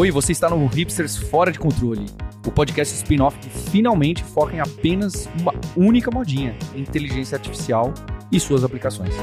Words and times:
Oi, 0.00 0.10
você 0.10 0.32
está 0.32 0.48
no 0.48 0.64
Hipsters 0.64 1.14
Fora 1.14 1.52
de 1.52 1.58
Controle, 1.58 2.06
o 2.46 2.50
podcast 2.50 2.94
spin-off 2.94 3.38
que 3.38 3.50
finalmente 3.50 4.24
foca 4.24 4.56
em 4.56 4.58
apenas 4.58 5.28
uma 5.38 5.52
única 5.76 6.10
modinha: 6.10 6.56
inteligência 6.74 7.36
artificial 7.36 7.92
e 8.32 8.40
suas 8.40 8.64
aplicações. 8.64 9.14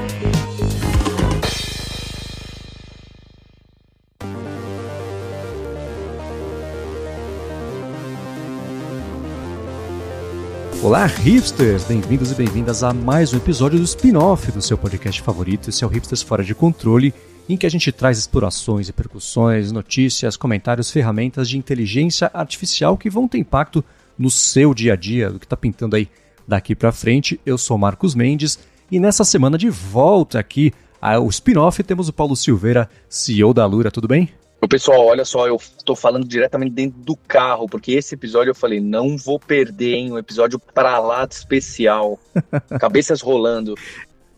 Olá, 10.80 11.06
hipsters! 11.06 11.82
Bem-vindos 11.86 12.30
e 12.30 12.36
bem-vindas 12.36 12.84
a 12.84 12.92
mais 12.94 13.34
um 13.34 13.38
episódio 13.38 13.80
do 13.80 13.84
spin-off 13.84 14.52
do 14.52 14.62
seu 14.62 14.78
podcast 14.78 15.22
favorito. 15.22 15.70
Esse 15.70 15.82
é 15.82 15.86
o 15.88 15.90
Hipsters 15.90 16.22
Fora 16.22 16.44
de 16.44 16.54
Controle, 16.54 17.12
em 17.48 17.56
que 17.56 17.66
a 17.66 17.70
gente 17.70 17.90
traz 17.90 18.18
explorações, 18.18 18.88
repercussões, 18.88 19.72
notícias, 19.72 20.36
comentários, 20.36 20.90
ferramentas 20.90 21.48
de 21.48 21.56
inteligência 21.56 22.30
artificial 22.34 22.96
que 22.96 23.08
vão 23.08 23.26
ter 23.26 23.38
impacto 23.38 23.82
no 24.18 24.30
seu 24.30 24.74
dia 24.74 24.92
a 24.92 24.96
dia, 24.96 25.30
do 25.30 25.38
que 25.38 25.46
está 25.46 25.56
pintando 25.56 25.96
aí 25.96 26.08
daqui 26.46 26.74
para 26.74 26.92
frente. 26.92 27.40
Eu 27.46 27.56
sou 27.56 27.78
Marcos 27.78 28.14
Mendes 28.14 28.58
e 28.90 29.00
nessa 29.00 29.24
semana 29.24 29.56
de 29.56 29.70
volta 29.70 30.38
aqui 30.38 30.72
ao 31.00 31.28
spin-off 31.28 31.82
temos 31.82 32.08
o 32.08 32.12
Paulo 32.12 32.34
Silveira, 32.34 32.90
CEO 33.08 33.54
da 33.54 33.64
Lura. 33.64 33.90
Tudo 33.90 34.08
bem? 34.08 34.28
O 34.60 34.66
pessoal, 34.66 35.06
olha 35.06 35.24
só, 35.24 35.46
eu 35.46 35.54
estou 35.54 35.94
falando 35.94 36.26
diretamente 36.26 36.72
dentro 36.72 36.98
do 36.98 37.16
carro, 37.16 37.68
porque 37.68 37.92
esse 37.92 38.16
episódio 38.16 38.50
eu 38.50 38.54
falei, 38.54 38.80
não 38.80 39.16
vou 39.16 39.38
perder, 39.38 39.94
hein? 39.94 40.12
Um 40.12 40.18
episódio 40.18 40.58
para 40.58 40.98
lá 40.98 41.24
de 41.24 41.34
especial. 41.34 42.18
Cabeças 42.80 43.20
rolando. 43.20 43.76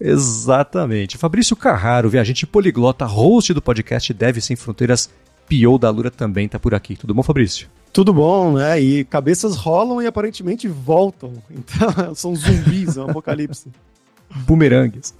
Exatamente. 0.00 1.18
Fabrício 1.18 1.54
Carraro, 1.54 2.08
viajante 2.08 2.46
poliglota, 2.46 3.04
host 3.04 3.52
do 3.52 3.60
podcast 3.60 4.14
Deve 4.14 4.40
Sem 4.40 4.56
Fronteiras, 4.56 5.10
PO 5.46 5.78
da 5.78 5.90
Lura 5.90 6.10
também 6.10 6.46
está 6.46 6.58
por 6.58 6.74
aqui. 6.74 6.96
Tudo 6.96 7.12
bom, 7.12 7.22
Fabrício? 7.22 7.68
Tudo 7.92 8.14
bom, 8.14 8.54
né? 8.54 8.80
E 8.80 9.04
cabeças 9.04 9.56
rolam 9.56 10.00
e 10.00 10.06
aparentemente 10.06 10.66
voltam. 10.68 11.34
Então, 11.50 12.14
são 12.14 12.34
zumbis, 12.34 12.96
é 12.96 13.00
um 13.00 13.10
apocalipse. 13.10 13.68
Bumerangues. 14.46 15.12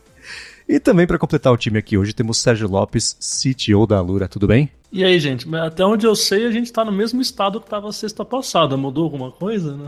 E 0.68 0.78
também 0.78 1.06
para 1.06 1.18
completar 1.18 1.52
o 1.52 1.56
time 1.56 1.78
aqui 1.78 1.98
hoje 1.98 2.12
temos 2.12 2.38
Sérgio 2.38 2.68
Lopes, 2.68 3.16
CTO 3.20 3.86
da 3.86 4.00
Lura. 4.00 4.28
Tudo 4.28 4.46
bem? 4.46 4.70
E 4.92 5.04
aí, 5.04 5.20
gente, 5.20 5.46
até 5.54 5.84
onde 5.84 6.04
eu 6.04 6.16
sei, 6.16 6.46
a 6.46 6.50
gente 6.50 6.72
tá 6.72 6.84
no 6.84 6.90
mesmo 6.90 7.20
estado 7.20 7.60
que 7.60 7.70
tava 7.70 7.92
sexta 7.92 8.24
passada. 8.24 8.76
Mudou 8.76 9.04
alguma 9.04 9.30
coisa, 9.30 9.76
né? 9.76 9.86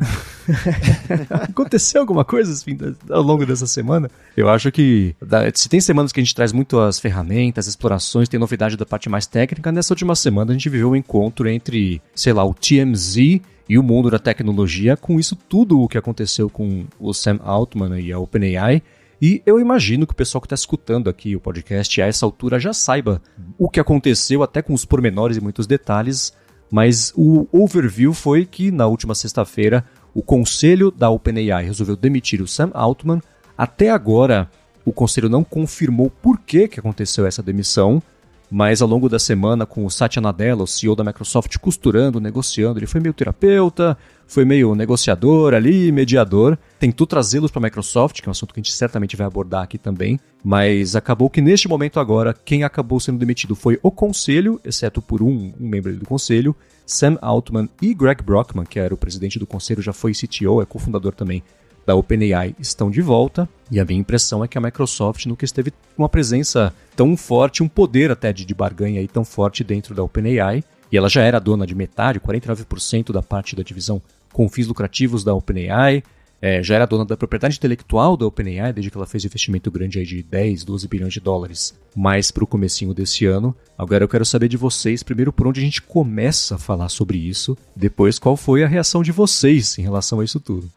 Aconteceu 1.29 2.03
alguma 2.03 2.25
coisa 2.25 2.53
assim, 2.53 2.79
ao 3.11 3.23
longo 3.23 3.45
dessa 3.45 3.67
semana? 3.67 4.09
Eu 4.37 4.49
acho 4.49 4.71
que 4.71 5.17
se 5.55 5.69
tem 5.69 5.81
semanas 5.81 6.13
que 6.13 6.21
a 6.21 6.23
gente 6.23 6.35
traz 6.35 6.53
muito 6.53 6.79
as 6.79 7.01
ferramentas, 7.01 7.67
explorações, 7.67 8.29
tem 8.29 8.39
novidade 8.39 8.77
da 8.77 8.87
parte 8.87 9.09
mais 9.09 9.27
técnica, 9.27 9.73
nessa 9.73 9.93
última 9.93 10.15
semana 10.15 10.53
a 10.53 10.55
gente 10.55 10.69
viveu 10.69 10.91
um 10.91 10.97
encontro 10.97 11.49
entre, 11.49 12.01
sei 12.15 12.33
lá, 12.33 12.45
o 12.45 12.55
TMZ 12.55 13.41
e 13.69 13.79
o 13.79 13.83
mundo 13.83 14.09
da 14.09 14.21
tecnologia, 14.21 14.97
com 14.97 15.19
isso 15.19 15.35
tudo 15.35 15.81
o 15.81 15.89
que 15.89 15.99
aconteceu 15.99 16.49
com 16.49 16.85
o 17.01 17.13
Sam 17.13 17.41
Altman 17.43 17.99
e 17.99 18.13
a 18.13 18.19
OpenAI 18.21 18.83
e 19.25 19.41
eu 19.47 19.61
imagino 19.61 20.05
que 20.05 20.13
o 20.13 20.17
pessoal 20.17 20.43
que 20.43 20.47
está 20.47 20.57
escutando 20.57 21.09
aqui 21.09 21.37
o 21.37 21.41
podcast 21.41 22.03
a 22.03 22.07
essa 22.07 22.27
altura 22.27 22.59
já 22.59 22.73
saiba 22.73 23.23
o 23.57 23.71
que 23.71 23.79
aconteceu, 23.79 24.43
até 24.43 24.61
com 24.61 24.75
os 24.75 24.85
pormenores 24.85 25.37
e 25.37 25.41
muitos 25.41 25.65
detalhes, 25.65 26.33
mas 26.69 27.13
o 27.17 27.47
overview 27.53 28.13
foi 28.13 28.45
que 28.45 28.73
na 28.73 28.89
última 28.89 29.15
sexta-feira 29.15 29.85
o 30.13 30.23
conselho 30.23 30.91
da 30.91 31.09
OpenAI 31.09 31.65
resolveu 31.65 31.95
demitir 31.95 32.43
o 32.43 32.49
Sam 32.49 32.73
Altman. 32.75 33.23
Até 33.57 33.91
agora, 33.91 34.51
o 34.85 34.93
conselho 34.93 35.29
não 35.29 35.45
confirmou 35.45 36.11
por 36.11 36.41
que, 36.41 36.67
que 36.67 36.81
aconteceu 36.81 37.25
essa 37.25 37.45
demissão, 37.45 38.03
mas 38.51 38.83
ao 38.83 38.89
longo 38.89 39.09
da 39.09 39.21
semana, 39.21 39.65
com 39.65 39.87
o 39.87 39.91
Satya 39.91 40.21
Nadella, 40.21 40.65
o 40.65 40.67
CEO 40.67 40.97
da 40.97 41.05
Microsoft, 41.05 41.57
costurando, 41.59 42.21
negociando, 42.21 42.81
ele 42.81 42.89
foi 42.89 43.01
meio 43.01 43.15
terapeuta, 43.15 43.97
foi 44.33 44.47
meio 44.47 44.75
negociador 44.75 45.53
ali, 45.53 45.93
mediador, 45.93 46.59
tentou 46.79 47.07
trazê-los 47.07 47.51
para 47.51 47.61
a 47.61 47.65
Microsoft, 47.65 48.21
que 48.21 48.27
é 48.27 48.31
um 48.31 48.33
assunto 48.33 48.55
que 48.55 48.61
a 48.61 48.63
gente 48.63 48.73
certamente 48.73 49.15
vai 49.15 49.27
abordar 49.27 49.63
aqui 49.63 49.77
também, 49.77 50.19
mas 50.43 50.97
acabou 50.97 51.29
que 51.29 51.43
neste 51.43 51.69
momento 51.69 52.01
agora, 52.01 52.35
quem 52.45 52.65
acabou 52.65 52.99
sendo 52.99 53.19
demitido 53.19 53.55
foi 53.55 53.79
o 53.83 53.91
conselho, 53.91 54.59
exceto 54.65 55.03
por 55.03 55.23
um, 55.23 55.53
um 55.61 55.69
membro 55.69 55.95
do 55.95 56.07
conselho, 56.07 56.57
Sam 56.87 57.19
Altman 57.21 57.69
e 57.81 57.93
Greg 57.93 58.23
Brockman, 58.23 58.65
que 58.65 58.79
era 58.79 58.95
o 58.95 58.97
presidente 58.97 59.39
do 59.39 59.47
conselho, 59.47 59.83
já 59.83 59.93
foi 59.93 60.13
CTO, 60.13 60.63
é 60.63 60.65
cofundador 60.65 61.13
também 61.13 61.43
da 61.85 61.95
OpenAI 61.95 62.55
estão 62.59 62.91
de 62.91 63.03
volta, 63.03 63.49
e 63.71 63.81
a 63.81 63.85
minha 63.85 64.01
impressão 64.01 64.43
é 64.43 64.49
que 64.49 64.57
a 64.57 64.61
Microsoft 64.61 65.27
nunca 65.27 65.45
esteve 65.45 65.73
com 65.73 66.03
uma 66.03 66.09
presença 66.09 66.73
tão 66.97 67.17
forte, 67.17 67.63
um 67.63 67.69
poder 67.69 68.11
até 68.11 68.33
de, 68.33 68.45
de 68.45 68.55
barganha 68.55 69.01
aí 69.01 69.09
tão 69.09 69.25
forte 69.25 69.63
dentro 69.63 69.95
da 69.95 70.03
OpenAI, 70.03 70.65
e 70.91 70.97
ela 70.97 71.09
já 71.09 71.23
era 71.23 71.41
dona 71.41 71.67
de 71.67 71.75
metade, 71.75 72.21
49% 72.21 73.13
da 73.13 73.23
parte 73.23 73.57
da 73.57 73.63
divisão 73.63 74.01
com 74.33 74.49
fins 74.49 74.67
lucrativos 74.67 75.23
da 75.23 75.35
OpenAI, 75.35 76.03
é, 76.43 76.61
já 76.61 76.75
era 76.75 76.87
dona 76.87 77.05
da 77.05 77.17
propriedade 77.17 77.57
intelectual 77.57 78.17
da 78.17 78.27
OpenAI 78.27 78.73
desde 78.73 78.91
que 78.91 78.97
ela 78.97 79.07
fez 79.07 79.25
investimento 79.25 79.71
grande 79.71 80.01
aí 80.01 80.05
de 80.05 80.25
10, 80.25 80.65
12 80.65 80.89
bilhões 80.89 81.13
de 81.13 81.21
dólares, 81.21 81.73
mais 81.95 82.33
para 82.33 82.43
o 82.43 82.49
comecinho 82.49 82.93
desse 82.93 83.27
ano. 83.27 83.55
Agora 83.79 84.03
eu 84.03 84.09
quero 84.09 84.25
saber 84.25 84.49
de 84.49 84.57
vocês, 84.57 85.05
primeiro 85.05 85.33
por 85.33 85.47
onde 85.47 85.61
a 85.61 85.65
gente 85.65 85.81
começa 85.81 86.57
a 86.57 86.59
falar 86.59 86.89
sobre 86.89 87.17
isso, 87.17 87.57
depois 87.77 88.19
qual 88.19 88.37
foi 88.37 88.65
a 88.65 88.69
reação 88.69 89.05
de 89.05 89.13
vocês 89.13 89.79
em 89.79 89.83
relação 89.83 90.19
a 90.19 90.25
isso 90.25 90.41
tudo. 90.41 90.69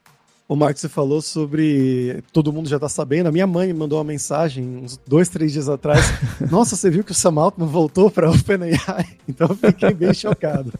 O 0.48 0.56
Marcos, 0.56 0.82
você 0.82 0.90
falou 0.90 1.24
sobre. 1.24 2.24
Todo 2.32 2.54
mundo 2.54 2.70
já 2.70 2.78
tá 2.78 2.88
sabendo. 2.88 3.26
A 3.26 3.32
minha 3.32 3.48
mãe 3.48 3.74
mandou 3.74 3.98
uma 3.98 4.04
mensagem 4.04 4.64
uns 4.78 4.96
dois, 5.08 5.28
três 5.28 5.52
dias 5.52 5.68
atrás. 5.68 6.06
Nossa, 6.52 6.76
você 6.76 6.88
viu 6.88 7.04
que 7.04 7.12
o 7.12 7.16
Sam 7.16 7.40
Altman 7.40 7.66
voltou 7.66 8.12
para 8.12 8.28
a 8.28 8.30
OpenAI? 8.32 9.18
Então 9.28 9.48
eu 9.48 9.56
fiquei 9.56 9.92
bem 9.96 10.14
chocado. 10.14 10.72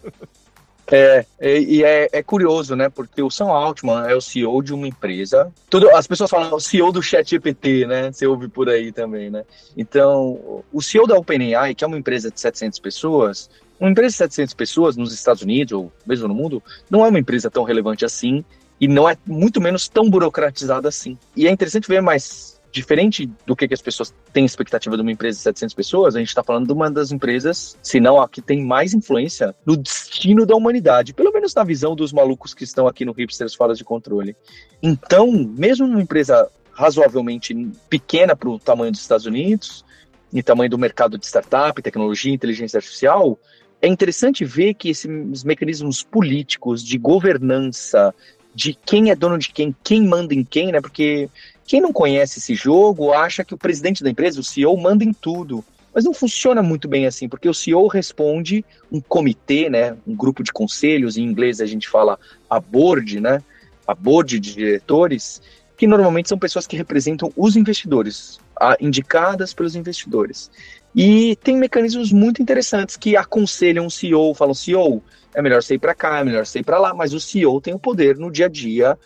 É, 0.92 1.26
é, 1.40 1.60
e 1.60 1.84
é, 1.84 2.08
é, 2.12 2.24
curioso, 2.24 2.76
né? 2.76 2.90
Porque 2.90 3.22
o 3.22 3.32
Sam 3.32 3.48
Altman 3.48 4.08
é 4.08 4.16
o 4.16 4.22
CEO 4.22 4.62
de 4.62 4.74
uma 4.74 4.88
empresa. 4.88 5.52
Tudo, 5.70 5.90
as 5.90 6.06
pessoas 6.06 6.30
falam 6.30 6.54
o 6.54 6.60
CEO 6.60 6.92
do 6.92 7.02
ChatGPT, 7.02 7.88
né? 7.88 8.12
Você 8.12 8.28
ouve 8.28 8.48
por 8.48 8.70
aí 8.70 8.92
também, 8.92 9.30
né? 9.30 9.44
Então, 9.76 10.64
o 10.72 10.82
CEO 10.82 11.08
da 11.08 11.18
OpenAI, 11.18 11.74
que 11.74 11.84
é 11.84 11.88
uma 11.88 11.98
empresa 11.98 12.30
de 12.30 12.40
700 12.40 12.80
pessoas, 12.80 13.50
uma 13.80 13.90
empresa 13.90 14.10
de 14.10 14.18
700 14.18 14.54
pessoas 14.54 14.96
nos 14.96 15.12
Estados 15.14 15.42
Unidos 15.42 15.74
ou 15.74 15.92
mesmo 16.06 16.28
no 16.28 16.36
mundo, 16.36 16.62
não 16.90 17.04
é 17.04 17.10
uma 17.10 17.20
empresa 17.20 17.50
tão 17.50 17.64
relevante 17.64 18.06
assim 18.06 18.46
e 18.80 18.88
não 18.88 19.10
é 19.10 19.18
muito 19.26 19.60
menos 19.60 19.88
tão 19.88 20.10
burocratizada 20.10 20.88
assim. 20.88 21.18
E 21.36 21.48
é 21.48 21.52
interessante 21.52 21.88
ver, 21.88 22.02
mas 22.02 22.55
diferente 22.76 23.30
do 23.46 23.56
que, 23.56 23.68
que 23.68 23.74
as 23.74 23.82
pessoas 23.82 24.14
têm 24.34 24.46
expectativa 24.46 24.96
de 24.96 25.02
uma 25.02 25.12
empresa 25.12 25.38
de 25.38 25.44
700 25.44 25.74
pessoas, 25.74 26.16
a 26.16 26.20
gente 26.20 26.28
está 26.28 26.44
falando 26.44 26.68
de 26.68 26.74
uma 26.74 26.92
das 26.92 27.12
empresas, 27.12 27.78
se 27.82 28.00
não 28.00 28.22
a 28.22 28.28
que 28.28 28.42
tem 28.42 28.64
mais 28.64 28.94
influência 28.94 29.56
no 29.66 29.78
destino 29.78 30.46
da 30.46 30.56
humanidade, 30.56 31.14
pelo 31.14 31.32
menos 31.32 31.54
na 31.54 31.64
visão 31.64 31.96
dos 31.96 32.12
malucos 32.12 32.54
que 32.54 32.66
estão 32.66 32.86
aqui 32.86 33.06
no 33.06 33.14
Hipsters 33.14 33.56
Fora 33.56 33.74
de 33.74 33.84
Controle. 33.84 34.36
Então, 34.84 35.32
mesmo 35.32 35.88
uma 35.88 36.02
empresa 36.02 36.50
razoavelmente 36.74 37.56
pequena 37.90 38.36
para 38.36 38.50
o 38.50 38.60
tamanho 38.60 38.92
dos 38.92 39.00
Estados 39.00 39.26
Unidos, 39.26 39.86
e 40.34 40.44
tamanho 40.44 40.70
do 40.70 40.78
mercado 40.78 41.18
de 41.18 41.26
startup, 41.26 41.82
tecnologia 41.82 42.34
inteligência 42.34 42.78
artificial, 42.78 43.40
é 43.82 43.88
interessante 43.88 44.44
ver 44.44 44.74
que 44.74 44.90
esses 44.90 45.44
mecanismos 45.46 46.04
políticos 46.04 46.84
de 46.84 46.98
governança, 46.98 48.14
de 48.54 48.74
quem 48.74 49.12
é 49.12 49.16
dono 49.16 49.38
de 49.38 49.50
quem, 49.50 49.74
quem 49.82 50.06
manda 50.06 50.34
em 50.34 50.44
quem, 50.44 50.74
né? 50.74 50.82
Porque 50.82 51.30
quem 51.66 51.82
não 51.82 51.92
conhece 51.92 52.40
esse 52.40 52.54
jogo 52.54 53.12
acha 53.12 53.44
que 53.44 53.54
o 53.54 53.58
presidente 53.58 54.04
da 54.04 54.10
empresa, 54.10 54.40
o 54.40 54.44
CEO, 54.44 54.78
manda 54.78 55.04
em 55.04 55.12
tudo. 55.12 55.64
Mas 55.94 56.04
não 56.04 56.14
funciona 56.14 56.62
muito 56.62 56.88
bem 56.88 57.08
assim, 57.08 57.30
porque 57.30 57.48
o 57.48 57.54
CEO 57.54 57.88
responde 57.88 58.66
um 58.92 59.00
comitê, 59.00 59.70
né? 59.70 59.96
Um 60.06 60.14
grupo 60.14 60.44
de 60.44 60.52
conselhos, 60.52 61.16
em 61.16 61.24
inglês 61.24 61.62
a 61.62 61.66
gente 61.66 61.88
fala 61.88 62.20
a 62.50 62.60
board, 62.60 63.22
né? 63.22 63.42
A 63.88 63.96
board 63.96 64.40
de 64.40 64.54
diretores, 64.54 65.42
que 65.78 65.88
normalmente 65.88 66.30
são 66.30 66.38
pessoas 66.38 66.68
que 66.68 66.76
representam 66.76 67.32
os 67.36 67.56
investidores, 67.56 68.40
indicadas 68.80 69.54
pelos 69.54 69.76
investidores. 69.76 70.52
E 70.94 71.36
tem 71.38 71.58
mecanismos 71.58 72.12
muito 72.12 72.42
interessantes 72.42 72.96
que 72.96 73.16
aconselham 73.18 73.86
o 73.86 73.92
CEO, 73.92 74.34
falam, 74.34 74.54
CEO, 74.54 75.02
é 75.34 75.42
melhor 75.42 75.62
você 75.62 75.76
ir 75.76 75.80
para 75.80 75.96
cá, 75.96 76.20
é 76.20 76.24
melhor 76.24 76.46
você 76.46 76.60
ir 76.60 76.64
para 76.64 76.80
lá, 76.80 76.94
mas 76.94 77.14
o 77.14 77.20
CEO 77.20 77.60
tem 77.60 77.74
o 77.74 77.80
poder 77.80 78.18
no 78.18 78.32
dia 78.32 78.46
a 78.46 78.50
dia, 78.50 78.98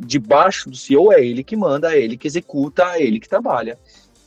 debaixo 0.00 0.70
do 0.70 0.76
CEO 0.76 1.12
é 1.12 1.24
ele 1.24 1.44
que 1.44 1.56
manda, 1.56 1.94
é 1.94 2.00
ele 2.00 2.16
que 2.16 2.26
executa, 2.26 2.96
é 2.96 3.02
ele 3.02 3.20
que 3.20 3.28
trabalha. 3.28 3.78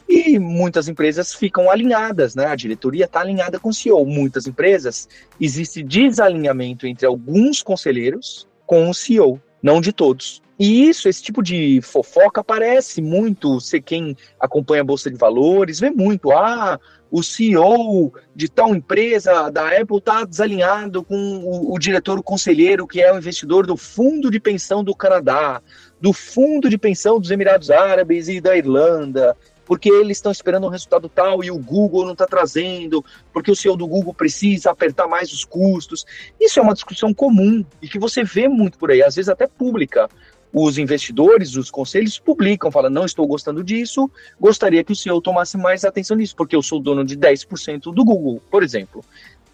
E 0.07 0.37
muitas 0.37 0.87
empresas 0.87 1.33
ficam 1.33 1.71
alinhadas, 1.71 2.35
né? 2.35 2.45
A 2.45 2.55
diretoria 2.55 3.05
está 3.05 3.21
alinhada 3.21 3.59
com 3.59 3.69
o 3.69 3.73
CEO. 3.73 4.05
Muitas 4.05 4.45
empresas 4.45 5.07
existe 5.39 5.81
desalinhamento 5.81 6.85
entre 6.85 7.07
alguns 7.07 7.63
conselheiros 7.63 8.47
com 8.65 8.89
o 8.89 8.93
CEO, 8.93 9.41
não 9.61 9.81
de 9.81 9.91
todos. 9.91 10.42
E 10.59 10.87
isso, 10.87 11.09
esse 11.09 11.21
tipo 11.21 11.41
de 11.41 11.81
fofoca 11.81 12.41
aparece 12.41 13.01
muito. 13.01 13.59
Você 13.59 13.81
quem 13.81 14.15
acompanha 14.39 14.81
a 14.81 14.85
bolsa 14.85 15.09
de 15.09 15.17
valores 15.17 15.79
vê 15.79 15.89
muito. 15.89 16.31
Ah, 16.31 16.79
o 17.09 17.21
CEO 17.21 18.11
de 18.35 18.49
tal 18.49 18.75
empresa 18.75 19.51
da 19.51 19.67
Apple 19.67 19.97
está 19.97 20.23
desalinhado 20.23 21.03
com 21.03 21.15
o, 21.15 21.73
o, 21.73 21.77
diretor, 21.77 22.17
o 22.17 22.23
conselheiro, 22.23 22.87
que 22.87 23.01
é 23.01 23.13
o 23.13 23.17
investidor 23.17 23.67
do 23.67 23.77
fundo 23.77 24.31
de 24.31 24.39
pensão 24.39 24.83
do 24.83 24.95
Canadá, 24.95 25.61
do 26.01 26.11
fundo 26.11 26.67
de 26.67 26.77
pensão 26.77 27.19
dos 27.19 27.29
Emirados 27.29 27.69
Árabes 27.69 28.27
e 28.29 28.41
da 28.41 28.57
Irlanda. 28.57 29.37
porque 29.63 29.89
eles 29.89 30.17
estão 30.17 30.31
esperando 30.31 30.65
um 30.65 30.69
resultado 30.69 31.07
tal 31.07 31.43
e 31.43 31.51
o 31.51 31.57
Google 31.57 32.03
não 32.03 32.13
está 32.13 32.25
trazendo, 32.25 33.05
porque 33.31 33.51
o 33.51 33.55
CEO 33.55 33.77
do 33.77 33.87
Google 33.87 34.13
precisa 34.13 34.71
apertar 34.71 35.07
mais 35.07 35.31
os 35.31 35.45
custos. 35.45 36.05
Isso 36.39 36.59
é 36.59 36.63
uma 36.63 36.73
discussão 36.73 37.13
comum 37.13 37.63
e 37.81 37.87
que 37.87 37.99
você 37.99 38.23
vê 38.23 38.47
muito 38.47 38.77
por 38.77 38.91
aí, 38.91 39.03
às 39.03 39.15
vezes 39.15 39.29
até 39.29 39.47
pública. 39.47 40.09
Os 40.53 40.77
investidores, 40.77 41.55
os 41.55 41.71
conselhos 41.71 42.19
publicam, 42.19 42.71
falam: 42.71 42.91
não 42.91 43.05
estou 43.05 43.25
gostando 43.25 43.63
disso, 43.63 44.09
gostaria 44.39 44.83
que 44.83 44.91
o 44.91 44.95
CEO 44.95 45.19
tomasse 45.19 45.57
mais 45.57 45.83
atenção 45.83 46.15
nisso, 46.15 46.35
porque 46.35 46.55
eu 46.55 46.61
sou 46.61 46.79
dono 46.79 47.03
de 47.03 47.17
10% 47.17 47.91
do 47.91 48.05
Google, 48.05 48.39
por 48.51 48.61
exemplo. 48.61 49.03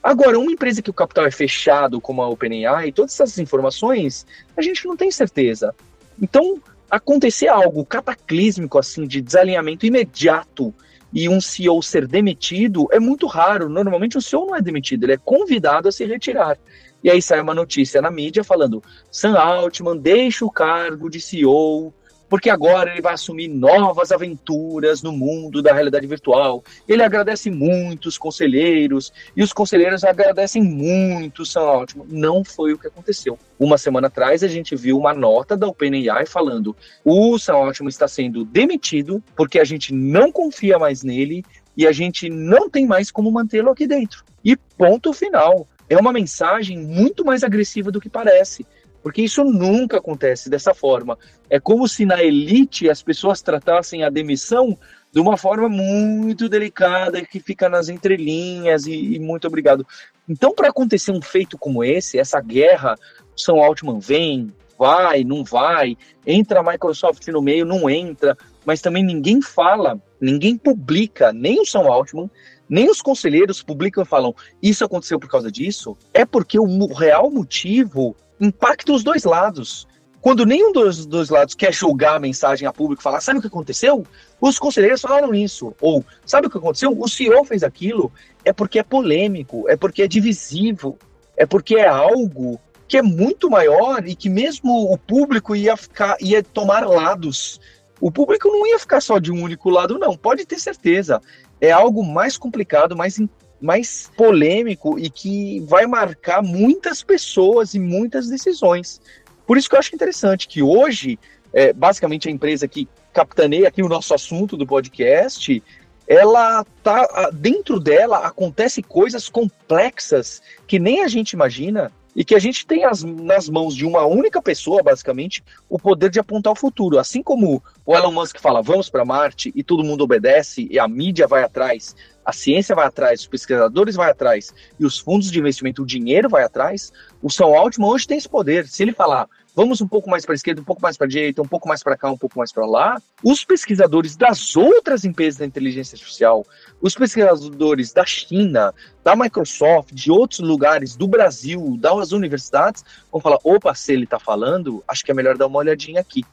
Agora, 0.04 0.38
uma 0.38 0.52
empresa 0.52 0.82
que 0.82 0.90
o 0.90 0.94
capital 0.94 1.26
é 1.26 1.32
fechado, 1.32 2.02
como 2.02 2.22
a 2.22 2.28
OpenAI, 2.28 2.92
todas 2.92 3.14
essas 3.14 3.38
informações, 3.38 4.26
a 4.58 4.62
gente 4.62 4.86
não 4.86 4.98
tem 4.98 5.10
certeza. 5.12 5.74
Então, 6.22 6.62
acontecer 6.90 7.48
algo 7.48 7.86
cataclísmico 7.86 8.78
assim 8.78 9.06
de 9.06 9.22
desalinhamento 9.22 9.86
imediato 9.86 10.74
e 11.14 11.28
um 11.28 11.42
CEO 11.42 11.82
ser 11.82 12.08
demitido 12.08 12.88
é 12.92 13.00
muito 13.00 13.26
raro. 13.28 13.70
Normalmente 13.70 14.18
o 14.18 14.22
CEO 14.22 14.48
não 14.48 14.56
é 14.56 14.62
demitido, 14.62 15.04
ele 15.04 15.14
é 15.14 15.18
convidado 15.18 15.88
a 15.88 15.92
se 15.92 16.06
retirar. 16.06 16.58
E 17.04 17.10
aí 17.10 17.22
sai 17.22 17.42
uma 17.42 17.54
notícia 17.54 18.02
na 18.02 18.12
mídia 18.12 18.44
falando: 18.44 18.84
Sam 19.12 19.38
Altman 19.38 19.98
deixa 19.98 20.46
o 20.46 20.52
cargo 20.52 21.10
de 21.10 21.20
CEO 21.20 21.94
porque 22.30 22.50
agora 22.50 22.92
ele 22.92 23.02
vai 23.02 23.16
assumir 23.16 23.48
novas 23.48 24.12
aventuras 24.12 25.02
no 25.02 25.12
mundo 25.12 25.62
da 25.62 25.74
realidade 25.74 26.06
virtual. 26.06 26.64
Ele 26.88 27.02
agradece 27.02 27.50
muito 27.50 28.06
os 28.06 28.18
conselheiros 28.18 29.12
e 29.36 29.42
os 29.42 29.52
conselheiros 29.52 30.04
agradecem 30.04 30.62
muito 30.62 31.46
Sam 31.46 31.62
Altman. 31.62 32.06
Não 32.08 32.44
foi 32.44 32.74
o 32.74 32.78
que 32.78 32.88
aconteceu. 32.88 33.38
Uma 33.58 33.78
semana 33.78 34.08
atrás 34.08 34.44
a 34.44 34.48
gente 34.48 34.76
viu 34.76 34.98
uma 34.98 35.14
nota 35.14 35.58
da 35.58 35.68
OpenAI 35.68 36.28
falando: 36.28 36.76
o 37.04 37.38
Sam 37.40 37.56
Altman 37.56 37.90
está 37.90 38.08
sendo 38.08 38.46
demitido 38.46 39.24
porque 39.36 39.60
a 39.60 39.64
gente 39.64 39.94
não 39.94 40.32
confia 40.32 40.78
mais 40.78 41.04
nele 41.04 41.44
e 41.76 41.88
a 41.88 41.92
gente 41.92 42.30
não 42.30 42.70
tem 42.70 42.86
mais 42.86 43.10
como 43.10 43.32
mantê-lo 43.32 43.72
aqui 43.72 43.88
dentro. 43.88 44.24
E 44.46 44.56
ponto 44.56 45.12
final. 45.14 45.68
É 45.90 45.98
uma 45.98 46.14
mensagem 46.14 46.78
muito 46.78 47.26
mais 47.26 47.44
agressiva 47.44 47.92
do 47.92 48.00
que 48.00 48.10
parece. 48.10 48.66
Porque 49.02 49.22
isso 49.22 49.44
nunca 49.44 49.98
acontece 49.98 50.50
dessa 50.50 50.74
forma. 50.74 51.18
É 51.50 51.60
como 51.60 51.88
se 51.88 52.06
na 52.06 52.22
elite 52.22 52.90
as 52.90 53.02
pessoas 53.02 53.42
tratassem 53.42 54.04
a 54.04 54.10
demissão 54.10 54.78
de 55.12 55.20
uma 55.20 55.38
forma 55.38 55.68
muito 55.68 56.48
delicada 56.48 57.26
que 57.26 57.40
fica 57.40 57.68
nas 57.68 57.90
entrelinhas 57.90 58.86
e, 58.86 59.16
e 59.16 59.20
muito 59.20 59.48
obrigado. 59.48 59.86
Então, 60.28 60.54
para 60.54 60.70
acontecer 60.70 61.12
um 61.12 61.22
feito 61.22 61.58
como 61.58 61.84
esse, 61.84 62.20
essa 62.20 62.40
guerra, 62.40 62.96
São 63.36 63.64
Altman 63.64 64.00
vem, 64.00 64.54
vai, 64.78 65.24
não 65.24 65.44
vai, 65.44 65.98
entra 66.26 66.60
a 66.60 66.64
Microsoft 66.64 67.28
no 67.30 67.42
meio, 67.42 67.66
não 67.66 67.90
entra, 67.90 68.38
mas 68.66 68.82
também 68.82 69.04
ninguém 69.04 69.42
fala, 69.42 70.00
ninguém 70.22 70.56
publica, 70.56 71.34
nem 71.34 71.60
o 71.60 71.66
São 71.66 71.92
Altman, 71.92 72.30
nem 72.70 72.90
os 72.90 73.02
conselheiros 73.02 73.64
publicam 73.64 74.04
e 74.04 74.06
falam 74.06 74.36
isso 74.62 74.86
aconteceu 74.86 75.20
por 75.20 75.30
causa 75.30 75.52
disso, 75.52 75.98
é 76.14 76.24
porque 76.24 76.60
o 76.60 76.94
real 76.94 77.32
motivo 77.32 78.16
impacta 78.40 78.94
os 78.94 79.04
dois 79.04 79.24
lados. 79.24 79.88
Quando 80.22 80.46
nenhum 80.46 80.74
dos 80.74 81.06
dois 81.06 81.30
lados 81.30 81.56
quer 81.56 81.74
julgar 81.74 82.16
a 82.16 82.20
mensagem 82.20 82.68
a 82.68 82.74
público 82.74 83.02
e 83.02 83.04
falar, 83.04 83.22
sabe 83.22 83.40
o 83.40 83.42
que 83.42 83.48
aconteceu? 83.48 84.06
Os 84.40 84.60
conselheiros 84.60 85.02
falaram 85.02 85.34
isso. 85.34 85.74
Ou, 85.80 86.04
sabe 86.26 86.48
o 86.48 86.50
que 86.50 86.58
aconteceu? 86.58 86.94
O 86.98 87.08
CEO 87.08 87.44
fez 87.46 87.64
aquilo. 87.64 88.12
É 88.44 88.52
porque 88.52 88.80
é 88.80 88.84
polêmico, 88.84 89.68
é 89.70 89.78
porque 89.78 90.04
é 90.04 90.08
divisivo, 90.08 90.98
é 91.38 91.46
porque 91.46 91.76
é 91.76 91.88
algo 91.88 92.60
que 92.86 92.98
é 92.98 93.02
muito 93.02 93.50
maior 93.50 94.06
e 94.06 94.14
que 94.14 94.30
mesmo 94.30 94.92
o 94.92 94.98
público 94.98 95.56
ia 95.56 95.78
ficar, 95.78 96.18
ia 96.20 96.44
tomar 96.44 96.86
lados. 96.86 97.62
O 98.02 98.12
público 98.12 98.50
não 98.50 98.68
ia 98.68 98.80
ficar 98.80 99.00
só 99.02 99.20
de 99.20 99.32
um 99.32 99.42
único 99.42 99.70
lado, 99.70 99.98
não. 99.98 100.18
Pode 100.18 100.46
ter 100.46 100.60
certeza. 100.60 101.22
É 101.62 101.72
algo 101.72 102.04
mais 102.04 102.38
complicado, 102.38 102.96
mais 102.96 103.20
mais 103.62 104.10
polêmico 104.16 104.98
e 104.98 105.10
que 105.10 105.60
vai 105.62 105.86
marcar 105.86 106.42
muitas 106.42 107.04
pessoas 107.04 107.74
e 107.74 107.80
muitas 107.80 108.30
decisões. 108.30 109.02
Por 109.46 109.58
isso 109.58 109.70
que 109.70 109.76
eu 109.76 109.80
acho 109.80 109.94
interessante 109.94 110.48
que 110.48 110.64
hoje, 110.64 111.20
é, 111.52 111.74
basicamente 111.74 112.30
a 112.30 112.32
empresa 112.32 112.68
que 112.68 112.88
capitaneia 113.12 113.68
aqui 113.68 113.82
o 113.84 113.90
nosso 113.90 114.14
assunto 114.14 114.56
do 114.56 114.66
podcast, 114.66 115.62
ela 116.08 116.66
tá 116.82 117.30
dentro 117.34 117.80
dela 117.80 118.20
acontece 118.20 118.82
coisas 118.82 119.28
complexas 119.28 120.42
que 120.66 120.80
nem 120.80 121.04
a 121.04 121.08
gente 121.08 121.34
imagina 121.34 121.92
e 122.20 122.26
que 122.26 122.36
a 122.36 122.40
gente 122.40 122.68
tem 122.68 122.84
as, 122.84 123.02
nas 123.02 123.48
mãos 123.48 123.74
de 123.74 123.86
uma 123.86 124.06
única 124.06 124.42
pessoa, 124.42 124.84
basicamente, 124.84 125.42
o 125.70 125.80
poder 125.80 126.10
de 126.10 126.20
apontar 126.20 126.52
o 126.52 126.56
futuro. 126.56 127.00
Assim 127.00 127.24
como 127.24 127.64
o 127.86 127.96
Elon 127.96 128.12
Musk 128.12 128.42
fala, 128.42 128.62
vamos 128.62 128.90
para 128.90 129.06
Marte 129.06 129.54
e 129.56 129.64
todo 129.64 129.86
mundo 129.86 130.04
obedece 130.04 130.68
e 130.70 130.78
a 130.78 130.86
mídia 130.86 131.26
vai 131.26 131.44
atrás 131.44 131.96
a 132.30 132.32
ciência 132.32 132.76
vai 132.76 132.86
atrás, 132.86 133.22
os 133.22 133.28
pesquisadores 133.28 133.96
vai 133.96 134.12
atrás 134.12 134.54
e 134.80 134.86
os 134.86 135.00
fundos 135.00 135.32
de 135.32 135.40
investimento, 135.40 135.82
o 135.82 135.86
dinheiro 135.86 136.30
vai 136.30 136.44
atrás, 136.44 136.94
o 137.24 137.30
São 137.30 137.56
Altman 137.56 137.88
hoje 137.88 138.06
tem 138.06 138.20
esse 138.20 138.30
poder. 138.30 138.68
Se 138.68 138.84
ele 138.84 138.94
falar, 138.94 139.28
vamos 139.60 139.82
um 139.82 139.88
pouco 139.90 140.10
mais 140.10 140.26
para 140.26 140.34
a 140.34 140.38
esquerda, 140.38 140.62
um 140.62 140.64
pouco 140.64 140.82
mais 140.82 140.96
para 140.96 141.06
a 141.06 141.10
direita, 141.10 141.42
um 141.42 141.48
pouco 141.48 141.68
mais 141.68 141.84
para 141.84 141.98
cá, 141.98 142.10
um 142.10 142.18
pouco 142.18 142.38
mais 142.38 142.50
para 142.50 142.66
lá, 142.66 142.98
os 143.22 143.44
pesquisadores 143.44 144.16
das 144.16 144.56
outras 144.56 145.04
empresas 145.04 145.38
da 145.38 145.46
inteligência 145.46 145.98
artificial, 145.98 146.48
os 146.82 146.96
pesquisadores 146.96 147.92
da 147.92 148.06
China, 148.06 148.74
da 149.04 149.18
Microsoft, 149.18 149.92
de 149.92 150.10
outros 150.10 150.40
lugares, 150.40 150.96
do 150.96 151.10
Brasil, 151.10 151.76
das 151.78 152.14
universidades, 152.14 152.86
vão 153.12 153.20
falar: 153.20 153.38
opa, 153.44 153.76
se 153.76 153.92
ele 153.92 154.06
está 154.06 154.18
falando, 154.18 154.82
acho 154.88 155.04
que 155.04 155.12
é 155.12 155.14
melhor 155.14 155.38
dar 155.38 155.48
uma 155.48 155.60
olhadinha 155.60 156.00
aqui. 156.00 156.24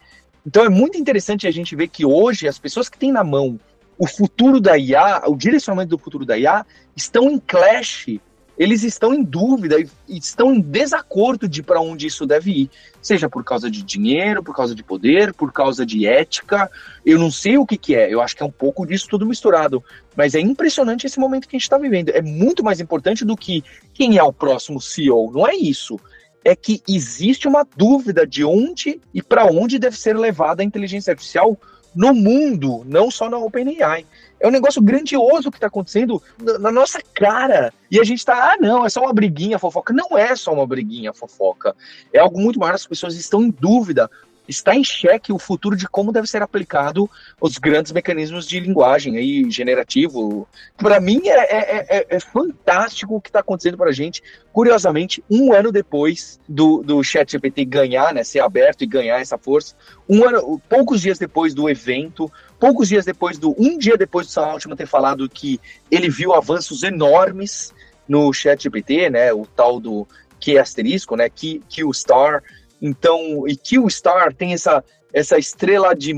Então 0.46 0.64
é 0.64 0.68
muito 0.68 0.96
interessante 0.96 1.48
a 1.48 1.50
gente 1.50 1.74
ver 1.74 1.88
que 1.88 2.06
hoje 2.06 2.46
as 2.46 2.60
pessoas 2.60 2.88
que 2.88 2.96
têm 2.96 3.10
na 3.10 3.24
mão 3.24 3.58
o 3.98 4.06
futuro 4.06 4.60
da 4.60 4.78
IA, 4.78 5.22
o 5.26 5.34
direcionamento 5.34 5.96
do 5.96 5.98
futuro 5.98 6.24
da 6.24 6.38
IA, 6.38 6.64
estão 6.94 7.30
em 7.30 7.40
clash, 7.40 8.20
eles 8.58 8.82
estão 8.82 9.12
em 9.12 9.22
dúvida 9.22 9.76
e 9.80 9.88
estão 10.08 10.52
em 10.52 10.60
desacordo 10.60 11.48
de 11.48 11.62
para 11.62 11.80
onde 11.80 12.06
isso 12.06 12.26
deve 12.26 12.50
ir. 12.50 12.70
Seja 13.02 13.28
por 13.28 13.44
causa 13.44 13.70
de 13.70 13.82
dinheiro, 13.82 14.42
por 14.42 14.54
causa 14.54 14.74
de 14.74 14.82
poder, 14.82 15.34
por 15.34 15.52
causa 15.52 15.84
de 15.84 16.06
ética. 16.06 16.70
Eu 17.04 17.18
não 17.18 17.30
sei 17.30 17.58
o 17.58 17.66
que, 17.66 17.76
que 17.76 17.94
é, 17.94 18.12
eu 18.12 18.20
acho 18.20 18.34
que 18.34 18.42
é 18.42 18.46
um 18.46 18.50
pouco 18.50 18.86
disso 18.86 19.06
tudo 19.08 19.26
misturado. 19.26 19.82
Mas 20.16 20.34
é 20.34 20.40
impressionante 20.40 21.06
esse 21.06 21.20
momento 21.20 21.46
que 21.46 21.56
a 21.56 21.58
gente 21.58 21.64
está 21.64 21.78
vivendo. 21.78 22.10
É 22.10 22.22
muito 22.22 22.64
mais 22.64 22.80
importante 22.80 23.24
do 23.24 23.36
que 23.36 23.62
quem 23.92 24.16
é 24.16 24.22
o 24.22 24.32
próximo 24.32 24.80
CEO. 24.80 25.30
Não 25.32 25.46
é 25.46 25.54
isso 25.54 25.98
é 26.46 26.54
que 26.54 26.80
existe 26.88 27.48
uma 27.48 27.66
dúvida 27.76 28.24
de 28.24 28.44
onde 28.44 29.00
e 29.12 29.20
para 29.20 29.46
onde 29.46 29.80
deve 29.80 29.98
ser 29.98 30.16
levada 30.16 30.62
a 30.62 30.64
inteligência 30.64 31.10
artificial 31.10 31.58
no 31.92 32.14
mundo, 32.14 32.84
não 32.86 33.10
só 33.10 33.28
na 33.28 33.36
OpenAI. 33.36 34.06
É 34.38 34.46
um 34.46 34.50
negócio 34.50 34.82
grandioso 34.82 35.50
que 35.50 35.56
está 35.56 35.66
acontecendo 35.66 36.22
na 36.60 36.70
nossa 36.70 37.00
cara. 37.14 37.72
E 37.90 37.98
a 37.98 38.04
gente 38.04 38.18
está, 38.18 38.52
ah, 38.52 38.56
não, 38.60 38.84
é 38.84 38.88
só 38.88 39.02
uma 39.02 39.12
briguinha 39.12 39.58
fofoca. 39.58 39.92
Não 39.92 40.16
é 40.16 40.34
só 40.36 40.52
uma 40.52 40.66
briguinha 40.66 41.12
fofoca. 41.12 41.74
É 42.12 42.18
algo 42.18 42.38
muito 42.38 42.58
maior, 42.58 42.74
as 42.74 42.86
pessoas 42.86 43.14
estão 43.16 43.42
em 43.42 43.50
dúvida 43.50 44.10
está 44.48 44.74
em 44.74 44.84
xeque 44.84 45.32
o 45.32 45.38
futuro 45.38 45.76
de 45.76 45.88
como 45.88 46.12
deve 46.12 46.26
ser 46.26 46.42
aplicado 46.42 47.08
os 47.40 47.58
grandes 47.58 47.92
mecanismos 47.92 48.46
de 48.46 48.60
linguagem 48.60 49.16
aí, 49.16 49.50
generativo. 49.50 50.48
Para 50.76 51.00
mim 51.00 51.22
é, 51.26 51.30
é, 51.30 51.86
é, 51.98 52.06
é, 52.10 52.20
fantástico 52.20 53.16
o 53.16 53.20
que 53.20 53.28
está 53.28 53.40
acontecendo 53.40 53.76
para 53.76 53.90
a 53.90 53.92
gente. 53.92 54.22
Curiosamente, 54.52 55.22
um 55.30 55.52
ano 55.52 55.70
depois 55.70 56.40
do, 56.48 56.82
do 56.82 57.02
ChatGPT 57.02 57.64
ganhar, 57.64 58.14
né, 58.14 58.24
ser 58.24 58.40
aberto 58.40 58.82
e 58.82 58.86
ganhar 58.86 59.20
essa 59.20 59.36
força, 59.36 59.74
um 60.08 60.24
ano, 60.24 60.60
poucos 60.68 61.00
dias 61.00 61.18
depois 61.18 61.54
do 61.54 61.68
evento, 61.68 62.30
poucos 62.58 62.88
dias 62.88 63.04
depois 63.04 63.38
do, 63.38 63.54
um 63.58 63.76
dia 63.76 63.96
depois 63.96 64.26
do 64.26 64.32
Sam 64.32 64.46
Altman 64.46 64.76
ter 64.76 64.86
falado 64.86 65.28
que 65.28 65.60
ele 65.90 66.08
viu 66.08 66.32
avanços 66.32 66.82
enormes 66.82 67.74
no 68.08 68.32
ChatGPT, 68.32 69.10
né, 69.10 69.32
o 69.32 69.46
tal 69.46 69.80
do 69.80 70.06
Q 70.40 70.58
asterisco, 70.58 71.16
né, 71.16 71.28
Q, 71.28 71.60
Q 71.68 71.92
star, 71.92 72.42
então, 72.80 73.46
e 73.48 73.56
que 73.56 73.78
o 73.78 73.88
Star 73.88 74.34
tem 74.34 74.52
essa, 74.52 74.84
essa 75.12 75.38
estrela 75.38 75.94
de 75.94 76.12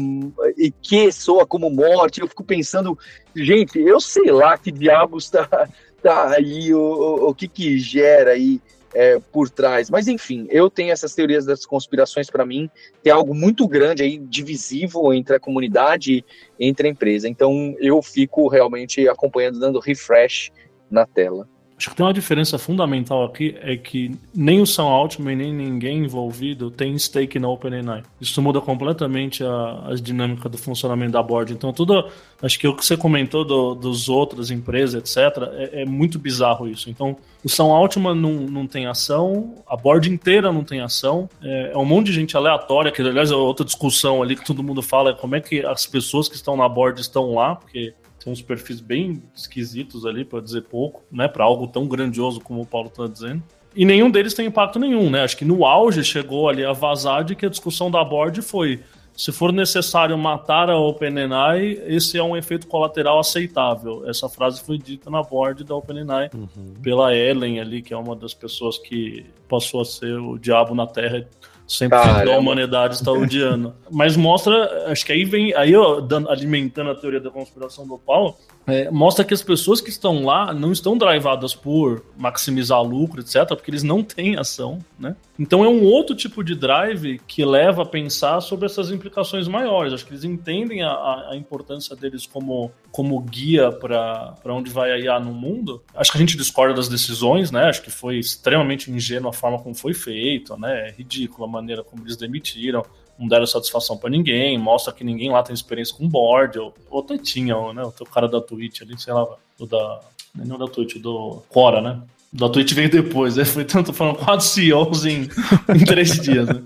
e 0.57 0.71
que 0.71 1.11
soa 1.13 1.47
como 1.47 1.71
morte. 1.71 2.21
Eu 2.21 2.29
fico 2.29 2.45
pensando, 2.45 2.99
gente, 3.35 3.79
eu 3.79 4.01
sei 4.01 4.31
lá 4.31 4.59
que 4.59 4.73
diabos 4.73 5.31
tá, 5.31 5.69
tá 6.03 6.31
aí, 6.35 6.75
o, 6.75 7.29
o, 7.29 7.35
que 7.35 7.49
que 7.49 7.79
gera 7.79 8.33
aí 8.33 8.61
é, 8.93 9.19
por 9.33 9.49
trás. 9.51 9.89
Mas 9.89 10.09
enfim, 10.09 10.47
eu 10.51 10.69
tenho 10.69 10.93
essas 10.93 11.15
teorias 11.15 11.45
das 11.45 11.65
conspirações 11.65 12.29
para 12.29 12.45
mim. 12.45 12.69
Tem 13.03 13.13
algo 13.13 13.35
muito 13.35 13.67
grande 13.69 14.03
aí, 14.03 14.19
divisivo 14.19 15.13
entre 15.13 15.37
a 15.37 15.41
comunidade 15.41 16.25
e 16.59 16.69
entre 16.69 16.89
a 16.89 16.91
empresa. 16.91 17.29
Então 17.29 17.77
eu 17.79 18.03
fico 18.03 18.49
realmente 18.49 19.09
acompanhando, 19.09 19.61
dando 19.61 19.79
refresh 19.79 20.51
na 20.91 21.07
tela. 21.07 21.49
Acho 21.79 21.91
que 21.91 21.97
tem 21.97 22.05
uma 22.05 22.13
diferença 22.13 22.59
fundamental 22.59 23.25
aqui, 23.25 23.57
é 23.61 23.77
que 23.77 24.11
nem 24.35 24.61
o 24.61 24.67
Sam 24.67 24.83
Altman, 24.83 25.37
nem 25.37 25.55
ninguém 25.55 25.99
envolvido 25.99 26.73
tem 26.73 26.99
stake 26.99 27.39
na 27.39 27.49
OpenAI. 27.49 28.03
Isso 28.21 28.43
muda 28.43 28.61
completamente 28.61 29.45
a, 29.45 29.85
a 29.87 29.95
dinâmica 29.95 30.49
do 30.49 30.59
funcionamento 30.59 31.13
da 31.13 31.23
board. 31.23 31.53
Então, 31.53 31.73
tudo, 31.73 32.11
acho 32.43 32.59
que 32.59 32.67
o 32.67 32.75
que 32.75 32.85
você 32.85 32.97
comentou 32.97 33.45
do, 33.45 33.77
dos 33.77 34.09
outras 34.09 34.51
empresas, 34.51 35.01
etc., 35.01 35.41
é, 35.53 35.83
é, 35.83 35.85
muito 35.85 36.19
bizarro 36.19 36.67
isso. 36.67 36.91
Então, 36.91 37.17
o 37.45 37.49
Sam 37.49 37.67
Altman 37.67 38.17
não, 38.17 38.33
não 38.33 38.67
tem 38.67 38.87
ação, 38.87 39.55
a 39.69 39.77
board 39.77 40.11
inteira 40.11 40.53
não 40.53 40.65
tem 40.65 40.81
ação, 40.81 41.31
é, 41.41 41.71
é 41.73 41.79
um 41.79 41.85
monte 41.85 42.07
de 42.07 42.13
gente 42.13 42.37
aleatória, 42.37 42.91
que 42.91 43.01
aliás 43.01 43.31
é 43.31 43.37
outra 43.37 43.65
discussão 43.65 44.21
ali 44.21 44.35
que 44.35 44.45
todo 44.45 44.65
mundo 44.65 44.83
fala, 44.83 45.11
é 45.11 45.15
como 45.15 45.37
é 45.37 45.41
que 45.41 45.65
as 45.65 45.87
pessoas 45.87 46.29
que 46.29 46.35
estão 46.35 46.57
na 46.57 46.69
board 46.69 47.01
estão 47.01 47.35
lá, 47.35 47.55
porque 47.55 47.95
tem 48.23 48.33
uns 48.33 48.43
perfis 48.43 48.81
bem 48.81 49.23
esquisitos 49.35 50.05
ali, 50.05 50.25
para 50.25 50.41
dizer 50.41 50.63
pouco, 50.63 51.03
né? 51.11 51.29
Para 51.29 51.45
algo 51.45 51.67
tão 51.67 51.87
grandioso 51.87 52.41
como 52.41 52.63
o 52.63 52.67
Paulo 52.67 52.89
está 52.89 53.07
dizendo. 53.07 53.43
E 53.75 53.85
nenhum 53.85 54.11
deles 54.11 54.35
tem 54.35 54.47
impacto 54.47 54.79
nenhum, 54.79 55.09
né? 55.11 55.23
Acho 55.23 55.37
que 55.37 55.45
no 55.45 55.65
auge 55.65 56.03
chegou 56.03 56.49
ali 56.49 56.65
a 56.65 56.73
vazar 56.73 57.25
de 57.25 57.35
que 57.35 57.47
a 57.47 57.49
discussão 57.49 57.91
da 57.91 58.03
board 58.03 58.43
foi 58.43 58.81
se 59.19 59.33
for 59.33 59.53
necessário 59.53 60.17
matar 60.17 60.71
a 60.71 60.79
OpenAI, 60.79 61.83
esse 61.87 62.17
é 62.17 62.23
um 62.23 62.37
efeito 62.37 62.69
colateral 62.69 63.19
aceitável. 63.19 64.09
Essa 64.09 64.29
frase 64.29 64.63
foi 64.63 64.79
dita 64.79 65.11
na 65.11 65.25
board 65.25 65.65
da 65.65 65.75
OpenAI 65.75 66.31
uhum. 66.33 66.75
pela 66.81 67.13
Ellen 67.13 67.59
ali, 67.59 67.83
que 67.83 67.93
é 67.93 67.97
uma 67.97 68.15
das 68.15 68.33
pessoas 68.33 68.79
que 68.79 69.27
passou 69.49 69.81
a 69.81 69.85
ser 69.85 70.21
o 70.21 70.39
diabo 70.39 70.73
na 70.73 70.87
Terra 70.87 71.27
100% 71.69 71.91
Caramba. 71.91 72.25
da 72.25 72.39
humanidade 72.39 72.95
está 72.95 73.13
odiando. 73.13 73.75
Mas 73.91 74.17
mostra, 74.17 74.91
acho 74.91 75.05
que 75.05 75.13
aí 75.13 75.25
vem, 75.25 75.55
aí 75.55 75.77
ó, 75.77 76.03
alimentando 76.29 76.91
a 76.91 76.95
teoria 76.95 77.21
da 77.21 77.31
conspiração 77.31 77.87
do 77.87 77.99
Paulo, 77.99 78.35
é, 78.69 78.91
mostra 78.91 79.25
que 79.25 79.33
as 79.33 79.43
pessoas 79.43 79.81
que 79.81 79.89
estão 79.89 80.25
lá 80.25 80.53
não 80.53 80.73
estão 80.73 80.97
drivadas 80.97 81.55
por 81.55 82.05
maximizar 82.17 82.83
lucro, 82.83 83.21
etc., 83.21 83.47
porque 83.49 83.71
eles 83.71 83.83
não 83.83 84.03
têm 84.03 84.37
ação, 84.37 84.79
né? 84.99 85.17
Então 85.39 85.65
é 85.65 85.69
um 85.69 85.83
outro 85.85 86.15
tipo 86.15 86.45
de 86.45 86.55
drive 86.55 87.19
que 87.27 87.45
leva 87.45 87.83
a 87.83 87.87
pensar 87.87 88.41
sobre 88.41 88.67
essas 88.67 88.91
implicações 88.91 89.49
maiores. 89.49 89.93
Acho 89.93 90.05
que 90.05 90.13
eles 90.13 90.25
entendem 90.25 90.83
a, 90.83 91.29
a 91.31 91.37
importância 91.37 91.97
deles 91.97 92.27
como, 92.27 92.71
como 92.91 93.19
guia 93.21 93.73
para 93.73 94.37
onde 94.47 94.71
vai 94.71 94.93
a 94.93 94.99
IA 94.99 95.21
no 95.21 95.33
mundo. 95.33 95.83
Acho 95.95 96.13
que 96.13 96.19
a 96.19 96.21
gente 96.21 96.37
discorda 96.37 96.75
das 96.75 96.89
decisões, 96.89 97.51
né? 97.51 97.65
Acho 97.65 97.83
que 97.83 97.91
foi 97.91 98.19
extremamente 98.19 98.91
ingênua 98.91 99.31
a 99.31 99.33
forma 99.33 99.59
como 99.59 99.75
foi 99.75 99.95
feito, 99.95 100.57
né? 100.59 100.89
É 100.89 100.91
ridícula 100.91 101.47
a 101.47 101.51
maneira 101.51 101.83
como 101.83 102.03
eles 102.03 102.17
demitiram 102.17 102.85
não 103.19 103.27
deram 103.27 103.47
satisfação 103.47 103.97
para 103.97 104.11
ninguém, 104.11 104.57
mostra 104.57 104.93
que 104.93 105.03
ninguém 105.03 105.31
lá 105.31 105.43
tem 105.43 105.55
experiência 105.55 105.95
com 105.97 106.09
board, 106.09 106.59
ou, 106.59 106.75
ou 106.91 107.01
até 107.01 107.19
tinha, 107.19 107.55
né? 107.73 107.83
O 107.83 108.05
cara 108.07 108.29
da 108.29 108.41
Twitch 108.41 108.83
ali, 108.83 108.99
sei 108.99 109.13
lá, 109.13 109.27
o 109.59 109.67
da. 109.67 110.01
Não 110.35 110.59
da 110.59 110.67
Twitch, 110.67 110.97
do 110.97 111.43
Cora, 111.49 111.81
né? 111.81 112.01
Da 112.33 112.49
Twitch 112.49 112.73
veio 112.75 112.91
depois, 112.91 113.37
né? 113.37 113.45
Foi 113.47 113.65
tanto, 113.65 113.93
foram 113.93 114.15
quatro 114.15 114.47
CEOs 114.47 115.05
em, 115.05 115.29
em 115.75 115.85
três 115.85 116.21
dias, 116.21 116.47
né? 116.47 116.63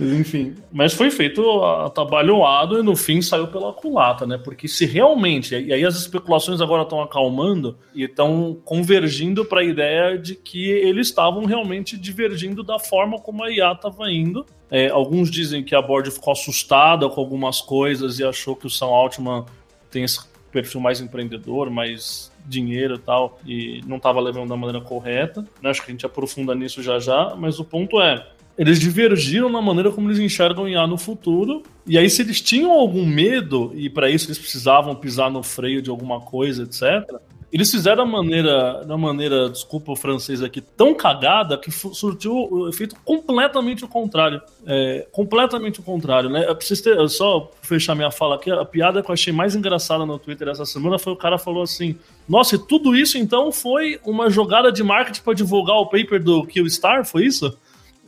Enfim, 0.00 0.54
mas 0.72 0.94
foi 0.94 1.10
feito 1.10 1.62
atabalhoado 1.62 2.78
e 2.78 2.82
no 2.82 2.96
fim 2.96 3.20
saiu 3.20 3.48
pela 3.48 3.70
culata, 3.70 4.26
né? 4.26 4.38
Porque 4.38 4.66
se 4.66 4.86
realmente, 4.86 5.54
e 5.54 5.72
aí 5.74 5.84
as 5.84 5.96
especulações 5.96 6.62
agora 6.62 6.84
estão 6.84 7.02
acalmando 7.02 7.76
e 7.94 8.04
estão 8.04 8.56
convergindo 8.64 9.44
para 9.44 9.60
a 9.60 9.64
ideia 9.64 10.16
de 10.16 10.34
que 10.34 10.70
eles 10.70 11.08
estavam 11.08 11.44
realmente 11.44 11.98
divergindo 11.98 12.62
da 12.62 12.78
forma 12.78 13.18
como 13.18 13.44
a 13.44 13.50
IA 13.50 13.72
estava 13.72 14.10
indo. 14.10 14.46
É, 14.70 14.88
alguns 14.88 15.30
dizem 15.30 15.64
que 15.64 15.74
a 15.74 15.82
board 15.82 16.10
ficou 16.10 16.32
assustada 16.32 17.08
com 17.08 17.20
algumas 17.20 17.60
coisas 17.60 18.18
e 18.18 18.24
achou 18.24 18.54
que 18.54 18.66
o 18.66 18.70
Sam 18.70 18.86
Altman 18.86 19.44
tem 19.90 20.04
esse 20.04 20.20
perfil 20.52 20.80
mais 20.80 21.00
empreendedor, 21.00 21.70
mais 21.70 22.30
dinheiro 22.46 22.94
e 22.94 22.98
tal, 22.98 23.38
e 23.44 23.80
não 23.86 23.96
estava 23.96 24.20
levando 24.20 24.48
da 24.48 24.56
maneira 24.56 24.80
correta. 24.84 25.42
Né? 25.62 25.70
Acho 25.70 25.82
que 25.82 25.90
a 25.90 25.92
gente 25.92 26.06
aprofunda 26.06 26.54
nisso 26.54 26.82
já 26.82 26.98
já, 26.98 27.34
mas 27.36 27.58
o 27.58 27.64
ponto 27.64 28.00
é, 28.00 28.26
eles 28.58 28.78
divergiram 28.78 29.48
na 29.48 29.62
maneira 29.62 29.90
como 29.90 30.08
eles 30.08 30.18
enxergam 30.18 30.68
IA 30.68 30.86
no 30.86 30.98
futuro. 30.98 31.62
E 31.86 31.96
aí, 31.96 32.10
se 32.10 32.22
eles 32.22 32.40
tinham 32.40 32.72
algum 32.72 33.06
medo, 33.06 33.72
e 33.74 33.88
para 33.88 34.10
isso 34.10 34.26
eles 34.26 34.38
precisavam 34.38 34.94
pisar 34.94 35.30
no 35.30 35.42
freio 35.42 35.80
de 35.80 35.90
alguma 35.90 36.20
coisa, 36.20 36.64
etc., 36.64 37.20
eles 37.52 37.70
fizeram 37.70 38.04
da 38.04 38.10
maneira, 38.10 38.84
da 38.84 38.96
maneira, 38.96 39.48
desculpa 39.48 39.90
o 39.90 39.96
francês 39.96 40.42
aqui, 40.42 40.60
tão 40.60 40.94
cagada 40.94 41.58
que 41.58 41.70
surtiu 41.70 42.48
o 42.50 42.68
efeito 42.68 42.94
completamente 43.04 43.84
o 43.84 43.88
contrário. 43.88 44.40
É, 44.66 45.06
completamente 45.10 45.80
o 45.80 45.82
contrário, 45.82 46.30
né? 46.30 46.46
Ter, 46.54 47.08
só 47.08 47.50
fechar 47.60 47.96
minha 47.96 48.10
fala 48.10 48.36
aqui, 48.36 48.50
a 48.50 48.64
piada 48.64 49.02
que 49.02 49.10
eu 49.10 49.12
achei 49.12 49.32
mais 49.32 49.56
engraçada 49.56 50.06
no 50.06 50.18
Twitter 50.18 50.48
essa 50.48 50.64
semana 50.64 50.98
foi 50.98 51.12
o 51.12 51.16
cara 51.16 51.38
falou 51.38 51.62
assim: 51.62 51.96
Nossa, 52.28 52.54
e 52.54 52.58
tudo 52.58 52.94
isso 52.94 53.18
então 53.18 53.50
foi 53.50 53.98
uma 54.04 54.30
jogada 54.30 54.70
de 54.70 54.84
marketing 54.84 55.22
para 55.22 55.34
divulgar 55.34 55.76
o 55.76 55.86
paper 55.86 56.22
do 56.22 56.46
Killstar? 56.46 57.04
Foi 57.04 57.26
isso? 57.26 57.56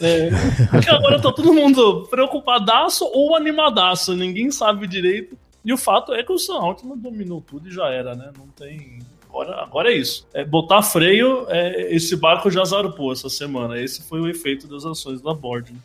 É, 0.00 0.30
porque 0.70 0.88
agora 0.88 1.20
tá 1.20 1.32
todo 1.32 1.52
mundo 1.52 2.06
preocupadaço 2.08 3.04
ou 3.12 3.34
animadaço, 3.34 4.14
ninguém 4.14 4.50
sabe 4.52 4.86
direito. 4.86 5.36
E 5.64 5.72
o 5.72 5.76
fato 5.76 6.12
é 6.12 6.22
que 6.22 6.32
o 6.32 6.38
Sam 6.38 6.58
Altman 6.58 6.96
dominou 6.96 7.40
tudo 7.40 7.68
e 7.68 7.72
já 7.72 7.88
era, 7.88 8.14
né? 8.14 8.32
Não 8.36 8.48
tem. 8.48 8.98
Agora, 9.32 9.62
agora 9.62 9.90
é 9.90 9.96
isso. 9.96 10.26
É, 10.34 10.44
botar 10.44 10.82
freio, 10.82 11.46
é, 11.48 11.94
esse 11.94 12.14
barco 12.14 12.50
já 12.50 12.62
zarpou 12.64 13.10
essa 13.12 13.30
semana. 13.30 13.80
Esse 13.80 14.02
foi 14.02 14.20
o 14.20 14.28
efeito 14.28 14.66
das 14.66 14.84
ações 14.84 15.22
da 15.22 15.32
board. 15.32 15.72
Né? 15.72 15.78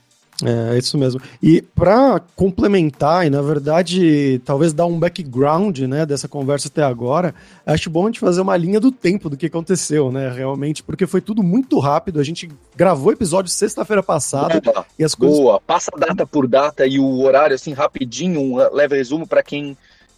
É, 0.44 0.76
é, 0.76 0.78
isso 0.78 0.98
mesmo. 0.98 1.22
E 1.42 1.62
para 1.62 2.22
complementar, 2.36 3.26
e 3.26 3.30
na 3.30 3.42
verdade, 3.42 4.40
talvez 4.46 4.74
dar 4.74 4.86
um 4.86 5.00
background 5.00 5.80
né, 5.80 6.06
dessa 6.06 6.28
conversa 6.28 6.68
até 6.68 6.84
agora, 6.84 7.34
acho 7.66 7.90
bom 7.90 8.04
a 8.04 8.08
gente 8.08 8.20
fazer 8.20 8.42
uma 8.42 8.58
linha 8.58 8.82
do 8.82 8.92
tempo 8.92 9.30
do 9.30 9.38
que 9.38 9.46
aconteceu, 9.46 10.12
né? 10.12 10.30
Realmente, 10.30 10.84
porque 10.84 11.08
foi 11.08 11.22
tudo 11.22 11.42
muito 11.42 11.80
rápido. 11.80 12.20
A 12.20 12.24
gente 12.24 12.50
gravou 12.76 13.08
o 13.08 13.14
episódio 13.14 13.50
sexta-feira 13.50 14.04
passada 14.04 14.60
Boa, 14.60 14.86
e 15.00 15.04
as 15.06 15.16
coisas. 15.16 15.38
Boa, 15.38 15.62
passa 15.62 15.90
data 15.98 16.28
por 16.28 16.48
data 16.48 16.86
e 16.86 17.00
o 17.00 17.22
horário, 17.22 17.56
assim, 17.56 17.72
rapidinho, 17.72 18.42
um 18.42 18.58
leve 18.74 18.98
resumo 18.98 19.26
para 19.26 19.42
quem 19.42 19.76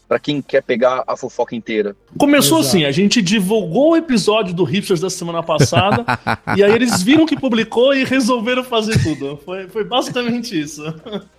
para 0.09 0.17
quem 0.17 0.41
quer 0.41 0.63
pegar 0.63 1.03
a 1.05 1.15
fofoca 1.15 1.55
inteira. 1.55 1.95
Começou 2.17 2.61
Exato. 2.61 2.75
assim, 2.75 2.85
a 2.85 2.91
gente 2.91 3.21
divulgou 3.21 3.91
o 3.91 3.95
episódio 3.95 4.55
do 4.55 4.63
Hipsters 4.63 4.99
da 4.99 5.09
semana 5.09 5.43
passada, 5.43 6.03
e 6.57 6.63
aí 6.63 6.71
eles 6.73 7.03
viram 7.03 7.27
que 7.27 7.39
publicou 7.39 7.93
e 7.93 8.03
resolveram 8.03 8.63
fazer 8.63 9.01
tudo. 9.03 9.39
Foi, 9.45 9.67
foi 9.67 9.83
basicamente 9.83 10.59
isso. 10.59 10.81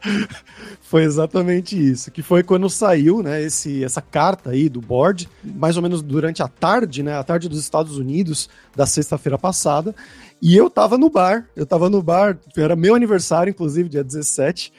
Foi 0.81 1.05
exatamente 1.05 1.79
isso, 1.79 2.11
que 2.11 2.21
foi 2.21 2.43
quando 2.43 2.69
saiu, 2.69 3.23
né, 3.23 3.41
esse, 3.41 3.85
essa 3.85 4.03
carta 4.03 4.51
aí 4.51 4.69
do 4.69 4.81
board, 4.81 5.29
mais 5.45 5.77
ou 5.77 5.83
menos 5.85 6.03
durante 6.03 6.43
a 6.43 6.49
tarde, 6.49 7.01
né, 7.01 7.17
a 7.17 7.23
tarde 7.23 7.49
dos 7.49 7.61
Estados 7.61 7.97
Unidos, 7.97 8.49
da 8.75 8.85
sexta-feira 8.87 9.39
passada, 9.39 9.95
e 10.43 10.57
eu 10.57 10.69
tava 10.69 10.99
no 10.99 11.09
bar, 11.09 11.47
eu 11.55 11.65
tava 11.65 11.89
no 11.89 12.03
bar, 12.03 12.37
era 12.57 12.75
meu 12.75 12.97
aniversário, 12.97 13.51
inclusive, 13.51 13.89
dia 13.89 14.03
17, 14.03 14.73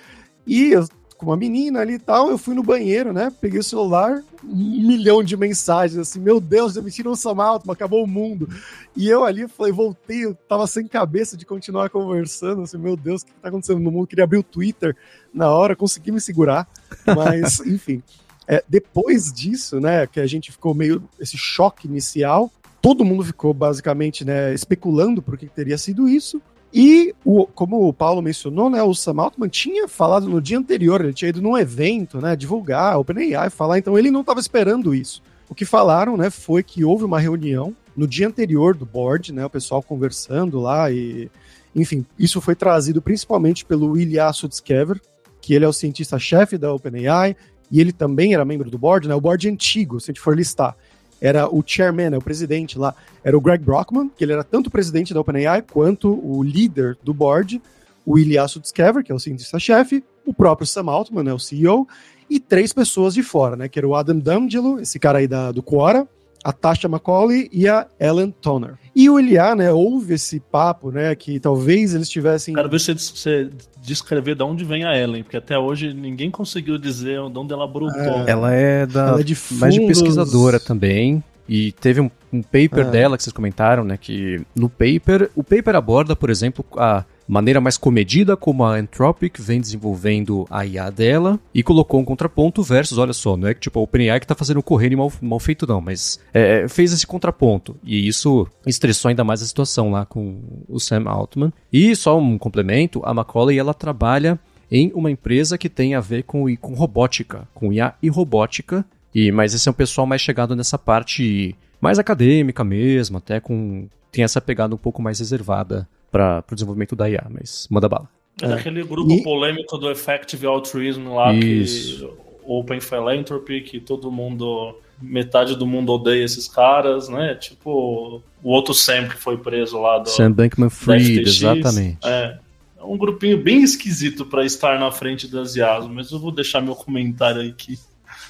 e 0.45 0.73
eu 0.73 0.85
com 1.21 1.27
uma 1.27 1.37
menina 1.37 1.79
ali 1.79 1.93
e 1.93 1.99
tal. 1.99 2.31
Eu 2.31 2.37
fui 2.37 2.55
no 2.55 2.63
banheiro, 2.63 3.13
né? 3.13 3.31
Peguei 3.39 3.59
o 3.59 3.63
celular, 3.63 4.23
um 4.43 4.87
milhão 4.87 5.23
de 5.23 5.37
mensagens, 5.37 5.99
assim, 5.99 6.19
meu 6.19 6.41
Deus, 6.41 6.75
eu 6.75 6.81
me 6.81 6.89
tiro 6.89 7.11
um 7.11 7.15
Samalto, 7.15 7.71
acabou 7.71 8.03
o 8.03 8.07
mundo. 8.07 8.49
E 8.97 9.07
eu 9.07 9.23
ali 9.23 9.47
falei, 9.47 9.71
voltei, 9.71 10.25
eu 10.25 10.33
tava 10.33 10.65
sem 10.65 10.87
cabeça 10.87 11.37
de 11.37 11.45
continuar 11.45 11.91
conversando, 11.91 12.63
assim, 12.63 12.77
meu 12.79 12.97
Deus, 12.97 13.21
o 13.21 13.27
que 13.27 13.33
tá 13.33 13.49
acontecendo 13.49 13.79
no 13.79 13.91
mundo? 13.91 14.07
queria 14.07 14.23
abrir 14.23 14.39
o 14.39 14.43
Twitter 14.43 14.97
na 15.31 15.51
hora, 15.51 15.75
consegui 15.75 16.11
me 16.11 16.19
segurar, 16.19 16.67
mas, 17.05 17.59
enfim. 17.65 18.01
É, 18.47 18.63
depois 18.67 19.31
disso, 19.31 19.79
né, 19.79 20.07
que 20.07 20.19
a 20.19 20.25
gente 20.25 20.51
ficou 20.51 20.73
meio 20.73 21.07
esse 21.19 21.37
choque 21.37 21.87
inicial, 21.87 22.51
todo 22.81 23.05
mundo 23.05 23.23
ficou 23.23 23.53
basicamente, 23.53 24.25
né, 24.25 24.53
especulando 24.53 25.21
por 25.21 25.37
que 25.37 25.45
teria 25.45 25.77
sido 25.77 26.09
isso. 26.09 26.41
E, 26.73 27.13
o, 27.25 27.45
como 27.47 27.87
o 27.87 27.93
Paulo 27.93 28.21
mencionou, 28.21 28.69
né, 28.69 28.81
o 28.81 28.93
Sam 28.93 29.21
Altman 29.21 29.49
tinha 29.49 29.87
falado 29.87 30.29
no 30.29 30.41
dia 30.41 30.57
anterior, 30.57 31.01
ele 31.01 31.13
tinha 31.13 31.29
ido 31.29 31.41
num 31.41 31.57
evento, 31.57 32.19
né, 32.19 32.35
divulgar, 32.35 32.97
OpenAI, 32.97 33.49
falar, 33.49 33.77
então 33.77 33.97
ele 33.97 34.09
não 34.09 34.21
estava 34.21 34.39
esperando 34.39 34.95
isso. 34.95 35.21
O 35.49 35.55
que 35.55 35.65
falaram, 35.65 36.15
né, 36.15 36.29
foi 36.29 36.63
que 36.63 36.85
houve 36.85 37.03
uma 37.03 37.19
reunião 37.19 37.75
no 37.95 38.07
dia 38.07 38.27
anterior 38.27 38.73
do 38.73 38.85
board, 38.85 39.33
né, 39.33 39.45
o 39.45 39.49
pessoal 39.49 39.83
conversando 39.83 40.61
lá 40.61 40.89
e, 40.89 41.29
enfim, 41.75 42.05
isso 42.17 42.39
foi 42.39 42.55
trazido 42.55 43.01
principalmente 43.01 43.65
pelo 43.65 43.97
Ilya 43.97 44.31
Sutskever, 44.31 44.99
que 45.41 45.53
ele 45.53 45.65
é 45.65 45.67
o 45.67 45.73
cientista-chefe 45.73 46.57
da 46.57 46.73
OpenAI 46.73 47.35
e 47.69 47.81
ele 47.81 47.91
também 47.91 48.33
era 48.33 48.45
membro 48.45 48.71
do 48.71 48.77
board, 48.77 49.09
né, 49.09 49.15
o 49.15 49.19
board 49.19 49.49
antigo, 49.49 49.99
se 49.99 50.09
a 50.09 50.13
gente 50.13 50.21
for 50.21 50.37
listar 50.37 50.77
era 51.21 51.47
o 51.47 51.63
chairman, 51.65 52.09
né, 52.09 52.17
o 52.17 52.21
presidente 52.21 52.79
lá, 52.79 52.95
era 53.23 53.37
o 53.37 53.41
Greg 53.41 53.63
Brockman, 53.63 54.09
que 54.17 54.23
ele 54.23 54.33
era 54.33 54.43
tanto 54.43 54.67
o 54.67 54.71
presidente 54.71 55.13
da 55.13 55.21
OpenAI 55.21 55.61
quanto 55.61 56.09
o 56.09 56.41
líder 56.41 56.97
do 57.03 57.13
board, 57.13 57.61
o 58.05 58.17
Ilya 58.17 58.47
Sutskever, 58.47 59.03
que 59.03 59.11
é 59.11 59.15
o 59.15 59.19
cientista-chefe, 59.19 60.03
o 60.25 60.33
próprio 60.33 60.65
Sam 60.65 60.89
Altman, 60.89 61.23
né, 61.23 61.33
o 61.33 61.39
CEO, 61.39 61.87
e 62.27 62.39
três 62.39 62.73
pessoas 62.73 63.13
de 63.13 63.21
fora, 63.21 63.55
né, 63.55 63.69
que 63.69 63.77
era 63.77 63.87
o 63.87 63.95
Adam 63.95 64.17
D'Angelo, 64.17 64.79
esse 64.79 64.97
cara 64.97 65.19
aí 65.19 65.27
da, 65.27 65.51
do 65.51 65.61
Quora, 65.61 66.07
a 66.43 66.51
Tasha 66.51 66.87
Macaulay 66.87 67.49
e 67.51 67.67
a 67.67 67.87
Ellen 67.99 68.33
Toner. 68.41 68.73
E 68.95 69.09
o 69.09 69.19
Eliá, 69.19 69.55
né, 69.55 69.71
houve 69.71 70.15
esse 70.15 70.39
papo, 70.39 70.91
né, 70.91 71.13
que 71.15 71.39
talvez 71.39 71.93
eles 71.93 72.09
tivessem... 72.09 72.53
Quero 72.53 72.69
ver 72.69 72.79
se 72.79 72.93
você 72.93 73.49
descrever 73.81 74.35
de 74.35 74.43
onde 74.43 74.63
vem 74.65 74.83
a 74.83 74.97
Ellen, 74.97 75.23
porque 75.23 75.37
até 75.37 75.57
hoje 75.57 75.93
ninguém 75.93 76.29
conseguiu 76.29 76.77
dizer 76.77 77.19
de 77.29 77.37
onde 77.37 77.53
ela 77.53 77.67
brotou. 77.67 77.99
É, 78.01 78.31
ela 78.31 78.53
é 78.53 78.85
da... 78.85 79.07
Ela 79.07 79.19
é 79.21 79.23
de 79.23 79.35
fundos... 79.35 79.61
mais 79.61 79.73
de 79.73 79.85
pesquisadora 79.85 80.59
também, 80.59 81.23
E 81.47 81.73
teve 81.73 81.99
um, 81.99 82.09
um 82.31 82.41
paper 82.41 82.87
é. 82.87 82.89
dela 82.89 83.17
que 83.17 83.23
vocês 83.23 83.33
comentaram, 83.33 83.83
né? 83.83 83.97
Que 83.97 84.41
no 84.55 84.69
paper, 84.69 85.29
o 85.35 85.43
paper 85.43 85.75
aborda, 85.75 86.15
por 86.15 86.29
exemplo, 86.29 86.63
a 86.77 87.03
maneira 87.31 87.61
mais 87.61 87.77
comedida 87.77 88.35
como 88.35 88.65
a 88.65 88.75
Anthropic 88.75 89.39
vem 89.39 89.61
desenvolvendo 89.61 90.45
a 90.49 90.65
IA 90.65 90.89
dela 90.89 91.39
e 91.53 91.63
colocou 91.63 92.01
um 92.01 92.03
contraponto 92.03 92.61
versus, 92.61 92.97
olha 92.97 93.13
só, 93.13 93.37
não 93.37 93.47
é 93.47 93.53
que 93.53 93.61
tipo 93.61 93.79
a 93.79 93.81
OpenAI 93.81 94.19
que 94.19 94.25
está 94.25 94.35
fazendo 94.35 94.61
correr 94.61 94.93
mal, 94.97 95.09
mal 95.21 95.39
feito 95.39 95.65
não, 95.65 95.79
mas 95.79 96.19
é, 96.33 96.67
fez 96.67 96.91
esse 96.91 97.07
contraponto. 97.07 97.77
E 97.85 98.05
isso 98.05 98.45
estressou 98.67 99.07
ainda 99.07 99.23
mais 99.23 99.41
a 99.41 99.45
situação 99.45 99.91
lá 99.91 100.05
com 100.05 100.41
o 100.67 100.77
Sam 100.77 101.03
Altman. 101.05 101.53
E 101.71 101.95
só 101.95 102.19
um 102.19 102.37
complemento, 102.37 103.01
a 103.05 103.13
Macaulay 103.13 103.57
ela 103.57 103.73
trabalha 103.73 104.37
em 104.69 104.91
uma 104.93 105.09
empresa 105.09 105.57
que 105.57 105.69
tem 105.69 105.95
a 105.95 106.01
ver 106.01 106.23
com, 106.23 106.53
com 106.57 106.73
robótica, 106.73 107.47
com 107.53 107.71
IA 107.71 107.93
e 108.03 108.09
robótica, 108.09 108.83
e 109.15 109.31
mas 109.31 109.53
esse 109.53 109.69
é 109.69 109.71
um 109.71 109.75
pessoal 109.75 110.05
mais 110.05 110.21
chegado 110.21 110.53
nessa 110.53 110.77
parte 110.77 111.55
mais 111.79 111.97
acadêmica 111.97 112.61
mesmo, 112.63 113.19
até 113.19 113.39
com 113.39 113.87
tem 114.11 114.25
essa 114.25 114.41
pegada 114.41 114.75
um 114.75 114.77
pouco 114.77 115.01
mais 115.01 115.19
reservada 115.19 115.87
para 116.11 116.43
o 116.51 116.55
desenvolvimento 116.55 116.95
da 116.95 117.09
IA, 117.09 117.25
mas 117.29 117.67
manda 117.69 117.87
bala. 117.87 118.09
É 118.41 118.47
daquele 118.47 118.83
grupo 118.83 119.11
e... 119.11 119.23
polêmico 119.23 119.77
do 119.77 119.89
Effective 119.89 120.45
Altruism 120.45 121.13
lá 121.13 121.33
Isso. 121.33 122.07
que 122.07 122.31
Open 122.45 122.79
Philanthropy, 122.79 123.61
que 123.61 123.79
todo 123.79 124.11
mundo, 124.11 124.75
metade 125.01 125.55
do 125.55 125.65
mundo 125.65 125.93
odeia 125.93 126.23
esses 126.23 126.47
caras, 126.47 127.07
né? 127.07 127.35
Tipo 127.35 128.21
o 128.43 128.49
outro 128.49 128.73
Sam 128.73 129.07
que 129.07 129.15
foi 129.15 129.37
preso 129.37 129.79
lá 129.79 129.99
do 129.99 130.09
Sam 130.09 130.31
Bankman-Fried, 130.31 131.21
exatamente. 131.21 131.99
É, 132.03 132.39
é 132.77 132.83
um 132.83 132.97
grupinho 132.97 133.37
bem 133.41 133.61
esquisito 133.61 134.25
para 134.25 134.43
estar 134.45 134.79
na 134.79 134.91
frente 134.91 135.27
das 135.27 135.55
IAs, 135.55 135.87
mas 135.87 136.11
eu 136.11 136.19
vou 136.19 136.31
deixar 136.31 136.61
meu 136.61 136.75
comentário 136.75 137.47
aqui. 137.47 137.77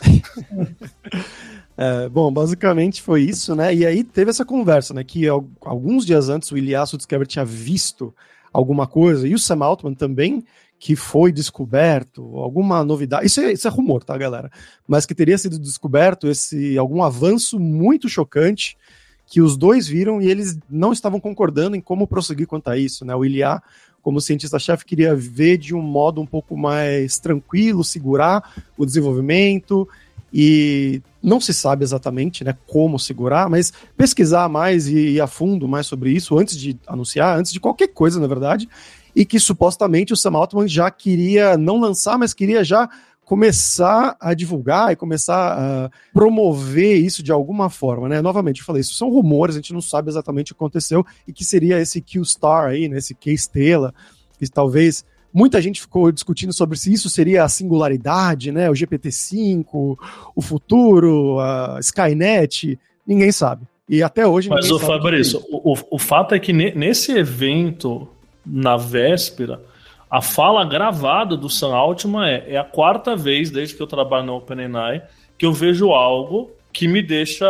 É, 1.84 2.08
bom, 2.08 2.32
basicamente 2.32 3.02
foi 3.02 3.24
isso, 3.24 3.56
né? 3.56 3.74
E 3.74 3.84
aí 3.84 4.04
teve 4.04 4.30
essa 4.30 4.46
conversa, 4.46 4.94
né? 4.94 5.04
Que 5.04 5.28
alguns 5.28 6.06
dias 6.06 6.30
antes 6.30 6.52
o 6.52 6.58
Ilyasu 6.58 6.96
Discover 6.96 7.26
tinha 7.26 7.44
visto 7.44 8.14
alguma 8.54 8.86
coisa, 8.86 9.28
e 9.28 9.34
o 9.34 9.40
Sam 9.40 9.64
Altman 9.66 9.96
também, 9.96 10.44
que 10.78 10.96
foi 10.96 11.32
descoberto, 11.32 12.38
alguma 12.38 12.84
novidade. 12.84 13.26
Isso 13.26 13.42
é, 13.42 13.52
isso 13.52 13.68
é 13.68 13.72
rumor, 13.72 14.04
tá, 14.04 14.16
galera? 14.16 14.52
Mas 14.88 15.08
que 15.08 15.16
teria 15.16 15.40
sido 15.40 15.58
descoberto 15.58 16.28
esse 16.28 16.78
algum 16.78 17.02
avanço 17.02 17.60
muito 17.60 18.08
chocante 18.08 18.78
que 19.26 19.42
os 19.42 19.58
dois 19.58 19.88
viram 19.88 20.22
e 20.22 20.30
eles 20.30 20.60
não 20.70 20.94
estavam 20.94 21.20
concordando 21.20 21.76
em 21.76 21.82
como 21.82 22.06
prosseguir 22.06 22.46
quanto 22.46 22.68
a 22.68 22.78
isso, 22.78 23.04
né? 23.04 23.16
O 23.16 23.26
Ilya, 23.26 23.60
como 24.04 24.22
cientista-chefe, 24.22 24.86
queria 24.86 25.16
ver 25.16 25.58
de 25.58 25.74
um 25.74 25.82
modo 25.82 26.22
um 26.22 26.28
pouco 26.28 26.56
mais 26.56 27.18
tranquilo, 27.18 27.84
segurar 27.84 28.54
o 28.78 28.86
desenvolvimento 28.86 29.90
e 30.34 31.02
não 31.22 31.40
se 31.42 31.54
sabe 31.54 31.84
exatamente 31.84 32.44
né, 32.44 32.56
como 32.68 32.98
segurar, 32.98 33.50
mas 33.50 33.74
pesquisar 33.98 34.48
mais 34.48 34.88
e 34.88 35.16
ir 35.16 35.22
a 35.22 35.28
fundo 35.28 35.68
mais 35.68 35.86
sobre 35.86 36.12
isso 36.12 36.38
antes 36.38 36.58
de 36.58 36.80
anunciar, 36.88 37.38
antes 37.38 37.52
de 37.52 37.60
qualquer 37.60 37.90
coisa, 37.90 38.20
na 38.20 38.28
verdade, 38.28 38.68
e 39.16 39.26
que 39.26 39.40
supostamente 39.40 40.14
o 40.14 40.18
Sam 40.18 40.38
Altman 40.38 40.68
já 40.68 40.90
queria 40.90 41.58
não 41.58 41.80
lançar, 41.80 42.18
mas 42.18 42.34
queria 42.34 42.64
já 42.64 42.90
começar 43.26 44.18
a 44.20 44.34
divulgar 44.34 44.92
e 44.92 44.96
começar 44.96 45.58
a 45.58 45.92
promover 46.14 46.98
isso 46.98 47.24
de 47.24 47.32
alguma 47.32 47.70
forma, 47.70 48.10
né? 48.10 48.22
Novamente, 48.22 48.60
eu 48.60 48.66
falei, 48.66 48.82
isso 48.82 48.94
são 48.94 49.10
rumores, 49.10 49.56
a 49.56 49.60
gente 49.60 49.74
não 49.74 49.80
sabe 49.80 50.10
exatamente 50.10 50.52
o 50.52 50.56
que 50.56 50.60
aconteceu 50.60 51.06
e 51.26 51.32
que 51.32 51.46
seria 51.46 51.80
esse 51.80 52.02
Q-Star 52.02 52.70
aí, 52.72 52.90
né? 52.90 52.98
Esse 52.98 53.16
Q-Estrela, 53.16 53.94
que 54.38 54.50
talvez 54.50 55.06
Muita 55.34 55.62
gente 55.62 55.82
ficou 55.82 56.12
discutindo 56.12 56.54
sobre 56.54 56.78
se 56.78 56.92
isso 56.92 57.10
seria 57.10 57.44
a 57.44 57.50
singularidade, 57.50 58.52
né? 58.52 58.70
O 58.70 58.74
GPT-5, 58.74 59.98
o 60.36 60.42
futuro, 60.42 61.40
a 61.40 61.78
Skynet. 61.80 62.78
Ninguém 63.06 63.32
sabe. 63.32 63.66
E 63.88 64.02
até 64.02 64.26
hoje. 64.26 64.50
Mas, 64.50 64.70
o 64.72 64.80
Fabrício, 64.80 65.42
o, 65.50 65.76
o 65.92 66.00
fato 66.00 66.34
é 66.34 66.40
que 66.40 66.54
nesse 66.54 67.12
evento, 67.12 68.08
na 68.46 68.78
véspera, 68.78 69.62
a 70.10 70.22
fala 70.22 70.66
gravada 70.66 71.38
do 71.38 71.50
Sam 71.50 71.74
Altman 71.74 72.28
é, 72.28 72.56
é 72.56 72.58
a 72.58 72.64
quarta 72.64 73.16
vez 73.16 73.50
desde 73.50 73.76
que 73.76 73.82
eu 73.82 73.88
trabalho 73.88 74.26
na 74.26 74.34
OpenAI 74.34 75.04
que 75.38 75.46
eu 75.46 75.54
vejo 75.54 75.90
algo 75.92 76.52
que 76.72 76.88
me 76.88 77.02
deixa. 77.02 77.46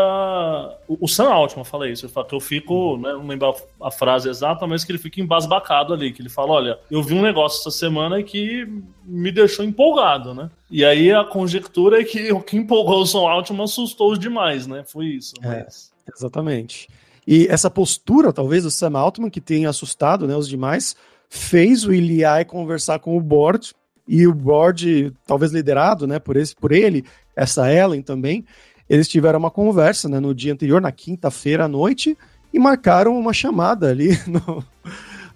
O, 0.88 1.08
Sam 1.08 1.30
Altman 1.30 1.64
fala 1.64 1.90
isso. 1.90 2.06
Ele 2.06 2.14
fala 2.14 2.28
que 2.28 2.36
eu 2.36 2.40
fico, 2.40 2.98
né, 2.98 3.14
não 3.14 3.28
lembro 3.28 3.56
a, 3.80 3.92
frase 3.92 4.30
exata, 4.30 4.66
mas 4.66 4.84
que 4.84 4.92
ele 4.92 5.00
fica 5.00 5.22
embasbacado 5.22 5.94
ali. 5.94 6.12
Que 6.12 6.22
ele 6.22 6.30
fala: 6.30 6.52
olha, 6.52 6.80
eu 6.90 7.04
vi 7.04 7.14
um 7.14 7.22
negócio 7.22 7.60
essa 7.60 7.72
semana 7.72 8.22
que 8.24 8.68
me 9.06 9.32
deixou 9.32 9.64
empolgado, 9.64 10.34
né? 10.34 10.50
E 10.70 10.84
aí 10.84 11.12
a 11.12 11.24
conjectura 11.24 12.02
é 12.02 12.04
que 12.04 12.32
o 12.32 12.42
que 12.42 12.58
empolgou 12.58 13.02
o 13.02 13.06
Sam 13.06 13.30
Altman 13.30 13.64
assustou 13.64 14.12
os 14.12 14.20
demais, 14.20 14.66
né? 14.68 14.84
Foi 14.86 15.06
isso. 15.06 15.34
É, 15.42 15.64
mas... 15.64 15.92
É, 16.08 16.12
exatamente. 16.16 16.90
E 17.28 17.48
essa 17.48 17.70
postura, 17.70 18.34
talvez, 18.34 18.64
do 18.64 18.72
Sam 18.72 18.98
Altman, 18.98 19.30
que 19.30 19.42
tenha 19.42 19.70
assustado 19.70 20.28
né, 20.28 20.36
os 20.36 20.50
demais, 20.50 20.96
fez 21.30 21.86
o 21.86 21.94
Iliai 21.94 22.44
conversar 22.44 23.00
com 23.00 23.16
o 23.16 23.22
board. 23.22 23.74
E 24.08 24.28
o 24.28 24.34
board, 24.34 25.14
talvez 25.26 25.52
liderado 25.52 26.08
né, 26.08 26.20
por, 26.20 26.36
esse, 26.36 26.56
por 26.56 26.72
ele, 26.72 27.06
essa 27.36 27.72
Ellen 27.72 28.02
também, 28.02 28.46
eles 28.92 29.08
tiveram 29.08 29.40
uma 29.40 29.50
conversa 29.50 30.10
né, 30.10 30.20
no 30.20 30.36
dia 30.36 30.52
anterior, 30.52 30.82
na 30.82 30.92
quinta-feira 30.92 31.64
à 31.64 31.68
noite, 31.70 32.18
e 32.54 32.60
marcaram 32.60 33.18
uma 33.18 33.32
chamada 33.32 33.90
ali 33.90 34.20
no, 34.28 34.62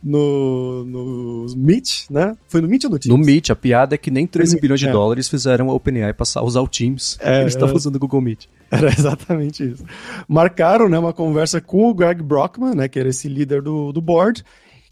no, 0.03 0.83
no 0.83 1.45
Meet, 1.55 2.09
né? 2.09 2.35
Foi 2.49 2.59
no 2.59 2.67
Meet 2.67 2.83
ou 2.83 2.89
no 2.89 2.99
Teams? 2.99 3.17
No 3.17 3.25
Meet, 3.25 3.51
a 3.51 3.55
piada 3.55 3.95
é 3.95 3.97
que 3.97 4.11
nem 4.11 4.27
13 4.27 4.59
bilhões 4.59 4.81
de 4.81 4.89
é. 4.89 4.91
dólares 4.91 5.29
fizeram 5.29 5.69
a 5.69 5.73
OpenAI 5.73 6.13
passar 6.13 6.41
a 6.41 6.43
usar 6.43 6.59
o 6.59 6.67
Teams. 6.67 7.17
É, 7.21 7.39
Eles 7.39 7.53
estavam 7.53 7.73
usando 7.73 7.95
o 7.95 7.99
Google 7.99 8.19
Meet. 8.19 8.47
Era 8.69 8.89
exatamente 8.91 9.63
isso. 9.63 9.85
Marcaram 10.27 10.89
né, 10.89 10.99
uma 10.99 11.13
conversa 11.13 11.61
com 11.61 11.89
o 11.89 11.93
Greg 11.93 12.21
Brockman, 12.21 12.75
né, 12.75 12.89
que 12.89 12.99
era 12.99 13.07
esse 13.07 13.29
líder 13.29 13.61
do, 13.61 13.93
do 13.93 14.01
board, 14.01 14.43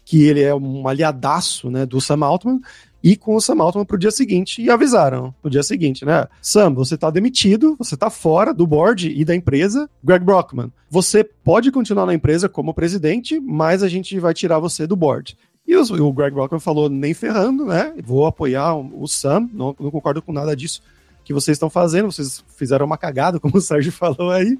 que 0.06 0.24
ele 0.24 0.40
é 0.40 0.54
um 0.54 0.88
aliadaço 0.88 1.70
né, 1.70 1.84
do 1.84 2.00
Sam 2.00 2.24
Altman, 2.24 2.60
e 3.04 3.16
com 3.16 3.36
o 3.36 3.40
Sam 3.40 3.60
Altman 3.60 3.84
pro 3.84 3.98
dia 3.98 4.10
seguinte 4.10 4.62
e 4.62 4.70
avisaram 4.70 5.34
no 5.44 5.50
dia 5.50 5.62
seguinte, 5.62 6.06
né? 6.06 6.26
Sam, 6.40 6.72
você 6.72 6.96
tá 6.96 7.10
demitido, 7.10 7.76
você 7.78 7.98
tá 7.98 8.08
fora 8.08 8.54
do 8.54 8.66
board 8.66 9.12
e 9.14 9.22
da 9.26 9.34
empresa. 9.34 9.90
Greg 10.02 10.24
Brockman, 10.24 10.72
você 10.88 11.22
pode 11.22 11.70
continuar 11.70 12.06
na 12.06 12.14
empresa 12.14 12.48
como 12.48 12.72
presidente, 12.72 13.38
mas 13.38 13.82
a 13.82 13.88
gente 13.88 14.18
vai 14.18 14.32
tirar 14.32 14.58
você 14.58 14.86
do 14.86 14.96
board. 14.96 15.36
E 15.66 15.76
o, 15.76 16.12
Greg 16.14 16.34
Brockman 16.34 16.60
falou, 16.60 16.88
nem 16.88 17.12
ferrando, 17.12 17.66
né? 17.66 17.92
Vou 18.02 18.26
apoiar 18.26 18.74
o 18.74 19.06
Sam, 19.06 19.50
não, 19.52 19.76
não 19.78 19.90
concordo 19.90 20.22
com 20.22 20.32
nada 20.32 20.56
disso 20.56 20.82
que 21.22 21.34
vocês 21.34 21.56
estão 21.56 21.68
fazendo, 21.68 22.10
vocês 22.10 22.42
fizeram 22.56 22.86
uma 22.86 22.96
cagada, 22.96 23.38
como 23.40 23.58
o 23.58 23.60
Sérgio 23.60 23.92
falou 23.92 24.30
aí, 24.30 24.58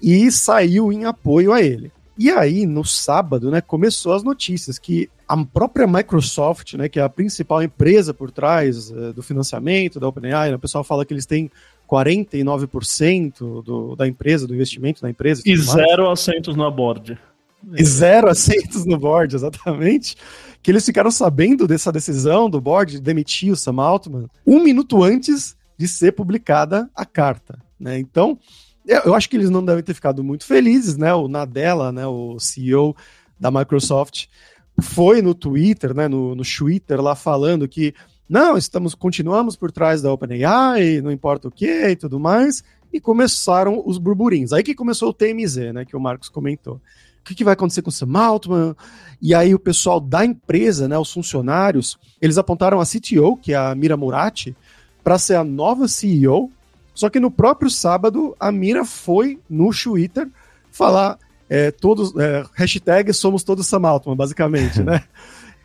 e 0.00 0.30
saiu 0.30 0.92
em 0.92 1.04
apoio 1.04 1.52
a 1.52 1.60
ele. 1.60 1.90
E 2.16 2.30
aí, 2.30 2.64
no 2.64 2.84
sábado, 2.84 3.50
né, 3.50 3.60
começou 3.60 4.12
as 4.12 4.22
notícias 4.22 4.78
que 4.78 5.08
a 5.32 5.46
própria 5.46 5.86
Microsoft, 5.86 6.74
né, 6.74 6.90
que 6.90 7.00
é 7.00 7.02
a 7.02 7.08
principal 7.08 7.62
empresa 7.62 8.12
por 8.12 8.30
trás 8.30 8.90
uh, 8.90 9.14
do 9.14 9.22
financiamento 9.22 9.98
da 9.98 10.06
OpenAI, 10.06 10.50
né, 10.50 10.56
o 10.56 10.58
pessoal 10.58 10.84
fala 10.84 11.06
que 11.06 11.14
eles 11.14 11.24
têm 11.24 11.50
49% 11.90 13.62
do, 13.62 13.96
da 13.96 14.06
empresa, 14.06 14.46
do 14.46 14.54
investimento 14.54 15.00
da 15.00 15.08
empresa. 15.08 15.42
E, 15.46 15.52
e 15.52 15.56
zero 15.56 16.10
assentos 16.10 16.54
no 16.54 16.70
board. 16.70 17.18
E 17.74 17.82
zero 17.82 18.28
assentos 18.28 18.84
no 18.84 18.98
board, 18.98 19.34
exatamente. 19.34 20.16
Que 20.62 20.70
eles 20.70 20.84
ficaram 20.84 21.10
sabendo 21.10 21.66
dessa 21.66 21.90
decisão 21.90 22.50
do 22.50 22.60
board 22.60 22.92
de 22.92 23.00
demitir 23.00 23.52
o 23.52 23.56
Sam 23.56 23.80
Altman 23.80 24.28
um 24.46 24.62
minuto 24.62 25.02
antes 25.02 25.56
de 25.78 25.88
ser 25.88 26.12
publicada 26.12 26.90
a 26.94 27.06
carta. 27.06 27.58
Né? 27.80 27.98
Então, 27.98 28.38
eu 28.86 29.14
acho 29.14 29.30
que 29.30 29.36
eles 29.36 29.48
não 29.48 29.64
devem 29.64 29.82
ter 29.82 29.94
ficado 29.94 30.22
muito 30.22 30.44
felizes, 30.44 30.98
né? 30.98 31.14
O 31.14 31.26
Nadella, 31.26 31.90
né, 31.90 32.06
o 32.06 32.38
CEO 32.38 32.94
da 33.40 33.50
Microsoft, 33.50 34.26
foi 34.80 35.22
no 35.22 35.34
Twitter, 35.34 35.94
né, 35.94 36.08
no, 36.08 36.34
no 36.34 36.42
Twitter 36.42 37.00
lá 37.00 37.14
falando 37.14 37.68
que 37.68 37.94
não, 38.28 38.56
estamos 38.56 38.94
continuamos 38.94 39.56
por 39.56 39.70
trás 39.70 40.00
da 40.00 40.12
OpenAI, 40.12 41.00
não 41.00 41.10
importa 41.10 41.48
o 41.48 41.50
que 41.50 41.88
e 41.88 41.96
tudo 41.96 42.18
mais, 42.18 42.64
e 42.92 43.00
começaram 43.00 43.82
os 43.84 43.98
burburinhos. 43.98 44.52
Aí 44.52 44.62
que 44.62 44.74
começou 44.74 45.10
o 45.10 45.12
TMZ, 45.12 45.72
né, 45.72 45.84
que 45.84 45.96
o 45.96 46.00
Marcos 46.00 46.28
comentou. 46.28 46.80
O 47.20 47.24
que, 47.24 47.34
que 47.34 47.44
vai 47.44 47.52
acontecer 47.52 47.82
com 47.82 47.90
o 47.90 47.92
Sam 47.92 48.18
Altman? 48.18 48.74
E 49.20 49.34
aí 49.34 49.54
o 49.54 49.58
pessoal 49.58 50.00
da 50.00 50.24
empresa, 50.24 50.88
né, 50.88 50.98
os 50.98 51.12
funcionários, 51.12 51.98
eles 52.20 52.38
apontaram 52.38 52.80
a 52.80 52.86
CTO, 52.86 53.36
que 53.36 53.52
é 53.52 53.56
a 53.56 53.74
Mira 53.74 53.96
Murati, 53.96 54.56
para 55.04 55.18
ser 55.18 55.36
a 55.36 55.44
nova 55.44 55.86
CEO 55.86 56.50
só 56.94 57.08
que 57.08 57.20
no 57.20 57.30
próprio 57.30 57.70
sábado, 57.70 58.36
a 58.38 58.52
Mira 58.52 58.84
foi 58.84 59.40
no 59.48 59.70
Twitter 59.70 60.28
falar 60.70 61.18
é, 61.54 61.70
todos, 61.70 62.16
é, 62.16 62.46
hashtag 62.54 63.12
somos 63.12 63.44
todos 63.44 63.66
Sam 63.66 63.86
Altman, 63.86 64.16
basicamente, 64.16 64.82
né? 64.82 65.04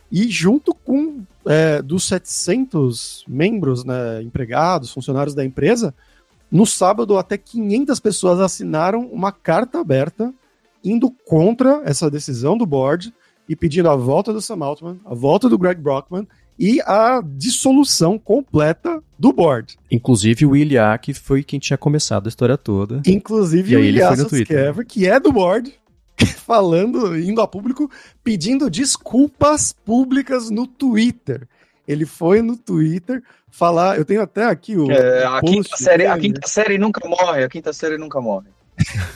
E 0.10 0.30
junto 0.30 0.73
com 0.73 1.21
é, 1.45 1.82
dos 1.82 2.08
700 2.08 3.26
membros, 3.28 3.84
né, 3.84 4.21
empregados, 4.21 4.93
funcionários 4.93 5.36
da 5.36 5.43
empresa, 5.43 5.93
no 6.50 6.65
sábado 6.65 7.17
até 7.17 7.38
500 7.38 8.00
pessoas 8.00 8.39
assinaram 8.39 9.02
uma 9.08 9.34
carta 9.34 9.82
aberta 9.82 10.34
indo 10.82 11.12
contra 11.26 11.82
essa 11.84 12.10
decisão 12.10 12.58
do 12.58 12.65
board 12.65 13.13
e 13.50 13.56
pedindo 13.56 13.89
a 13.89 13.97
volta 13.97 14.32
do 14.32 14.41
Sam 14.41 14.63
Altman, 14.63 14.97
a 15.04 15.13
volta 15.13 15.50
do 15.50 15.58
Greg 15.58 15.82
Brockman 15.82 16.26
e 16.57 16.81
a 16.81 17.21
dissolução 17.23 18.17
completa 18.17 19.01
do 19.17 19.31
board. 19.31 19.77
Inclusive 19.91 20.45
o 20.45 20.53
que 21.01 21.13
foi 21.13 21.43
quem 21.43 21.59
tinha 21.59 21.77
começado 21.77 22.27
a 22.27 22.29
história 22.29 22.57
toda. 22.57 23.01
Inclusive 23.05 23.75
o 23.75 24.15
Sutskever, 24.15 24.85
que 24.85 25.07
é 25.07 25.19
do 25.19 25.31
board, 25.31 25.73
falando, 26.45 27.17
indo 27.17 27.41
a 27.41 27.47
público, 27.47 27.89
pedindo 28.23 28.69
desculpas 28.69 29.73
públicas 29.85 30.49
no 30.49 30.65
Twitter. 30.65 31.47
Ele 31.87 32.05
foi 32.05 32.41
no 32.41 32.57
Twitter 32.57 33.23
falar. 33.49 33.97
Eu 33.97 34.03
tenho 34.03 34.21
até 34.21 34.43
aqui 34.43 34.75
o. 34.75 34.91
É, 34.91 35.25
a, 35.25 35.39
quinta 35.39 35.77
série, 35.77 36.05
a 36.05 36.17
quinta 36.17 36.47
série 36.47 36.77
nunca 36.77 37.07
morre, 37.07 37.43
a 37.43 37.49
quinta 37.49 37.71
série 37.71 37.97
nunca 37.97 38.19
morre. 38.19 38.47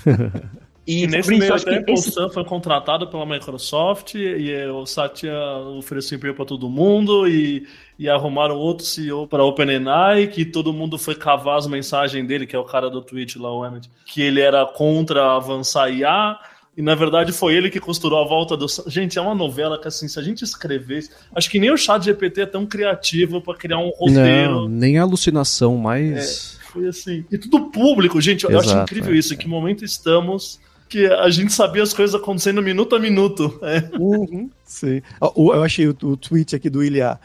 E, 0.86 1.04
e 1.04 1.08
nesse 1.08 1.30
meio 1.30 1.60
tempo, 1.64 1.92
esse... 1.92 2.10
o 2.10 2.12
Sam 2.12 2.30
foi 2.30 2.44
contratado 2.44 3.08
pela 3.08 3.26
Microsoft 3.26 4.16
e 4.16 4.54
o 4.66 4.86
Satya 4.86 5.34
ofereceu 5.78 6.18
emprego 6.18 6.36
para 6.36 6.46
todo 6.46 6.68
mundo 6.70 7.28
e, 7.28 7.68
e 8.00 8.10
arrumaram 8.10 8.56
outro 8.56 8.86
CEO 8.86 9.28
para 9.28 9.44
a 9.44 9.46
OpenAI, 9.46 10.28
que 10.28 10.44
todo 10.44 10.74
mundo 10.74 10.98
foi 10.98 11.14
cavar 11.14 11.60
as 11.60 11.68
mensagens 11.68 12.28
dele, 12.28 12.48
que 12.48 12.56
é 12.56 12.60
o 12.60 12.64
cara 12.64 12.90
do 12.90 13.02
Twitch 13.02 13.36
lá, 13.36 13.54
o 13.54 13.66
Emmett, 13.66 13.90
que 14.08 14.22
ele 14.22 14.42
era 14.42 14.66
contra 14.66 15.36
avançar 15.36 15.90
IA. 15.92 16.40
E 16.76 16.82
na 16.82 16.96
verdade 16.96 17.32
foi 17.32 17.54
ele 17.54 17.70
que 17.70 17.80
costurou 17.80 18.24
a 18.24 18.28
volta 18.28 18.58
do. 18.58 18.66
Gente, 18.88 19.20
é 19.20 19.22
uma 19.22 19.36
novela 19.36 19.80
que 19.80 19.88
assim, 19.88 20.08
se 20.08 20.18
a 20.18 20.24
gente 20.24 20.42
escrevesse. 20.44 21.12
Acho 21.36 21.50
que 21.50 21.60
nem 21.60 21.70
o 21.70 21.78
chat 21.78 22.04
GPT 22.04 22.42
é 22.42 22.46
tão 22.46 22.66
criativo 22.66 23.42
para 23.42 23.58
criar 23.58 23.78
um 23.78 23.90
roteiro. 23.90 24.62
Não, 24.62 24.70
nem 24.70 24.98
a 24.98 25.02
alucinação 25.02 25.78
mais. 25.78 26.58
É, 26.60 26.66
foi 26.72 26.88
assim. 26.88 27.26
E 27.30 27.38
tudo 27.38 27.70
público, 27.70 28.22
gente. 28.22 28.46
Eu 28.46 28.52
Exato, 28.52 28.70
acho 28.70 28.84
incrível 28.84 29.14
é, 29.14 29.18
isso. 29.18 29.34
Em 29.34 29.38
que 29.38 29.50
momento 29.50 29.84
estamos 29.84 30.62
que 30.92 31.06
a 31.06 31.30
gente 31.30 31.54
sabia 31.54 31.82
as 31.82 31.94
coisas 31.94 32.14
acontecendo 32.14 32.62
minuto 32.62 32.98
a 32.98 33.00
minuto. 33.00 33.58
É. 33.62 33.98
Uhum, 33.98 34.50
sim. 34.66 35.02
Eu 35.22 35.64
achei 35.64 35.88
o, 35.88 35.94
tweet 35.94 36.54
aqui 36.54 36.70
do 36.70 36.84
Ilha. 36.84 37.18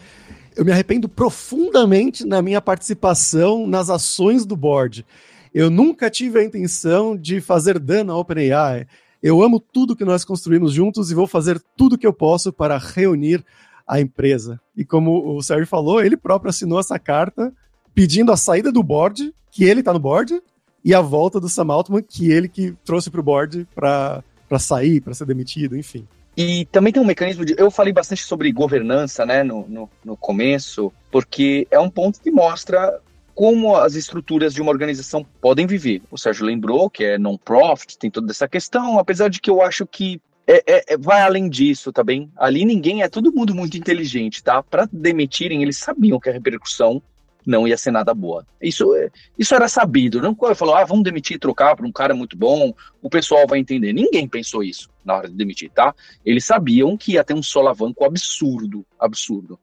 Eu 0.54 0.64
me 0.64 0.70
arrependo 0.70 1.08
profundamente 1.08 2.24
na 2.24 2.40
minha 2.40 2.60
participação 2.60 3.66
nas 3.66 3.90
ações 3.90 4.46
do 4.46 4.56
board. 4.56 5.04
Eu 5.52 5.68
nunca 5.68 6.08
tive 6.08 6.38
a 6.38 6.44
intenção 6.44 7.16
de 7.16 7.40
fazer 7.40 7.80
dano 7.80 8.12
à 8.12 8.16
OpenAI. 8.16 8.86
Eu 9.20 9.42
amo 9.42 9.58
tudo 9.58 9.96
que 9.96 10.04
nós 10.04 10.24
construímos 10.24 10.72
juntos 10.72 11.10
e 11.10 11.14
vou 11.14 11.26
fazer 11.26 11.60
tudo 11.76 11.98
que 11.98 12.06
eu 12.06 12.12
posso 12.12 12.52
para 12.52 12.78
reunir 12.78 13.44
a 13.84 14.00
empresa. 14.00 14.60
E 14.76 14.84
como 14.84 15.36
o 15.36 15.42
Sérgio 15.42 15.66
falou, 15.66 16.00
ele 16.00 16.16
próprio 16.16 16.50
assinou 16.50 16.78
essa 16.78 17.00
carta 17.00 17.52
pedindo 17.92 18.30
a 18.30 18.36
saída 18.36 18.70
do 18.70 18.82
board, 18.82 19.34
que 19.50 19.64
ele 19.64 19.80
está 19.80 19.92
no 19.92 19.98
board, 19.98 20.40
e 20.86 20.94
a 20.94 21.00
volta 21.00 21.40
do 21.40 21.48
Sam 21.48 21.72
Altman, 21.72 22.00
que 22.00 22.30
ele 22.30 22.48
que 22.48 22.72
trouxe 22.84 23.10
para 23.10 23.18
o 23.18 23.24
board 23.24 23.66
para 23.74 24.22
sair, 24.56 25.00
para 25.00 25.12
ser 25.14 25.26
demitido, 25.26 25.76
enfim. 25.76 26.06
E 26.36 26.64
também 26.66 26.92
tem 26.92 27.02
um 27.02 27.06
mecanismo 27.06 27.44
de. 27.44 27.56
Eu 27.58 27.72
falei 27.72 27.92
bastante 27.92 28.22
sobre 28.22 28.52
governança 28.52 29.26
né, 29.26 29.42
no, 29.42 29.66
no, 29.66 29.90
no 30.04 30.16
começo, 30.16 30.92
porque 31.10 31.66
é 31.72 31.80
um 31.80 31.90
ponto 31.90 32.20
que 32.20 32.30
mostra 32.30 33.00
como 33.34 33.74
as 33.74 33.96
estruturas 33.96 34.54
de 34.54 34.62
uma 34.62 34.70
organização 34.70 35.26
podem 35.40 35.66
viver. 35.66 36.02
O 36.08 36.16
Sérgio 36.16 36.46
lembrou 36.46 36.88
que 36.88 37.02
é 37.02 37.18
non-profit, 37.18 37.98
tem 37.98 38.08
toda 38.08 38.30
essa 38.30 38.46
questão, 38.46 38.96
apesar 38.96 39.28
de 39.28 39.40
que 39.40 39.50
eu 39.50 39.62
acho 39.62 39.84
que 39.86 40.20
é, 40.46 40.62
é, 40.72 40.94
é 40.94 40.96
vai 40.96 41.20
além 41.20 41.48
disso, 41.48 41.92
tá 41.92 42.04
bem? 42.04 42.30
Ali 42.36 42.64
ninguém 42.64 43.02
é 43.02 43.08
todo 43.08 43.32
mundo 43.32 43.52
muito 43.56 43.76
inteligente, 43.76 44.40
tá? 44.40 44.62
Para 44.62 44.88
demitirem, 44.92 45.62
eles 45.62 45.78
sabiam 45.78 46.20
que 46.20 46.30
a 46.30 46.32
repercussão 46.32 47.02
não 47.46 47.66
ia 47.66 47.78
ser 47.78 47.92
nada 47.92 48.12
boa. 48.12 48.44
Isso, 48.60 48.92
isso 49.38 49.54
era 49.54 49.68
sabido. 49.68 50.20
Não 50.20 50.36
falou, 50.54 50.74
ah, 50.74 50.84
vamos 50.84 51.04
demitir 51.04 51.36
e 51.36 51.40
trocar 51.40 51.76
para 51.76 51.86
um 51.86 51.92
cara 51.92 52.14
muito 52.14 52.36
bom, 52.36 52.74
o 53.00 53.08
pessoal 53.08 53.46
vai 53.46 53.60
entender. 53.60 53.92
Ninguém 53.92 54.26
pensou 54.26 54.64
isso 54.64 54.90
na 55.04 55.14
hora 55.14 55.28
de 55.28 55.34
demitir, 55.34 55.70
tá? 55.70 55.94
Eles 56.24 56.44
sabiam 56.44 56.96
que 56.96 57.12
ia 57.12 57.22
ter 57.22 57.34
um 57.34 57.42
solavanco 57.42 58.04
absurdo, 58.04 58.84
absurdo. 58.98 59.58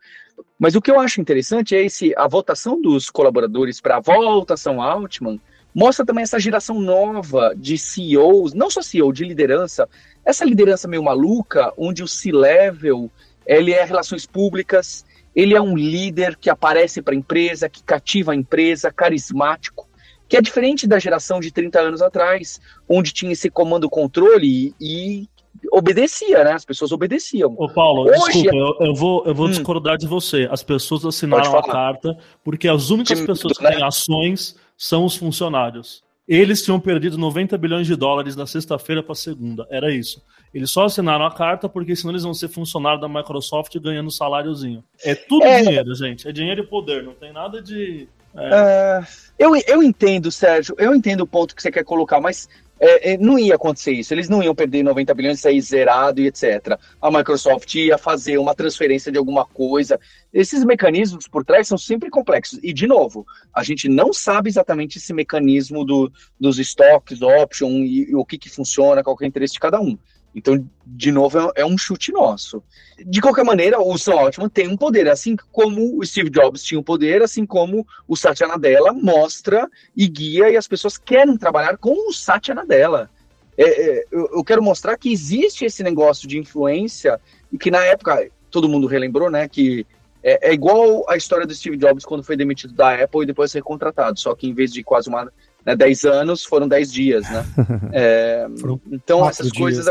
Mas 0.57 0.75
o 0.75 0.81
que 0.81 0.89
eu 0.89 0.99
acho 0.99 1.19
interessante 1.19 1.75
é 1.75 1.83
esse, 1.83 2.13
a 2.15 2.27
votação 2.27 2.81
dos 2.81 3.09
colaboradores 3.09 3.81
para 3.81 3.97
a 3.97 3.99
votação 3.99 4.81
Altman 4.81 5.39
mostra 5.75 6.05
também 6.05 6.23
essa 6.23 6.39
geração 6.39 6.79
nova 6.79 7.53
de 7.57 7.77
CEOs, 7.77 8.53
não 8.53 8.69
só 8.69 8.81
CEO, 8.81 9.11
de 9.11 9.25
liderança, 9.25 9.89
essa 10.23 10.45
liderança 10.45 10.87
meio 10.87 11.03
maluca, 11.03 11.73
onde 11.77 12.03
o 12.03 12.07
C-level 12.07 13.11
ele 13.45 13.73
é 13.73 13.83
relações 13.83 14.25
públicas, 14.25 15.03
ele 15.35 15.55
é 15.55 15.61
um 15.61 15.75
líder 15.75 16.37
que 16.37 16.49
aparece 16.49 17.01
para 17.01 17.13
a 17.13 17.17
empresa, 17.17 17.69
que 17.69 17.83
cativa 17.83 18.31
a 18.31 18.35
empresa, 18.35 18.91
carismático, 18.91 19.87
que 20.27 20.37
é 20.37 20.41
diferente 20.41 20.87
da 20.87 20.99
geração 20.99 21.39
de 21.39 21.51
30 21.51 21.79
anos 21.79 22.01
atrás, 22.01 22.59
onde 22.87 23.11
tinha 23.11 23.31
esse 23.31 23.49
comando-controle 23.49 24.47
e, 24.47 24.73
e 24.81 25.29
obedecia, 25.71 26.43
né? 26.43 26.53
As 26.53 26.65
pessoas 26.65 26.91
obedeciam. 26.91 27.53
Ô 27.57 27.67
Paulo, 27.69 28.09
Hoje, 28.09 28.43
desculpa, 28.43 28.55
eu, 28.55 28.87
eu, 28.87 28.95
vou, 28.95 29.23
eu 29.25 29.35
vou 29.35 29.47
hum. 29.47 29.51
discordar 29.51 29.97
de 29.97 30.07
você. 30.07 30.47
As 30.51 30.63
pessoas 30.63 31.05
assinaram 31.05 31.57
a 31.57 31.63
carta 31.63 32.17
porque 32.43 32.67
as 32.67 32.89
únicas 32.89 33.21
pessoas 33.21 33.57
que 33.57 33.63
né? 33.63 33.71
têm 33.71 33.83
ações 33.83 34.55
são 34.77 35.05
os 35.05 35.15
funcionários. 35.15 36.02
Eles 36.27 36.63
tinham 36.63 36.79
perdido 36.79 37.17
90 37.17 37.57
bilhões 37.57 37.85
de 37.85 37.95
dólares 37.95 38.35
da 38.35 38.47
sexta-feira 38.47 39.03
para 39.03 39.13
segunda. 39.13 39.67
Era 39.69 39.91
isso. 39.91 40.23
Eles 40.53 40.71
só 40.71 40.85
assinaram 40.85 41.25
a 41.25 41.31
carta 41.31 41.67
porque 41.67 41.95
senão 41.95 42.11
eles 42.11 42.23
vão 42.23 42.33
ser 42.33 42.47
funcionários 42.47 43.01
da 43.01 43.09
Microsoft 43.09 43.77
ganhando 43.79 44.09
saláriozinho. 44.09 44.83
É 45.03 45.15
tudo 45.15 45.45
é... 45.45 45.61
dinheiro, 45.61 45.93
gente. 45.95 46.27
É 46.27 46.31
dinheiro 46.31 46.63
e 46.63 46.67
poder. 46.67 47.03
Não 47.03 47.13
tem 47.13 47.33
nada 47.33 47.61
de. 47.61 48.07
É... 48.35 48.99
Uh, 49.01 49.05
eu, 49.37 49.55
eu 49.67 49.83
entendo, 49.83 50.31
Sérgio. 50.31 50.75
Eu 50.77 50.95
entendo 50.95 51.21
o 51.21 51.27
ponto 51.27 51.55
que 51.55 51.61
você 51.61 51.71
quer 51.71 51.83
colocar, 51.83 52.21
mas 52.21 52.47
é, 52.79 53.13
é, 53.13 53.17
não 53.17 53.39
ia 53.39 53.55
acontecer 53.55 53.91
isso. 53.91 54.13
Eles 54.13 54.27
não 54.27 54.43
iam 54.43 54.53
perder 54.53 54.83
90 54.83 55.13
bilhões 55.13 55.39
e 55.39 55.41
sair 55.41 55.61
zerado 55.61 56.19
e 56.19 56.27
etc. 56.27 56.77
A 57.01 57.11
Microsoft 57.11 57.73
ia 57.75 57.97
fazer 57.97 58.37
uma 58.37 58.53
transferência 58.53 59.11
de 59.11 59.17
alguma 59.17 59.45
coisa. 59.45 59.99
Esses 60.33 60.63
mecanismos 60.63 61.27
por 61.27 61.45
trás 61.45 61.67
são 61.67 61.77
sempre 61.77 62.09
complexos. 62.09 62.59
E, 62.61 62.73
de 62.73 62.87
novo, 62.87 63.25
a 63.53 63.63
gente 63.63 63.87
não 63.87 64.11
sabe 64.11 64.49
exatamente 64.49 64.97
esse 64.97 65.13
mecanismo 65.13 65.85
do, 65.85 66.11
dos 66.39 66.59
stocks, 66.59 67.21
option 67.21 67.69
e, 67.69 68.09
e 68.09 68.15
o 68.15 68.25
que, 68.25 68.37
que 68.37 68.49
funciona, 68.49 69.03
qual 69.03 69.15
é 69.21 69.23
o 69.23 69.27
interesse 69.27 69.53
de 69.53 69.59
cada 69.59 69.79
um. 69.79 69.97
Então, 70.35 70.67
de 70.85 71.11
novo, 71.11 71.39
é, 71.39 71.61
é 71.61 71.65
um 71.65 71.77
chute 71.77 72.11
nosso. 72.11 72.63
De 73.05 73.21
qualquer 73.21 73.43
maneira, 73.43 73.79
o 73.79 73.97
Sam 73.97 74.15
Altman 74.15 74.49
tem 74.49 74.67
um 74.67 74.77
poder, 74.77 75.07
assim 75.07 75.35
como 75.51 75.97
o 75.97 76.05
Steve 76.05 76.29
Jobs 76.29 76.63
tinha 76.63 76.79
um 76.79 76.83
poder, 76.83 77.21
assim 77.21 77.45
como 77.45 77.85
o 78.07 78.15
Satya 78.15 78.47
Nadella 78.47 78.93
mostra 78.93 79.69
e 79.95 80.07
guia 80.07 80.49
e 80.49 80.57
as 80.57 80.67
pessoas 80.67 80.97
querem 80.97 81.37
trabalhar 81.37 81.77
com 81.77 82.09
o 82.09 82.13
Satya 82.13 82.55
Nadella. 82.55 83.09
É, 83.57 83.63
é, 83.63 84.03
eu, 84.11 84.43
quero 84.43 84.63
mostrar 84.63 84.97
que 84.97 85.11
existe 85.11 85.65
esse 85.65 85.83
negócio 85.83 86.27
de 86.27 86.39
influência 86.39 87.19
e 87.51 87.57
que 87.57 87.69
na 87.69 87.83
época 87.85 88.27
todo 88.49 88.69
mundo 88.69 88.87
relembrou, 88.87 89.29
né, 89.29 89.47
que 89.47 89.85
é, 90.23 90.49
é, 90.49 90.53
igual 90.53 91.05
a 91.07 91.15
história 91.15 91.45
do 91.45 91.53
Steve 91.53 91.77
Jobs 91.77 92.05
quando 92.05 92.23
foi 92.23 92.35
demitido 92.35 92.73
da 92.73 92.95
Apple 92.95 93.23
e 93.23 93.27
depois 93.27 93.53
recontratado, 93.53 94.19
só 94.19 94.33
que 94.33 94.47
em 94.47 94.53
vez 94.53 94.71
de 94.71 94.83
quase 94.83 95.09
uma 95.09 95.31
né, 95.65 95.75
10 95.75 96.03
anos 96.05 96.43
foram 96.43 96.67
10 96.67 96.91
dias, 96.91 97.29
né? 97.29 97.45
É, 97.93 98.47
então 98.91 99.27
essas 99.27 99.51
coisas, 99.51 99.85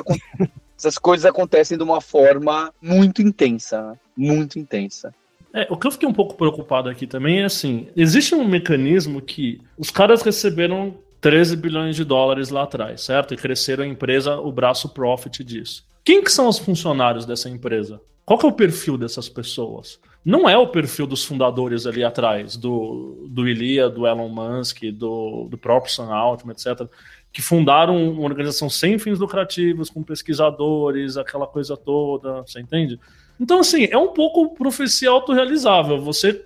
essas 0.76 0.98
coisas 0.98 1.24
acontecem 1.24 1.76
de 1.78 1.84
uma 1.84 2.00
forma 2.00 2.72
muito 2.80 3.22
intensa, 3.22 3.82
né? 3.82 3.98
muito 4.16 4.58
intensa. 4.58 5.14
É, 5.54 5.66
o 5.70 5.76
que 5.76 5.86
eu 5.86 5.90
fiquei 5.90 6.08
um 6.08 6.12
pouco 6.12 6.34
preocupado 6.34 6.88
aqui 6.88 7.06
também 7.06 7.40
é 7.40 7.44
assim, 7.44 7.88
existe 7.94 8.34
um 8.34 8.46
mecanismo 8.46 9.20
que 9.20 9.60
os 9.76 9.90
caras 9.90 10.22
receberam 10.22 10.94
13 11.20 11.56
bilhões 11.56 11.94
de 11.94 12.04
dólares 12.04 12.48
lá 12.48 12.62
atrás, 12.64 13.02
certo? 13.02 13.34
E 13.34 13.36
cresceram 13.36 13.84
a 13.84 13.86
empresa, 13.86 14.36
o 14.36 14.50
braço 14.50 14.88
profit 14.88 15.44
disso. 15.44 15.84
Quem 16.04 16.22
que 16.22 16.32
são 16.32 16.48
os 16.48 16.58
funcionários 16.58 17.24
dessa 17.24 17.48
empresa? 17.48 18.00
Qual 18.24 18.38
que 18.38 18.46
é 18.46 18.48
o 18.48 18.52
perfil 18.52 18.98
dessas 18.98 19.28
pessoas? 19.28 20.00
Não 20.24 20.48
é 20.48 20.56
o 20.56 20.68
perfil 20.68 21.06
dos 21.06 21.24
fundadores 21.24 21.86
ali 21.86 22.04
atrás, 22.04 22.56
do, 22.56 23.26
do 23.28 23.48
Ilia, 23.48 23.88
do 23.88 24.06
Elon 24.06 24.28
Musk, 24.28 24.84
do, 24.92 25.48
do 25.50 25.58
próprio 25.58 25.92
Sam 25.92 26.12
Altman, 26.14 26.52
etc., 26.52 26.88
que 27.32 27.40
fundaram 27.40 28.10
uma 28.10 28.24
organização 28.24 28.68
sem 28.68 28.98
fins 28.98 29.18
lucrativos, 29.18 29.88
com 29.88 30.02
pesquisadores, 30.02 31.16
aquela 31.16 31.46
coisa 31.46 31.76
toda, 31.76 32.42
você 32.42 32.60
entende? 32.60 33.00
Então, 33.40 33.60
assim, 33.60 33.88
é 33.90 33.96
um 33.96 34.08
pouco 34.08 34.54
profecia 34.54 35.10
autorrealizável. 35.10 35.98
Você 36.00 36.44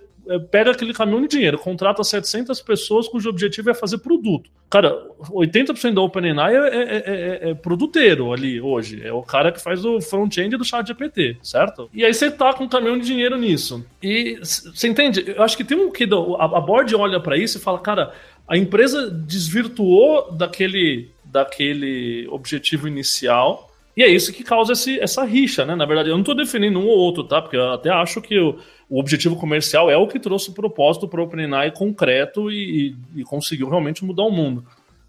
pega 0.51 0.71
aquele 0.71 0.93
caminhão 0.93 1.21
de 1.21 1.27
dinheiro, 1.27 1.57
contrata 1.57 2.03
700 2.03 2.61
pessoas 2.61 3.07
cujo 3.07 3.29
objetivo 3.29 3.69
é 3.69 3.73
fazer 3.73 3.99
produto. 3.99 4.49
Cara, 4.69 4.93
80% 5.29 5.93
da 5.93 6.01
OpenAI 6.01 6.55
é, 6.55 6.59
é, 6.59 6.97
é, 6.97 7.49
é, 7.49 7.53
produteiro 7.53 8.33
ali 8.33 8.59
hoje. 8.59 9.01
É 9.05 9.13
o 9.13 9.23
cara 9.23 9.51
que 9.51 9.61
faz 9.61 9.85
o 9.85 10.01
front-end 10.01 10.57
do 10.57 10.65
chat 10.65 10.87
GPT, 10.87 11.37
certo? 11.41 11.89
E 11.93 12.03
aí 12.03 12.13
você 12.13 12.29
tá 12.29 12.53
com 12.53 12.65
um 12.65 12.69
caminhão 12.69 12.97
de 12.97 13.05
dinheiro 13.05 13.37
nisso. 13.37 13.85
E 14.03 14.37
você 14.41 14.87
entende? 14.87 15.23
Eu 15.25 15.41
acho 15.43 15.55
que 15.55 15.63
tem 15.63 15.77
um 15.77 15.91
que 15.91 16.03
a, 16.03 16.43
a 16.43 16.61
board 16.61 16.93
olha 16.95 17.19
para 17.19 17.37
isso 17.37 17.57
e 17.57 17.61
fala, 17.61 17.79
cara, 17.79 18.13
a 18.47 18.57
empresa 18.57 19.09
desvirtuou 19.09 20.31
daquele, 20.31 21.09
daquele 21.25 22.27
objetivo 22.29 22.87
inicial 22.87 23.66
e 23.97 24.03
é 24.03 24.07
isso 24.07 24.31
que 24.31 24.43
causa 24.43 24.73
esse, 24.73 24.99
essa 24.99 25.25
rixa, 25.25 25.65
né? 25.65 25.75
Na 25.75 25.83
verdade, 25.83 26.09
eu 26.09 26.13
não 26.13 26.19
estou 26.19 26.35
defendendo 26.35 26.77
um 26.77 26.85
ou 26.85 26.95
outro, 26.95 27.23
tá? 27.23 27.41
Porque 27.41 27.57
eu 27.57 27.73
até 27.73 27.89
acho 27.89 28.21
que 28.21 28.37
o, 28.37 28.59
o 28.87 28.99
objetivo 28.99 29.35
comercial 29.35 29.89
é 29.89 29.97
o 29.97 30.07
que 30.07 30.19
trouxe 30.19 30.51
o 30.51 30.53
propósito 30.53 31.07
para 31.07 31.19
o 31.19 31.23
OpenAI 31.23 31.71
concreto 31.71 32.51
e, 32.51 32.95
e, 33.15 33.23
conseguiu 33.23 33.67
realmente 33.67 34.05
mudar 34.05 34.21
o 34.21 34.29
mundo. 34.29 34.63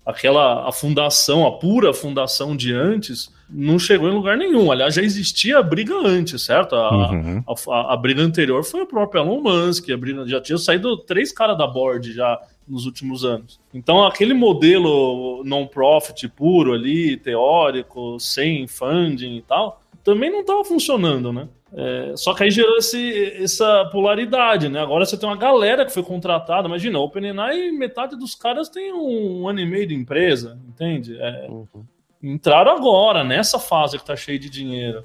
aquela 0.07 0.67
a 0.67 0.73
fundação, 0.73 1.47
a 1.47 1.53
pura 1.53 1.93
fundação 1.93 2.57
de 2.57 2.73
antes, 2.73 3.31
não 3.51 3.79
chegou 3.79 4.09
em 4.09 4.15
lugar 4.15 4.39
nenhum. 4.39 4.73
Aliás, 4.73 4.95
já 4.95 5.03
existia 5.03 5.59
a 5.59 5.63
briga 5.63 5.95
antes, 5.95 6.41
certo? 6.41 6.75
A, 6.75 7.11
uhum. 7.11 7.45
a, 7.47 7.71
a, 7.71 7.93
a, 7.93 7.97
briga 7.99 8.23
anterior 8.23 8.65
foi 8.65 8.81
o 8.81 8.87
próprio 8.87 9.21
Elon 9.21 9.43
Musk, 9.43 9.91
a 9.91 9.99
briga, 9.99 10.27
já 10.27 10.41
tinha 10.41 10.57
saído 10.57 10.97
três 10.97 11.31
caras 11.31 11.59
da 11.59 11.67
board 11.67 12.11
já 12.11 12.41
nos 12.69 12.87
últimos 12.87 13.25
anos. 13.25 13.61
Então, 13.73 14.05
aquele 14.05 14.35
modelo 14.35 15.43
non-profit 15.45 16.29
puro 16.29 16.73
ali, 16.73 17.17
teórico, 17.17 18.19
sem 18.21 18.67
funding 18.67 19.37
e 19.37 19.43
tal, 19.43 19.81
também 20.05 20.31
não 20.31 20.41
estava 20.41 20.65
funcionando, 20.65 21.33
né? 21.33 21.49
É, 21.73 22.15
só 22.17 22.33
que 22.35 22.45
aí 22.45 22.51
gerou 22.51 22.77
esse, 22.79 23.43
essa 23.43 23.85
polaridade, 23.93 24.69
né? 24.69 24.81
Agora 24.81 25.05
você 25.05 25.19
tem 25.19 25.29
uma 25.29 25.37
galera 25.37 25.85
que 25.85 25.93
foi 25.93 26.03
contratada. 26.03 26.67
Imagina, 26.67 26.99
OpenAI, 26.99 27.71
metade 27.73 28.17
dos 28.17 28.35
caras 28.35 28.69
tem 28.69 28.93
um, 28.93 29.47
ano 29.47 29.61
e 29.61 29.67
meio 29.67 29.87
de 29.87 29.95
empresa, 29.95 30.59
entende? 30.67 31.19
É, 31.21 31.47
uhum. 31.49 31.85
Entraram 32.23 32.73
agora, 32.73 33.23
nessa 33.23 33.59
fase 33.59 33.99
que 33.99 34.05
tá 34.05 34.17
cheio 34.17 34.39
de 34.39 34.49
dinheiro. 34.49 35.05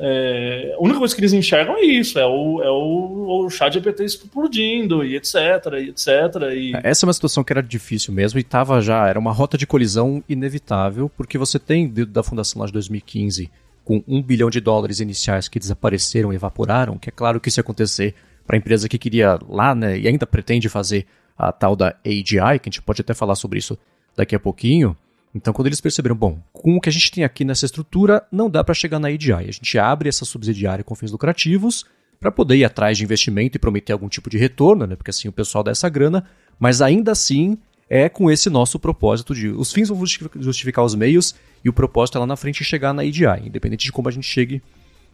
É, 0.00 0.74
a 0.78 0.82
única 0.82 0.98
coisa 0.98 1.14
que 1.14 1.20
eles 1.20 1.32
enxergam 1.32 1.76
é 1.76 1.82
isso, 1.82 2.18
é 2.18 2.26
o, 2.26 2.62
é 2.62 2.70
o, 2.70 3.44
o 3.44 3.50
chat 3.50 3.72
GPT 3.72 4.04
explodindo 4.04 5.04
e 5.04 5.16
etc, 5.16 5.34
e 5.74 5.88
etc. 5.90 6.08
E... 6.54 6.76
É, 6.76 6.90
essa 6.90 7.04
é 7.04 7.06
uma 7.06 7.12
situação 7.12 7.42
que 7.42 7.52
era 7.52 7.62
difícil 7.62 8.14
mesmo 8.14 8.38
e 8.38 8.42
tava 8.42 8.80
já, 8.80 9.06
era 9.08 9.18
uma 9.18 9.32
rota 9.32 9.58
de 9.58 9.66
colisão 9.66 10.22
inevitável, 10.28 11.10
porque 11.16 11.36
você 11.36 11.58
tem, 11.58 11.92
da 11.92 12.22
fundação 12.22 12.60
lá 12.60 12.66
de 12.66 12.72
2015, 12.72 13.50
com 13.84 14.02
um 14.06 14.22
bilhão 14.22 14.50
de 14.50 14.60
dólares 14.60 15.00
iniciais 15.00 15.48
que 15.48 15.58
desapareceram 15.58 16.32
e 16.32 16.36
evaporaram, 16.36 16.98
que 16.98 17.08
é 17.08 17.12
claro 17.12 17.40
que 17.40 17.48
ia 17.48 17.60
acontecer 17.60 18.14
para 18.46 18.56
a 18.56 18.58
empresa 18.58 18.88
que 18.88 18.98
queria 18.98 19.38
lá, 19.48 19.74
né, 19.74 19.98
e 19.98 20.06
ainda 20.06 20.26
pretende 20.26 20.68
fazer 20.68 21.06
a 21.36 21.52
tal 21.52 21.74
da 21.74 21.94
AGI, 22.04 22.58
que 22.60 22.68
a 22.68 22.70
gente 22.70 22.82
pode 22.82 23.00
até 23.00 23.14
falar 23.14 23.34
sobre 23.34 23.58
isso 23.58 23.78
daqui 24.16 24.34
a 24.34 24.40
pouquinho, 24.40 24.96
então, 25.34 25.52
quando 25.52 25.66
eles 25.66 25.80
perceberam, 25.80 26.16
bom, 26.16 26.38
com 26.52 26.76
o 26.76 26.80
que 26.80 26.88
a 26.88 26.92
gente 26.92 27.10
tem 27.10 27.22
aqui 27.22 27.44
nessa 27.44 27.66
estrutura, 27.66 28.26
não 28.32 28.48
dá 28.48 28.64
para 28.64 28.74
chegar 28.74 28.98
na 28.98 29.08
ADI. 29.08 29.32
A 29.32 29.42
gente 29.42 29.78
abre 29.78 30.08
essa 30.08 30.24
subsidiária 30.24 30.82
com 30.82 30.94
fins 30.94 31.12
lucrativos 31.12 31.84
para 32.18 32.32
poder 32.32 32.56
ir 32.56 32.64
atrás 32.64 32.98
de 32.98 33.04
investimento 33.04 33.56
e 33.56 33.60
prometer 33.60 33.92
algum 33.92 34.08
tipo 34.08 34.28
de 34.30 34.38
retorno, 34.38 34.86
né? 34.86 34.96
Porque 34.96 35.10
assim 35.10 35.28
o 35.28 35.32
pessoal 35.32 35.62
dá 35.62 35.70
essa 35.70 35.88
grana, 35.88 36.24
mas 36.58 36.80
ainda 36.80 37.12
assim 37.12 37.58
é 37.88 38.08
com 38.08 38.30
esse 38.30 38.50
nosso 38.50 38.78
propósito 38.78 39.34
de 39.34 39.48
os 39.48 39.72
fins 39.72 39.88
vão 39.88 40.04
justificar 40.40 40.84
os 40.84 40.94
meios 40.94 41.34
e 41.64 41.68
o 41.68 41.72
propósito 41.72 42.18
é 42.18 42.20
lá 42.20 42.26
na 42.26 42.36
frente 42.36 42.64
chegar 42.64 42.92
na 42.92 43.02
ADI, 43.02 43.46
independente 43.46 43.84
de 43.84 43.92
como 43.92 44.08
a 44.08 44.12
gente 44.12 44.26
chegue 44.26 44.62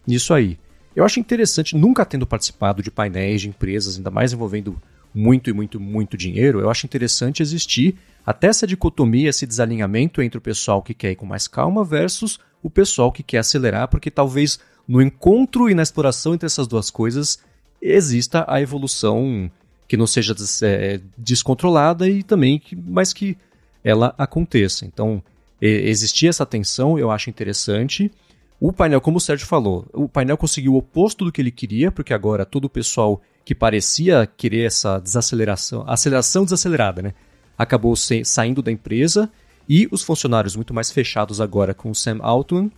nisso 0.07 0.33
aí. 0.33 0.57
Eu 0.95 1.03
acho 1.03 1.19
interessante, 1.19 1.75
nunca 1.75 2.05
tendo 2.05 2.25
participado 2.25 2.81
de 2.81 2.89
painéis 2.89 3.41
de 3.41 3.49
empresas, 3.49 3.97
ainda 3.97 4.09
mais 4.09 4.33
envolvendo 4.33 4.81
muito 5.13 5.49
e 5.49 5.53
muito, 5.53 5.79
muito 5.79 6.17
dinheiro, 6.17 6.59
eu 6.59 6.69
acho 6.69 6.85
interessante 6.85 7.41
existir 7.41 7.95
até 8.25 8.47
essa 8.47 8.65
dicotomia, 8.65 9.29
esse 9.29 9.45
desalinhamento 9.45 10.21
entre 10.21 10.37
o 10.37 10.41
pessoal 10.41 10.81
que 10.81 10.93
quer 10.93 11.11
ir 11.11 11.15
com 11.15 11.25
mais 11.25 11.47
calma 11.47 11.83
versus 11.83 12.39
o 12.63 12.69
pessoal 12.69 13.11
que 13.11 13.21
quer 13.21 13.39
acelerar, 13.39 13.87
porque 13.87 14.09
talvez 14.09 14.59
no 14.87 15.01
encontro 15.01 15.69
e 15.69 15.75
na 15.75 15.83
exploração 15.83 16.33
entre 16.33 16.45
essas 16.45 16.67
duas 16.67 16.89
coisas 16.89 17.39
exista 17.81 18.43
a 18.47 18.59
evolução 18.59 19.49
que 19.87 19.95
não 19.95 20.07
seja 20.07 20.35
é, 20.63 20.99
descontrolada 21.15 22.09
e 22.09 22.23
também 22.23 22.57
que, 22.57 22.75
mas 22.75 23.13
que 23.13 23.37
ela 23.83 24.15
aconteça. 24.17 24.85
Então, 24.85 25.21
existir 25.61 26.27
essa 26.27 26.45
tensão 26.45 26.97
eu 26.97 27.11
acho 27.11 27.29
interessante. 27.29 28.11
O 28.59 28.73
painel, 28.73 29.01
como 29.01 29.17
o 29.17 29.21
Sérgio 29.21 29.45
falou, 29.45 29.85
o 29.93 30.09
painel 30.09 30.37
conseguiu 30.37 30.73
o 30.73 30.77
oposto 30.77 31.25
do 31.25 31.31
que 31.31 31.41
ele 31.41 31.51
queria, 31.51 31.91
porque 31.91 32.13
agora 32.13 32.45
todo 32.45 32.65
o 32.65 32.69
pessoal 32.69 33.21
que 33.43 33.53
parecia 33.53 34.25
querer 34.25 34.65
essa 34.65 34.97
desaceleração, 34.97 35.83
aceleração 35.87 36.43
desacelerada, 36.43 37.01
né? 37.03 37.13
Acabou 37.57 37.95
saindo 37.95 38.61
da 38.61 38.71
empresa 38.71 39.29
e 39.67 39.87
os 39.91 40.03
funcionários 40.03 40.55
muito 40.55 40.73
mais 40.73 40.91
fechados 40.91 41.41
agora 41.41 41.73
com 41.73 41.89
o 41.89 41.95
Sam 41.95 42.19
Altman 42.21 42.71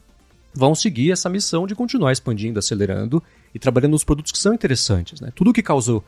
vão 0.53 0.73
seguir 0.73 1.11
essa 1.11 1.29
missão 1.29 1.67
de 1.67 1.75
continuar 1.75 2.11
expandindo, 2.11 2.57
acelerando 2.57 3.21
e 3.53 3.59
trabalhando 3.59 3.91
nos 3.91 4.03
produtos 4.03 4.31
que 4.31 4.39
são 4.39 4.53
interessantes. 4.53 5.21
Né? 5.21 5.31
Tudo 5.35 5.53
que 5.53 5.61
causou 5.61 6.03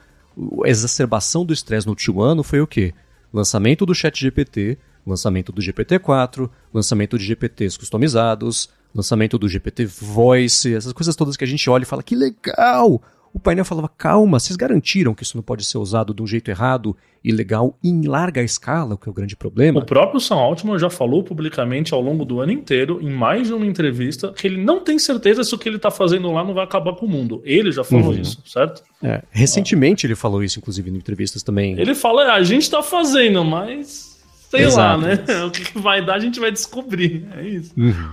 exacerbação 0.65 1.45
do 1.45 1.53
estresse 1.53 1.85
no 1.85 1.91
último 1.91 2.21
ano 2.21 2.43
foi 2.43 2.61
o 2.61 2.67
quê? 2.67 2.93
Lançamento 3.31 3.85
do 3.85 3.93
ChatGPT, 3.93 4.77
lançamento 5.05 5.51
do 5.51 5.61
GPT-4, 5.61 6.49
lançamento 6.73 7.17
de 7.17 7.25
GPTs 7.25 7.77
customizados, 7.77 8.69
lançamento 8.93 9.37
do 9.37 9.47
GPT 9.47 9.85
Voice, 9.85 10.73
essas 10.73 10.93
coisas 10.93 11.15
todas 11.15 11.37
que 11.37 11.43
a 11.43 11.47
gente 11.47 11.69
olha 11.69 11.83
e 11.83 11.85
fala 11.85 12.01
que 12.01 12.15
legal! 12.15 13.01
O 13.33 13.39
painel 13.39 13.65
falava: 13.65 13.89
calma, 13.89 14.39
vocês 14.39 14.55
garantiram 14.55 15.13
que 15.13 15.23
isso 15.23 15.37
não 15.37 15.43
pode 15.43 15.65
ser 15.65 15.77
usado 15.77 16.13
de 16.13 16.21
um 16.21 16.27
jeito 16.27 16.49
errado, 16.49 16.95
ilegal, 17.23 17.77
em 17.83 18.07
larga 18.07 18.41
escala, 18.41 18.95
o 18.95 18.97
que 18.97 19.07
é 19.07 19.11
o 19.11 19.13
grande 19.13 19.35
problema? 19.35 19.79
O 19.79 19.85
próprio 19.85 20.19
Sam 20.19 20.35
Altman 20.35 20.79
já 20.79 20.89
falou 20.89 21.23
publicamente 21.23 21.93
ao 21.93 22.01
longo 22.01 22.25
do 22.25 22.39
ano 22.39 22.51
inteiro, 22.51 22.99
em 23.01 23.09
mais 23.09 23.47
de 23.47 23.53
uma 23.53 23.65
entrevista, 23.65 24.33
que 24.33 24.47
ele 24.47 24.63
não 24.63 24.83
tem 24.83 24.97
certeza 24.97 25.43
se 25.43 25.53
o 25.53 25.57
que 25.57 25.69
ele 25.69 25.75
está 25.75 25.91
fazendo 25.91 26.31
lá 26.31 26.43
não 26.43 26.53
vai 26.53 26.63
acabar 26.63 26.95
com 26.95 27.05
o 27.05 27.09
mundo. 27.09 27.41
Ele 27.45 27.71
já 27.71 27.83
falou 27.83 28.11
uhum. 28.11 28.21
isso, 28.21 28.41
certo? 28.45 28.83
É, 29.03 29.21
recentemente 29.29 30.05
ah. 30.05 30.07
ele 30.07 30.15
falou 30.15 30.43
isso, 30.43 30.59
inclusive, 30.59 30.89
em 30.89 30.95
entrevistas 30.95 31.43
também. 31.43 31.79
Ele 31.79 31.95
fala: 31.95 32.23
é, 32.23 32.31
a 32.31 32.43
gente 32.43 32.63
está 32.63 32.81
fazendo, 32.81 33.43
mas. 33.43 34.09
Sei 34.49 34.63
Exato. 34.63 35.01
lá, 35.01 35.07
né? 35.07 35.23
O 35.45 35.51
que 35.51 35.77
vai 35.77 36.03
dar 36.03 36.15
a 36.15 36.19
gente 36.19 36.39
vai 36.39 36.51
descobrir. 36.51 37.27
É 37.37 37.47
isso. 37.47 37.71
Uhum. 37.77 38.09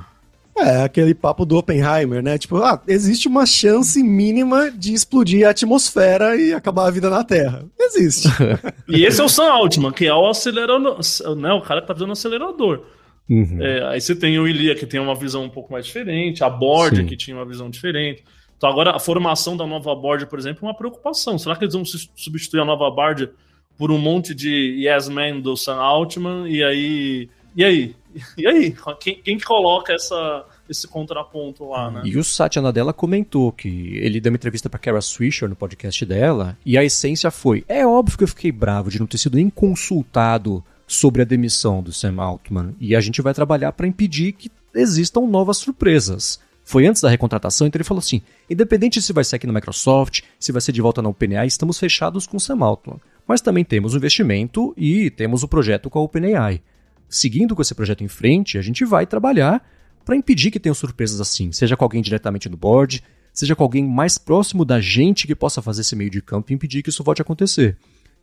É, 0.59 0.85
aquele 0.85 1.15
papo 1.15 1.45
do 1.45 1.59
Oppenheimer, 1.59 2.23
né? 2.23 2.39
Tipo, 2.39 2.57
ah, 2.57 2.81
existe 2.89 3.29
uma 3.29 3.45
chance 3.45 4.03
mínima 4.03 4.71
de 4.71 4.95
explodir 4.95 5.47
a 5.47 5.51
atmosfera 5.51 6.35
e 6.35 6.55
acabar 6.55 6.87
a 6.87 6.91
vida 6.91 7.11
na 7.11 7.23
Terra. 7.23 7.67
Existe. 7.79 8.29
e 8.89 9.05
esse 9.05 9.21
é 9.21 9.25
o 9.25 9.29
Sam 9.29 9.53
Altman, 9.53 9.93
que 9.93 10.07
é 10.07 10.15
o 10.15 10.27
acelerador, 10.27 10.99
né? 11.37 11.53
O 11.53 11.61
cara 11.61 11.83
que 11.83 11.87
tá 11.87 11.95
fazendo 11.95 12.09
o 12.09 12.13
acelerador. 12.13 12.85
Uhum. 13.29 13.59
É, 13.61 13.85
aí 13.89 14.01
você 14.01 14.15
tem 14.15 14.39
o 14.39 14.49
Ilia, 14.49 14.75
que 14.75 14.87
tem 14.87 14.99
uma 14.99 15.15
visão 15.15 15.45
um 15.45 15.51
pouco 15.51 15.73
mais 15.73 15.85
diferente, 15.85 16.43
a 16.43 16.49
Board, 16.49 17.05
que 17.05 17.17
tinha 17.17 17.37
uma 17.37 17.45
visão 17.45 17.69
diferente. 17.69 18.25
Então 18.57 18.71
agora 18.71 18.97
a 18.97 18.99
formação 18.99 19.57
da 19.57 19.67
nova 19.67 19.95
Board, 19.95 20.27
por 20.27 20.39
exemplo, 20.39 20.65
é 20.65 20.69
uma 20.69 20.77
preocupação. 20.77 21.39
Será 21.39 21.55
que 21.55 21.65
eles 21.65 21.75
vão 21.75 21.85
substituir 21.85 22.61
a 22.61 22.65
nova 22.65 22.91
Board 22.91 23.29
por 23.77 23.91
um 23.91 23.99
monte 23.99 24.35
de 24.35 24.87
yes 24.87 25.09
man 25.09 25.41
do 25.41 25.55
Sam 25.57 25.77
Altman? 25.77 26.49
E 26.49 26.65
aí... 26.65 27.29
E 27.55 27.65
aí? 27.65 27.95
E 28.37 28.47
aí, 28.47 28.75
quem, 29.01 29.21
quem 29.23 29.39
coloca 29.39 29.93
essa, 29.93 30.45
esse 30.69 30.87
contraponto 30.87 31.69
lá, 31.69 31.91
né? 31.91 32.03
E 32.05 32.17
o 32.17 32.25
Satya 32.25 32.63
Nadella 32.63 32.93
comentou 32.93 33.53
que 33.53 33.97
ele 33.99 34.21
deu 34.21 34.31
uma 34.31 34.37
entrevista 34.37 34.69
para 34.69 34.79
Kara 34.79 35.01
Swisher 35.01 35.49
no 35.49 35.57
podcast 35.57 36.05
dela, 36.05 36.57
e 36.65 36.77
a 36.77 36.85
essência 36.85 37.31
foi: 37.31 37.65
é 37.69 37.87
óbvio 37.87 38.19
que 38.19 38.25
eu 38.25 38.29
fiquei 38.29 38.53
bravo 38.53 38.91
de 38.91 38.99
não 38.99 39.07
ter 39.07 39.19
sido 39.19 39.37
nem 39.37 39.51
consultado 39.51 40.65
sobre 40.87 41.23
a 41.23 41.25
demissão 41.25 41.83
do 41.83 41.93
Sam 41.93 42.17
Altman, 42.19 42.75
e 42.81 42.95
a 42.95 43.01
gente 43.01 43.21
vai 43.21 43.35
trabalhar 43.35 43.73
para 43.73 43.87
impedir 43.87 44.33
que 44.33 44.51
existam 44.75 45.23
novas 45.23 45.59
surpresas. 45.59 46.41
Foi 46.65 46.85
antes 46.85 47.01
da 47.01 47.09
recontratação, 47.09 47.67
então 47.67 47.79
ele 47.79 47.85
falou 47.85 48.01
assim: 48.01 48.23
independente 48.51 49.01
se 49.01 49.13
vai 49.13 49.25
ser 49.25 49.37
aqui 49.37 49.47
na 49.47 49.53
Microsoft, 49.53 50.23
se 50.39 50.53
vai 50.53 50.61
ser 50.61 50.73
de 50.73 50.81
volta 50.81 51.01
na 51.01 51.09
OpenAI, 51.09 51.47
estamos 51.47 51.79
fechados 51.79 52.27
com 52.27 52.37
o 52.37 52.41
Sam 52.41 52.65
Altman. 52.65 53.01
Mas 53.27 53.41
também 53.41 53.65
temos 53.65 53.95
o 53.95 53.97
investimento 53.97 54.73
e 54.77 55.11
temos 55.11 55.43
o 55.43 55.49
projeto 55.49 55.91
com 55.91 55.99
a 55.99 56.03
OpenAI 56.03 56.61
seguindo 57.09 57.55
com 57.55 57.63
esse 57.63 57.75
projeto 57.75 58.03
em 58.03 58.09
frente, 58.09 58.59
a 58.59 58.63
gente 58.63 58.85
vai 58.85 59.07
trabalhar 59.07 59.65
para 60.05 60.17
impedir 60.17 60.51
que 60.51 60.61
tenham 60.61 60.75
surpresas 60.75 61.21
assim, 61.21 61.51
seja 61.53 61.77
com 61.77 61.85
alguém 61.85 62.01
diretamente 62.01 62.49
no 62.49 62.57
board, 62.57 63.03
seja 63.33 63.57
com 63.57 63.63
alguém 63.63 63.85
mais 63.85 64.17
próximo 64.17 64.65
da 64.65 64.81
gente 64.81 65.27
que 65.27 65.35
possa 65.35 65.61
fazer 65.61 65.83
esse 65.83 65.97
meio 65.97 66.11
de 66.11 66.23
campo 66.23 66.51
e 66.51 66.55
impedir 66.55 66.83
que 66.83 66.91
isso 66.91 67.05
volte 67.05 67.21
a 67.21 67.25
acontecer. 67.25 67.77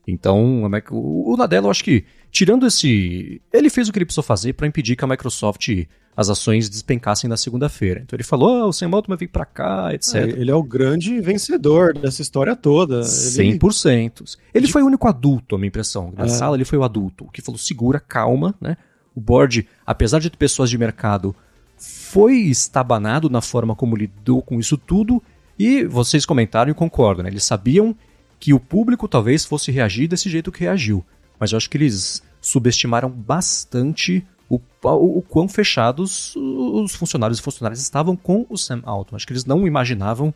Então, 0.07 0.63
o 0.91 1.37
Nadella, 1.37 1.67
eu 1.67 1.71
acho 1.71 1.83
que, 1.83 2.03
tirando 2.29 2.65
esse. 2.65 3.41
Ele 3.53 3.69
fez 3.69 3.87
o 3.87 3.93
que 3.93 3.99
ele 3.99 4.05
precisou 4.05 4.23
fazer 4.23 4.53
para 4.53 4.67
impedir 4.67 4.95
que 4.95 5.03
a 5.05 5.07
Microsoft 5.07 5.69
as 6.15 6.29
ações 6.29 6.69
despencassem 6.69 7.29
na 7.29 7.37
segunda-feira. 7.37 8.01
Então 8.03 8.15
ele 8.15 8.23
falou: 8.23 8.65
oh, 8.65 8.67
o 8.67 8.73
Sam 8.73 8.89
Altman 8.93 9.17
vem 9.17 9.27
para 9.27 9.45
cá, 9.45 9.93
etc. 9.93 10.15
É, 10.15 10.21
ele 10.23 10.51
é 10.51 10.55
o 10.55 10.63
grande 10.63 11.19
vencedor 11.19 11.97
dessa 11.97 12.21
história 12.21 12.55
toda. 12.55 12.95
Ele... 12.97 13.57
100%. 13.57 14.37
Ele 14.53 14.67
foi 14.67 14.83
o 14.83 14.85
único 14.85 15.07
adulto, 15.07 15.55
a 15.55 15.57
minha 15.57 15.67
impressão. 15.67 16.13
Na 16.15 16.25
é. 16.25 16.29
sala, 16.29 16.55
ele 16.55 16.65
foi 16.65 16.77
o 16.77 16.83
adulto, 16.83 17.27
que 17.33 17.41
falou: 17.41 17.57
segura, 17.57 17.99
calma, 17.99 18.53
né? 18.61 18.77
O 19.15 19.21
board, 19.21 19.67
apesar 19.85 20.19
de 20.19 20.29
ter 20.29 20.37
pessoas 20.37 20.69
de 20.69 20.77
mercado, 20.77 21.35
foi 21.77 22.35
estabanado 22.35 23.29
na 23.29 23.41
forma 23.41 23.75
como 23.75 23.95
lidou 23.95 24.41
com 24.41 24.59
isso 24.59 24.77
tudo. 24.77 25.21
E 25.57 25.83
vocês 25.85 26.25
comentaram 26.25 26.71
e 26.71 26.73
concordam, 26.73 27.23
né? 27.23 27.29
Eles 27.29 27.43
sabiam 27.43 27.95
que 28.39 28.53
o 28.53 28.59
público 28.59 29.07
talvez 29.07 29.45
fosse 29.45 29.71
reagir 29.71 30.07
desse 30.07 30.29
jeito 30.29 30.51
que 30.51 30.61
reagiu. 30.61 31.05
Mas 31.39 31.51
eu 31.51 31.57
acho 31.57 31.69
que 31.69 31.77
eles 31.77 32.23
subestimaram 32.41 33.09
bastante 33.09 34.25
o, 34.55 34.61
o, 34.87 35.17
o 35.19 35.21
quão 35.21 35.47
fechados 35.47 36.35
os 36.35 36.93
funcionários 36.95 37.39
e 37.39 37.41
funcionárias 37.41 37.81
estavam 37.81 38.15
com 38.15 38.45
o 38.49 38.57
Sam 38.57 38.81
Altman. 38.83 39.15
Acho 39.15 39.27
que 39.27 39.33
eles 39.33 39.45
não 39.45 39.65
imaginavam 39.67 40.33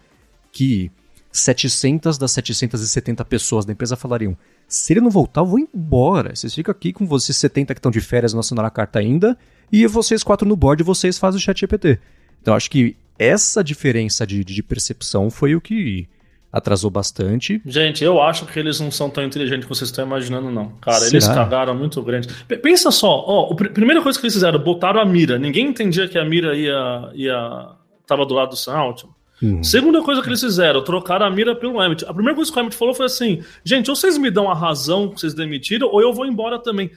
que 0.52 0.92
700 1.32 2.18
das 2.18 2.32
770 2.32 3.24
pessoas 3.26 3.66
da 3.66 3.74
empresa 3.74 3.96
falariam: 3.96 4.38
se 4.68 4.94
ele 4.94 5.02
não 5.02 5.10
voltar, 5.10 5.42
eu 5.42 5.46
vou 5.46 5.60
embora. 5.60 6.36
Vocês 6.36 6.54
ficam 6.54 6.72
aqui 6.72 6.92
com 6.92 7.06
vocês 7.06 7.38
70 7.38 7.74
que 7.74 7.80
estão 7.80 7.92
de 7.92 8.02
férias 8.02 8.34
não 8.34 8.40
assinaram 8.40 8.68
a 8.68 8.72
carta 8.72 9.00
ainda, 9.00 9.38
e 9.72 9.86
vocês 9.88 10.24
quatro 10.24 10.48
no 10.48 10.56
board 10.56 10.84
vocês 10.84 11.18
fazem 11.18 11.38
o 11.38 11.42
chat 11.42 11.60
GPT. 11.60 12.00
Então 12.42 12.56
acho 12.56 12.70
que 12.70 12.96
essa 13.20 13.64
diferença 13.64 14.26
de, 14.26 14.44
de 14.44 14.64
percepção 14.64 15.30
foi 15.30 15.56
o 15.56 15.62
que 15.62 16.08
atrasou 16.52 16.90
bastante. 16.90 17.62
Gente, 17.66 18.04
eu 18.04 18.22
acho 18.22 18.46
que 18.46 18.58
eles 18.60 18.80
não 18.80 18.90
são 18.90 19.10
tão 19.10 19.24
inteligentes 19.24 19.66
quanto 19.66 19.78
vocês 19.78 19.90
estão 19.90 20.06
imaginando, 20.06 20.50
não. 20.50 20.70
Cara, 20.82 21.00
Será? 21.00 21.12
eles 21.12 21.28
cagaram 21.28 21.76
muito 21.76 22.02
grande. 22.02 22.28
P 22.48 22.58
pensa 22.58 22.92
só, 22.92 23.24
ó, 23.26 23.52
a 23.52 23.56
pr 23.56 23.70
primeira 23.70 24.02
coisa 24.02 24.20
que 24.20 24.26
eles 24.26 24.34
fizeram, 24.34 24.60
botaram 24.60 25.02
a 25.02 25.06
mira. 25.06 25.38
Ninguém 25.38 25.68
entendia 25.68 26.08
que 26.08 26.18
a 26.18 26.26
mira 26.26 26.56
ia. 26.56 27.10
ia 27.14 27.70
tava 28.06 28.26
do 28.26 28.34
lado 28.34 28.50
do 28.52 28.56
Sam 28.56 28.78
Altman. 28.78 29.18
Uhum. 29.42 29.64
Segunda 29.64 30.02
coisa 30.02 30.22
que 30.22 30.30
eles 30.30 30.42
fizeram, 30.42 30.84
trocaram 30.84 31.26
a 31.26 31.30
mira 31.30 31.56
pelo 31.56 31.84
Emmett. 31.84 32.04
A 32.06 32.14
primeira 32.14 32.36
coisa 32.36 32.52
que 32.52 32.58
o 32.58 32.60
Emmett 32.60 32.76
falou 32.76 32.96
foi 32.96 33.06
assim: 33.06 33.44
gente, 33.64 33.90
ou 33.90 33.96
vocês 33.96 34.18
me 34.18 34.32
dão 34.32 34.50
a 34.50 34.56
razão 34.56 35.10
que 35.10 35.20
vocês 35.20 35.34
demitiram, 35.34 35.90
ou 35.90 36.02
eu 36.02 36.12
vou 36.12 36.26
embora 36.26 36.58
também. 36.58 36.90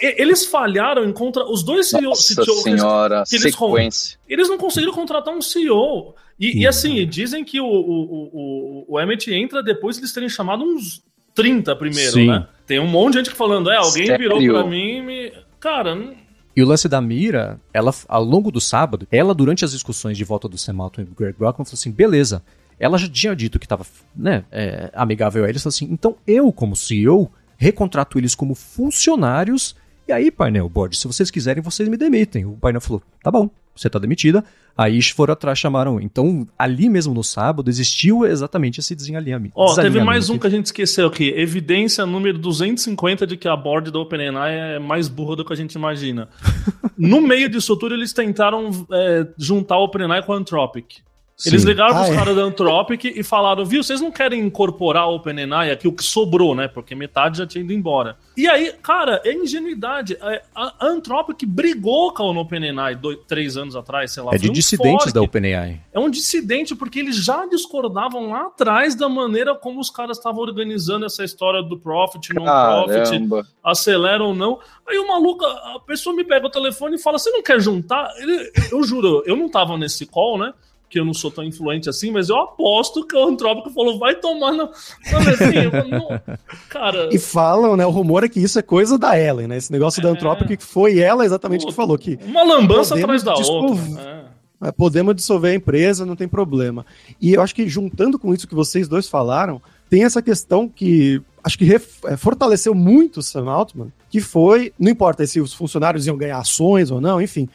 E, 0.00 0.22
eles 0.22 0.46
falharam 0.46 1.04
em 1.04 1.12
contra 1.12 1.44
os 1.44 1.62
dois 1.62 1.90
CEOs. 1.90 2.34
Nossa 2.36 2.62
senhora, 2.62 3.24
que 3.28 3.36
eles, 3.36 3.54
sequência. 3.54 4.18
Eles 4.26 4.48
não 4.48 4.56
conseguiram 4.56 4.94
contratar 4.94 5.34
um 5.34 5.42
CEO. 5.42 6.14
E, 6.38 6.62
e 6.62 6.66
assim, 6.66 7.06
dizem 7.06 7.44
que 7.44 7.60
o, 7.60 7.66
o, 7.66 8.30
o, 8.32 8.84
o 8.88 9.00
Emmett 9.00 9.32
entra 9.32 9.62
depois 9.62 9.96
de 9.96 10.02
eles 10.02 10.12
terem 10.12 10.28
chamado 10.28 10.64
uns 10.64 11.02
30 11.34 11.74
primeiro, 11.76 12.12
Sim. 12.12 12.26
né? 12.26 12.46
Tem 12.66 12.78
um 12.78 12.86
monte 12.86 13.12
de 13.12 13.18
gente 13.18 13.30
falando, 13.30 13.70
é, 13.70 13.76
alguém 13.76 14.06
Sério? 14.06 14.40
virou 14.40 14.62
pra 14.62 14.68
mim 14.68 14.98
e 14.98 15.02
me. 15.02 15.32
Cara, 15.60 15.94
não 15.94 16.14
e 16.56 16.62
o 16.62 16.66
lance 16.66 16.88
da 16.88 17.00
Mira, 17.00 17.60
ela, 17.72 17.92
ao 18.06 18.22
longo 18.22 18.50
do 18.50 18.60
sábado, 18.60 19.08
ela, 19.10 19.34
durante 19.34 19.64
as 19.64 19.72
discussões 19.72 20.16
de 20.16 20.24
volta 20.24 20.48
do 20.48 20.56
Sam 20.56 20.76
Altman 20.78 21.04
e 21.04 21.08
do 21.08 21.14
Greg 21.14 21.36
Brockman, 21.36 21.64
falou 21.64 21.74
assim: 21.74 21.90
beleza, 21.90 22.44
ela 22.78 22.96
já 22.96 23.08
tinha 23.08 23.34
dito 23.34 23.58
que 23.58 23.64
estava 23.64 23.84
né, 24.14 24.44
é, 24.52 24.90
amigável 24.94 25.44
a 25.44 25.48
eles, 25.48 25.62
falou 25.62 25.74
assim: 25.74 25.88
então 25.90 26.16
eu, 26.26 26.52
como 26.52 26.76
CEO, 26.76 27.30
recontrato 27.56 28.18
eles 28.18 28.34
como 28.34 28.54
funcionários 28.54 29.74
e 30.06 30.12
aí, 30.12 30.30
painel, 30.30 30.68
board, 30.68 30.96
se 30.96 31.06
vocês 31.06 31.30
quiserem, 31.30 31.62
vocês 31.62 31.88
me 31.88 31.96
demitem. 31.96 32.44
O 32.44 32.56
painel 32.56 32.80
falou: 32.80 33.02
tá 33.22 33.30
bom, 33.30 33.48
você 33.74 33.88
tá 33.88 33.98
demitida. 33.98 34.44
Aí 34.76 35.00
foram 35.02 35.32
atrás, 35.32 35.58
chamaram. 35.58 36.00
Então, 36.00 36.46
ali 36.58 36.88
mesmo 36.88 37.14
no 37.14 37.22
sábado, 37.22 37.70
existiu 37.70 38.26
exatamente 38.26 38.80
esse 38.80 38.94
desalinhamento. 38.94 39.54
Ó, 39.56 39.72
oh, 39.72 39.74
teve 39.76 40.02
mais 40.02 40.28
um 40.28 40.36
que 40.36 40.46
a 40.46 40.50
gente 40.50 40.66
esqueceu 40.66 41.06
aqui. 41.06 41.28
Evidência 41.28 42.04
número 42.04 42.38
250 42.38 43.26
de 43.26 43.36
que 43.36 43.46
a 43.46 43.56
board 43.56 43.92
da 43.92 44.00
OpenAI 44.00 44.76
é 44.76 44.78
mais 44.78 45.08
burra 45.08 45.36
do 45.36 45.44
que 45.44 45.52
a 45.52 45.56
gente 45.56 45.74
imagina. 45.74 46.28
no 46.98 47.20
meio 47.20 47.48
disso 47.48 47.76
tudo, 47.76 47.94
eles 47.94 48.12
tentaram 48.12 48.70
é, 48.92 49.26
juntar 49.38 49.78
o 49.78 49.84
OpenAI 49.84 50.24
com 50.24 50.32
a 50.32 50.36
Anthropic. 50.36 50.96
Sim. 51.36 51.50
Eles 51.50 51.64
ligaram 51.64 51.96
ah, 51.96 52.04
pros 52.04 52.10
é. 52.10 52.16
caras 52.16 52.36
da 52.36 52.42
Anthropic 52.42 53.04
e 53.04 53.22
falaram, 53.24 53.64
viu, 53.64 53.82
vocês 53.82 54.00
não 54.00 54.12
querem 54.12 54.40
incorporar 54.40 55.08
o 55.08 55.16
OpenAI 55.16 55.72
aqui, 55.72 55.88
o 55.88 55.92
que 55.92 56.04
sobrou, 56.04 56.54
né? 56.54 56.68
Porque 56.68 56.94
metade 56.94 57.38
já 57.38 57.46
tinha 57.46 57.64
ido 57.64 57.72
embora. 57.72 58.16
E 58.36 58.46
aí, 58.46 58.72
cara, 58.80 59.20
é 59.24 59.32
ingenuidade. 59.32 60.16
É, 60.20 60.42
a 60.54 60.86
Anthropic 60.86 61.44
brigou 61.44 62.14
com 62.14 62.22
o 62.22 62.38
OpenAI 62.38 62.94
dois, 62.94 63.18
três 63.26 63.56
anos 63.56 63.74
atrás, 63.74 64.12
sei 64.12 64.22
lá. 64.22 64.32
É 64.32 64.38
de 64.38 64.48
um 64.48 64.52
dissidentes 64.52 65.04
fork. 65.04 65.12
da 65.12 65.22
OpenAI. 65.22 65.80
É 65.92 65.98
um 65.98 66.08
dissidente 66.08 66.74
porque 66.76 67.00
eles 67.00 67.16
já 67.16 67.46
discordavam 67.46 68.30
lá 68.30 68.46
atrás 68.46 68.94
da 68.94 69.08
maneira 69.08 69.56
como 69.56 69.80
os 69.80 69.90
caras 69.90 70.18
estavam 70.18 70.40
organizando 70.40 71.04
essa 71.04 71.24
história 71.24 71.62
do 71.62 71.76
profit, 71.78 72.32
non-profit, 72.32 73.28
acelera 73.62 74.22
ou 74.22 74.34
não. 74.34 74.60
Aí 74.88 74.98
o 74.98 75.08
maluco, 75.08 75.44
a 75.44 75.80
pessoa 75.84 76.14
me 76.14 76.22
pega 76.22 76.46
o 76.46 76.50
telefone 76.50 76.94
e 76.94 76.98
fala, 76.98 77.18
você 77.18 77.30
não 77.30 77.42
quer 77.42 77.60
juntar? 77.60 78.12
Ele, 78.18 78.52
eu 78.70 78.84
juro, 78.84 79.24
eu 79.26 79.34
não 79.36 79.48
tava 79.48 79.76
nesse 79.76 80.06
call, 80.06 80.38
né? 80.38 80.54
Que 80.94 81.00
eu 81.00 81.04
não 81.04 81.12
sou 81.12 81.28
tão 81.28 81.42
influente 81.42 81.88
assim, 81.88 82.12
mas 82.12 82.28
eu 82.28 82.36
aposto 82.36 83.04
que 83.04 83.16
o 83.16 83.26
Antrópico 83.26 83.68
falou, 83.70 83.98
vai 83.98 84.14
tomar 84.14 84.52
na. 84.52 84.62
Assim, 84.66 85.90
não... 85.90 86.20
Cara. 86.68 87.08
E 87.10 87.18
falam, 87.18 87.76
né? 87.76 87.84
O 87.84 87.90
rumor 87.90 88.22
é 88.22 88.28
que 88.28 88.38
isso 88.38 88.60
é 88.60 88.62
coisa 88.62 88.96
da 88.96 89.18
Ellen, 89.18 89.48
né? 89.48 89.56
Esse 89.56 89.72
negócio 89.72 89.98
é... 89.98 90.04
da 90.04 90.10
Antrópico 90.10 90.56
que 90.56 90.62
foi 90.62 91.00
ela 91.00 91.24
exatamente 91.24 91.62
Pô, 91.62 91.70
que 91.70 91.74
falou 91.74 91.98
que. 91.98 92.16
Uma 92.24 92.44
lambança 92.44 92.94
atrás 92.94 93.24
da 93.24 93.34
outra. 93.34 93.74
Né? 93.74 94.24
É. 94.62 94.70
Podemos 94.70 95.16
dissolver 95.16 95.50
a 95.50 95.56
empresa, 95.56 96.06
não 96.06 96.14
tem 96.14 96.28
problema. 96.28 96.86
E 97.20 97.34
eu 97.34 97.42
acho 97.42 97.56
que 97.56 97.68
juntando 97.68 98.16
com 98.16 98.32
isso 98.32 98.46
que 98.46 98.54
vocês 98.54 98.86
dois 98.86 99.08
falaram, 99.08 99.60
tem 99.90 100.04
essa 100.04 100.22
questão 100.22 100.68
que 100.68 101.20
acho 101.42 101.58
que 101.58 101.74
é, 101.74 102.16
fortaleceu 102.16 102.72
muito 102.72 103.18
o 103.18 103.22
Sam 103.22 103.50
Altman, 103.50 103.92
que 104.08 104.20
foi, 104.20 104.72
não 104.78 104.92
importa 104.92 105.26
se 105.26 105.40
os 105.40 105.52
funcionários 105.52 106.06
iam 106.06 106.16
ganhar 106.16 106.38
ações 106.38 106.92
ou 106.92 107.00
não, 107.00 107.20
enfim, 107.20 107.48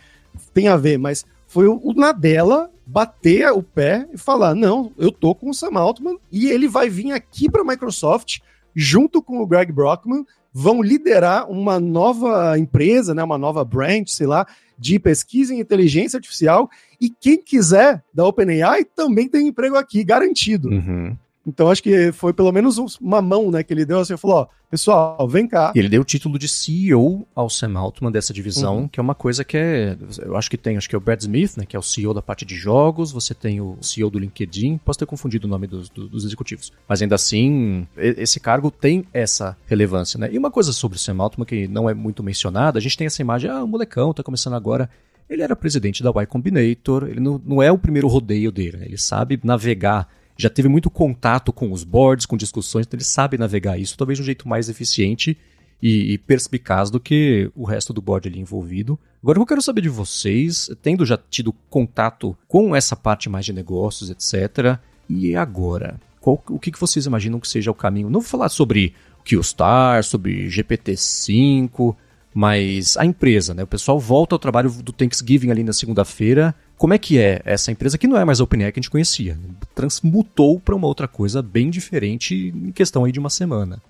tem 0.53 0.67
a 0.67 0.75
ver, 0.75 0.99
mas 0.99 1.25
foi 1.49 1.67
o, 1.67 1.93
Nadella 1.95 2.69
bater 2.85 3.51
o 3.51 3.63
pé 3.63 4.07
e 4.13 4.17
falar: 4.17 4.53
não, 4.53 4.93
eu 4.97 5.11
tô 5.11 5.33
com 5.33 5.49
o 5.49 5.53
Sam 5.53 5.77
Altman 5.79 6.17
e 6.31 6.47
ele 6.47 6.67
vai 6.67 6.89
vir 6.89 7.11
aqui 7.11 7.49
para 7.49 7.63
a 7.63 7.65
Microsoft 7.65 8.37
junto 8.75 9.21
com 9.21 9.41
o 9.41 9.47
Greg 9.47 9.71
Brockman, 9.71 10.23
vão 10.53 10.81
liderar 10.81 11.49
uma 11.49 11.79
nova 11.79 12.57
empresa, 12.57 13.15
né, 13.15 13.23
uma 13.23 13.37
nova 13.37 13.65
branch, 13.65 14.09
sei 14.09 14.27
lá, 14.27 14.45
de 14.77 14.99
pesquisa 14.99 15.53
em 15.53 15.59
inteligência 15.59 16.17
artificial. 16.17 16.69
E 17.01 17.09
quem 17.09 17.41
quiser 17.41 18.03
da 18.13 18.25
OpenAI 18.25 18.85
também 18.85 19.27
tem 19.27 19.47
emprego 19.47 19.75
aqui, 19.75 20.03
garantido. 20.03 20.69
Uhum. 20.69 21.17
Então 21.49 21.69
acho 21.69 21.81
que 21.81 22.11
foi 22.11 22.31
pelo 22.31 22.51
menos 22.51 22.77
uma 23.01 23.21
mão, 23.21 23.49
né, 23.49 23.63
que 23.63 23.73
ele 23.73 23.83
deu 23.83 23.99
assim, 23.99 24.15
falou, 24.15 24.37
ó, 24.37 24.47
pessoal, 24.69 25.27
vem 25.27 25.47
cá. 25.47 25.73
Ele 25.75 25.89
deu 25.89 26.01
o 26.01 26.05
título 26.05 26.37
de 26.37 26.47
CEO 26.47 27.27
ao 27.33 27.49
Sam 27.49 27.77
Altman 27.77 28.11
dessa 28.11 28.31
divisão, 28.31 28.81
uhum. 28.81 28.87
que 28.87 28.99
é 28.99 29.03
uma 29.03 29.15
coisa 29.15 29.43
que 29.43 29.57
é, 29.57 29.97
eu 30.23 30.37
acho 30.37 30.49
que 30.49 30.57
tem, 30.57 30.77
acho 30.77 30.87
que 30.87 30.93
é 30.93 30.97
o 30.97 31.01
Brad 31.01 31.19
Smith, 31.19 31.57
né, 31.57 31.65
que 31.65 31.75
é 31.75 31.79
o 31.79 31.81
CEO 31.81 32.13
da 32.13 32.21
parte 32.21 32.45
de 32.45 32.55
jogos, 32.55 33.11
você 33.11 33.33
tem 33.33 33.59
o 33.59 33.77
CEO 33.81 34.11
do 34.11 34.19
LinkedIn, 34.19 34.77
posso 34.77 34.99
ter 34.99 35.07
confundido 35.07 35.47
o 35.47 35.49
nome 35.49 35.65
dos, 35.65 35.89
dos 35.89 36.23
executivos, 36.23 36.71
mas 36.87 37.01
ainda 37.01 37.15
assim, 37.15 37.87
esse 37.97 38.39
cargo 38.39 38.69
tem 38.69 39.05
essa 39.11 39.57
relevância, 39.65 40.19
né? 40.19 40.29
E 40.31 40.37
uma 40.37 40.51
coisa 40.51 40.71
sobre 40.71 40.97
o 40.97 40.99
Sam 40.99 41.17
Altman 41.17 41.45
que 41.45 41.67
não 41.67 41.89
é 41.89 41.95
muito 41.95 42.23
mencionada, 42.23 42.77
a 42.77 42.81
gente 42.81 42.95
tem 42.95 43.07
essa 43.07 43.23
imagem, 43.23 43.49
ah, 43.49 43.63
o 43.63 43.67
molecão 43.67 44.13
tá 44.13 44.21
começando 44.21 44.53
agora, 44.53 44.87
ele 45.27 45.41
era 45.41 45.55
presidente 45.55 46.03
da 46.03 46.09
Y 46.09 46.25
Combinator, 46.27 47.07
ele 47.07 47.19
não, 47.19 47.41
não 47.43 47.63
é 47.63 47.71
o 47.71 47.77
primeiro 47.77 48.07
rodeio 48.07 48.51
dele, 48.51 48.77
né? 48.77 48.85
ele 48.85 48.97
sabe 48.97 49.39
navegar 49.43 50.07
já 50.39 50.49
teve 50.49 50.69
muito 50.69 50.89
contato 50.89 51.51
com 51.51 51.69
os 51.69 51.83
boards, 51.83 52.25
com 52.25 52.37
discussões, 52.37 52.87
então 52.87 52.97
ele 52.97 53.03
sabe 53.03 53.37
navegar 53.37 53.77
isso, 53.77 53.97
talvez 53.97 54.17
de 54.17 54.23
um 54.23 54.25
jeito 54.25 54.47
mais 54.47 54.69
eficiente 54.69 55.37
e, 55.83 56.13
e 56.13 56.17
perspicaz 56.17 56.89
do 56.89 56.97
que 56.97 57.51
o 57.53 57.65
resto 57.65 57.91
do 57.91 58.01
board 58.01 58.29
ali 58.29 58.39
envolvido. 58.39 58.97
Agora 59.21 59.37
eu 59.37 59.45
quero 59.45 59.61
saber 59.61 59.81
de 59.81 59.89
vocês, 59.89 60.69
tendo 60.81 61.05
já 61.05 61.19
tido 61.29 61.51
contato 61.69 62.37
com 62.47 62.73
essa 62.73 62.95
parte 62.95 63.27
mais 63.27 63.45
de 63.45 63.51
negócios, 63.51 64.09
etc. 64.09 64.79
E 65.09 65.35
agora? 65.35 65.99
Qual, 66.21 66.41
o 66.49 66.57
que, 66.57 66.71
vocês 66.79 67.05
imaginam 67.05 67.41
que 67.41 67.47
seja 67.47 67.69
o 67.69 67.75
caminho? 67.75 68.09
Não 68.09 68.21
vou 68.21 68.29
falar 68.29 68.47
sobre 68.47 68.93
QStar, 69.25 70.05
sobre 70.05 70.47
GPT-5, 70.47 71.97
mas 72.33 72.95
a 72.95 73.05
empresa, 73.05 73.53
né? 73.53 73.63
O 73.63 73.67
pessoal 73.67 73.99
volta 73.99 74.35
ao 74.35 74.39
trabalho 74.39 74.71
do 74.71 74.93
Thanksgiving 74.93 75.51
ali 75.51 75.65
na 75.65 75.73
segunda-feira 75.73 76.55
como 76.79 76.93
é 76.93 76.97
que 76.97 77.19
é 77.19 77.41
essa 77.43 77.73
empresa 77.73 77.97
que 77.97 78.07
não 78.07 78.17
é 78.17 78.23
mais 78.23 78.39
a 78.39 78.43
OpenAI 78.45 78.71
que 78.71 78.79
a 78.79 78.81
gente 78.81 78.89
conhecia? 78.89 79.37
Transmutou 79.75 80.61
para 80.61 80.73
uma 80.73 80.87
outra 80.87 81.09
coisa 81.09 81.41
bem 81.41 81.69
diferente 81.69 82.53
em 82.55 82.71
questão 82.71 83.03
aí 83.03 83.11
de 83.11 83.19
uma 83.19 83.29
semana. 83.29 83.81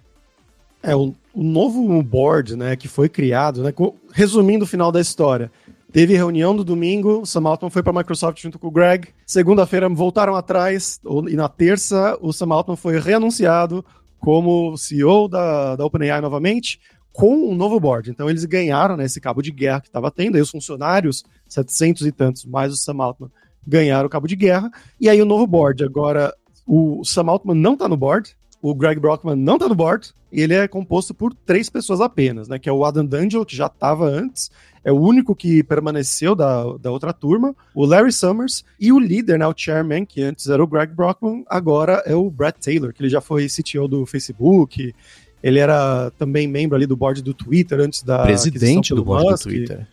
É, 0.81 0.95
o, 0.95 1.13
o 1.31 1.43
novo 1.43 2.01
board, 2.01 2.55
né, 2.55 2.75
que 2.75 2.87
foi 2.87 3.07
criado, 3.07 3.61
né, 3.61 3.71
resumindo 4.11 4.65
o 4.65 4.67
final 4.67 4.91
da 4.91 4.99
história, 4.99 5.51
Teve 5.91 6.15
reunião 6.15 6.53
no 6.53 6.63
domingo, 6.63 7.25
Sam 7.25 7.47
Altman 7.47 7.71
foi 7.71 7.81
para 7.81 7.91
a 7.91 7.97
Microsoft 7.97 8.39
junto 8.39 8.59
com 8.59 8.67
o 8.67 8.71
Greg. 8.71 9.07
Segunda-feira 9.25 9.89
voltaram 9.89 10.35
atrás, 10.35 10.99
e 11.27 11.35
na 11.35 11.49
terça 11.49 12.15
o 12.21 12.31
Sam 12.31 12.53
Altman 12.53 12.75
foi 12.75 12.99
reanunciado 12.99 13.83
como 14.19 14.77
CEO 14.77 15.27
da, 15.27 15.75
da 15.75 15.83
OpenAI 15.83 16.21
novamente 16.21 16.79
com 17.13 17.51
um 17.51 17.55
novo 17.55 17.79
board. 17.79 18.09
Então 18.09 18.29
eles 18.29 18.45
ganharam 18.45 18.95
né, 18.95 19.05
esse 19.05 19.19
cabo 19.19 19.41
de 19.41 19.51
guerra 19.51 19.81
que 19.81 19.87
estava 19.87 20.11
tendo, 20.11 20.35
aí 20.35 20.41
os 20.41 20.51
funcionários, 20.51 21.23
700 21.47 22.05
e 22.05 22.11
tantos, 22.11 22.45
mais 22.45 22.73
o 22.73 22.77
Sam 22.77 23.01
Altman, 23.03 23.31
ganharam 23.65 24.07
o 24.07 24.09
cabo 24.09 24.27
de 24.27 24.35
guerra, 24.35 24.71
e 24.99 25.09
aí 25.09 25.21
o 25.21 25.25
novo 25.25 25.45
board. 25.45 25.83
Agora, 25.83 26.33
o 26.65 27.03
Sam 27.03 27.27
Altman 27.27 27.55
não 27.55 27.73
está 27.73 27.87
no 27.87 27.97
board, 27.97 28.35
o 28.61 28.73
Greg 28.73 28.99
Brockman 28.99 29.35
não 29.35 29.55
está 29.55 29.67
no 29.67 29.75
board, 29.75 30.13
e 30.31 30.41
ele 30.41 30.53
é 30.53 30.67
composto 30.67 31.13
por 31.13 31.33
três 31.33 31.69
pessoas 31.69 32.01
apenas, 32.01 32.47
né? 32.47 32.59
Que 32.59 32.69
é 32.69 32.71
o 32.71 32.85
Adam 32.85 33.05
D'Angelo, 33.05 33.45
que 33.45 33.55
já 33.55 33.67
estava 33.67 34.05
antes, 34.05 34.51
é 34.83 34.91
o 34.91 34.99
único 34.99 35.35
que 35.35 35.63
permaneceu 35.63 36.35
da, 36.35 36.63
da 36.77 36.91
outra 36.91 37.11
turma, 37.13 37.55
o 37.73 37.85
Larry 37.85 38.11
Summers, 38.11 38.63
e 38.79 38.91
o 38.91 38.99
líder, 38.99 39.39
né, 39.39 39.47
o 39.47 39.53
chairman, 39.55 40.05
que 40.05 40.21
antes 40.21 40.47
era 40.47 40.63
o 40.63 40.67
Greg 40.67 40.93
Brockman, 40.93 41.43
agora 41.47 42.03
é 42.05 42.15
o 42.15 42.29
Brad 42.29 42.55
Taylor, 42.55 42.93
que 42.93 43.01
ele 43.01 43.09
já 43.09 43.21
foi 43.21 43.47
CTO 43.47 43.87
do 43.87 44.05
Facebook, 44.05 44.93
ele 45.41 45.59
era 45.59 46.11
também 46.11 46.47
membro 46.47 46.75
ali 46.75 46.85
do 46.85 46.95
board 46.95 47.21
do 47.21 47.33
Twitter 47.33 47.79
antes 47.79 48.03
da. 48.03 48.23
Presidente 48.23 48.93
do 48.93 49.03
board 49.03 49.31
Musk. 49.31 49.43
do 49.43 49.49
Twitter. 49.49 49.87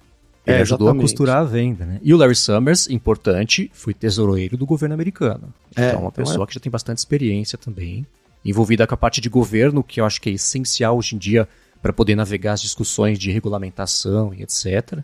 Ele 0.47 0.59
é, 0.59 0.61
ajudou 0.61 0.87
exatamente. 0.87 1.01
a 1.01 1.05
costurar 1.05 1.37
a 1.39 1.45
venda, 1.45 1.85
né? 1.85 2.01
E 2.03 2.15
o 2.15 2.17
Larry 2.17 2.37
Summers, 2.37 2.89
importante, 2.89 3.69
foi 3.75 3.93
tesoureiro 3.93 4.57
do 4.57 4.65
governo 4.65 4.95
americano. 4.95 5.53
É, 5.75 5.89
então, 5.89 6.01
uma 6.03 6.09
então 6.09 6.25
pessoa 6.25 6.45
é... 6.45 6.47
que 6.47 6.55
já 6.55 6.61
tem 6.61 6.71
bastante 6.71 6.99
experiência 6.99 7.59
também, 7.59 8.07
envolvida 8.45 8.87
com 8.87 8.95
a 8.95 8.97
parte 8.97 9.21
de 9.21 9.29
governo, 9.29 9.83
que 9.83 10.01
eu 10.01 10.05
acho 10.05 10.21
que 10.21 10.31
é 10.31 10.33
essencial 10.33 10.97
hoje 10.97 11.17
em 11.17 11.19
dia 11.19 11.49
para 11.83 11.93
poder 11.93 12.15
navegar 12.15 12.53
as 12.53 12.63
discussões 12.63 13.19
de 13.19 13.31
regulamentação 13.33 14.33
e 14.33 14.43
etc. 14.43 15.01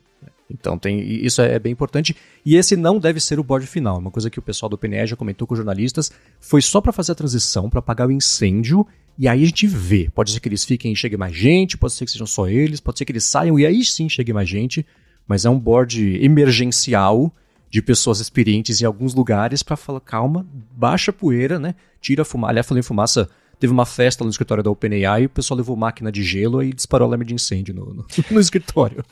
Então 0.48 0.78
tem 0.78 1.00
isso 1.00 1.40
é 1.40 1.59
bem 1.59 1.72
importante 1.72 2.14
e 2.44 2.57
esse 2.57 2.76
não 2.76 2.98
deve 2.98 3.18
ser 3.20 3.40
o 3.40 3.44
board 3.44 3.66
final. 3.66 3.98
Uma 3.98 4.11
coisa 4.11 4.28
que 4.28 4.38
o 4.38 4.42
pessoal 4.42 4.68
do 4.68 4.78
PNE 4.78 5.07
já 5.07 5.16
comentou 5.16 5.46
com 5.46 5.55
os 5.55 5.59
jornalistas 5.59 6.12
foi 6.40 6.61
só 6.61 6.81
para 6.81 6.92
fazer 6.92 7.12
a 7.12 7.14
transição, 7.14 7.70
para 7.70 7.78
apagar 7.78 8.07
o 8.07 8.12
incêndio 8.12 8.87
e 9.18 9.29
aí 9.29 9.42
a 9.42 9.46
gente 9.46 9.66
vê. 9.66 10.09
Pode 10.14 10.33
ser 10.33 10.40
que 10.40 10.48
eles 10.48 10.64
fiquem 10.64 10.92
e 10.92 10.96
chegue 10.96 11.16
mais 11.16 11.35
gente, 11.35 11.77
pode 11.77 11.92
ser 11.92 12.05
que 12.05 12.11
sejam 12.11 12.27
só 12.27 12.48
eles, 12.48 12.81
pode 12.81 12.98
ser 12.98 13.05
que 13.05 13.12
eles 13.12 13.25
saiam 13.25 13.59
e 13.59 13.66
aí 13.66 13.85
sim 13.85 14.09
chegue 14.09 14.33
mais 14.33 14.48
gente. 14.48 14.85
Mas 15.27 15.44
é 15.44 15.51
um 15.51 15.59
board 15.59 16.18
emergencial 16.22 17.33
de 17.70 17.81
pessoas 17.81 18.20
experientes 18.20 18.81
em 18.81 18.85
alguns 18.85 19.14
lugares 19.14 19.62
para 19.62 19.77
falar, 19.77 20.01
calma, 20.01 20.46
baixa 20.77 21.11
a 21.11 21.14
poeira, 21.14 21.59
né? 21.59 21.75
Tira 22.01 22.22
a 22.22 22.25
fumaça. 22.25 22.51
Aliás, 22.51 22.66
falando 22.66 22.81
em 22.81 22.87
fumaça, 22.87 23.31
teve 23.59 23.72
uma 23.72 23.87
festa 23.87 24.25
no 24.25 24.31
escritório 24.31 24.63
da 24.63 24.71
OpenAI 24.71 25.23
e 25.23 25.27
o 25.27 25.31
pessoal 25.31 25.56
levou 25.56 25.77
máquina 25.77 26.10
de 26.10 26.23
gelo 26.23 26.63
e 26.63 26.73
disparou 26.73 27.06
alarme 27.06 27.25
de 27.25 27.35
incêndio 27.35 27.75
no, 27.75 27.94
no, 27.94 28.06
no 28.31 28.40
escritório. 28.40 29.04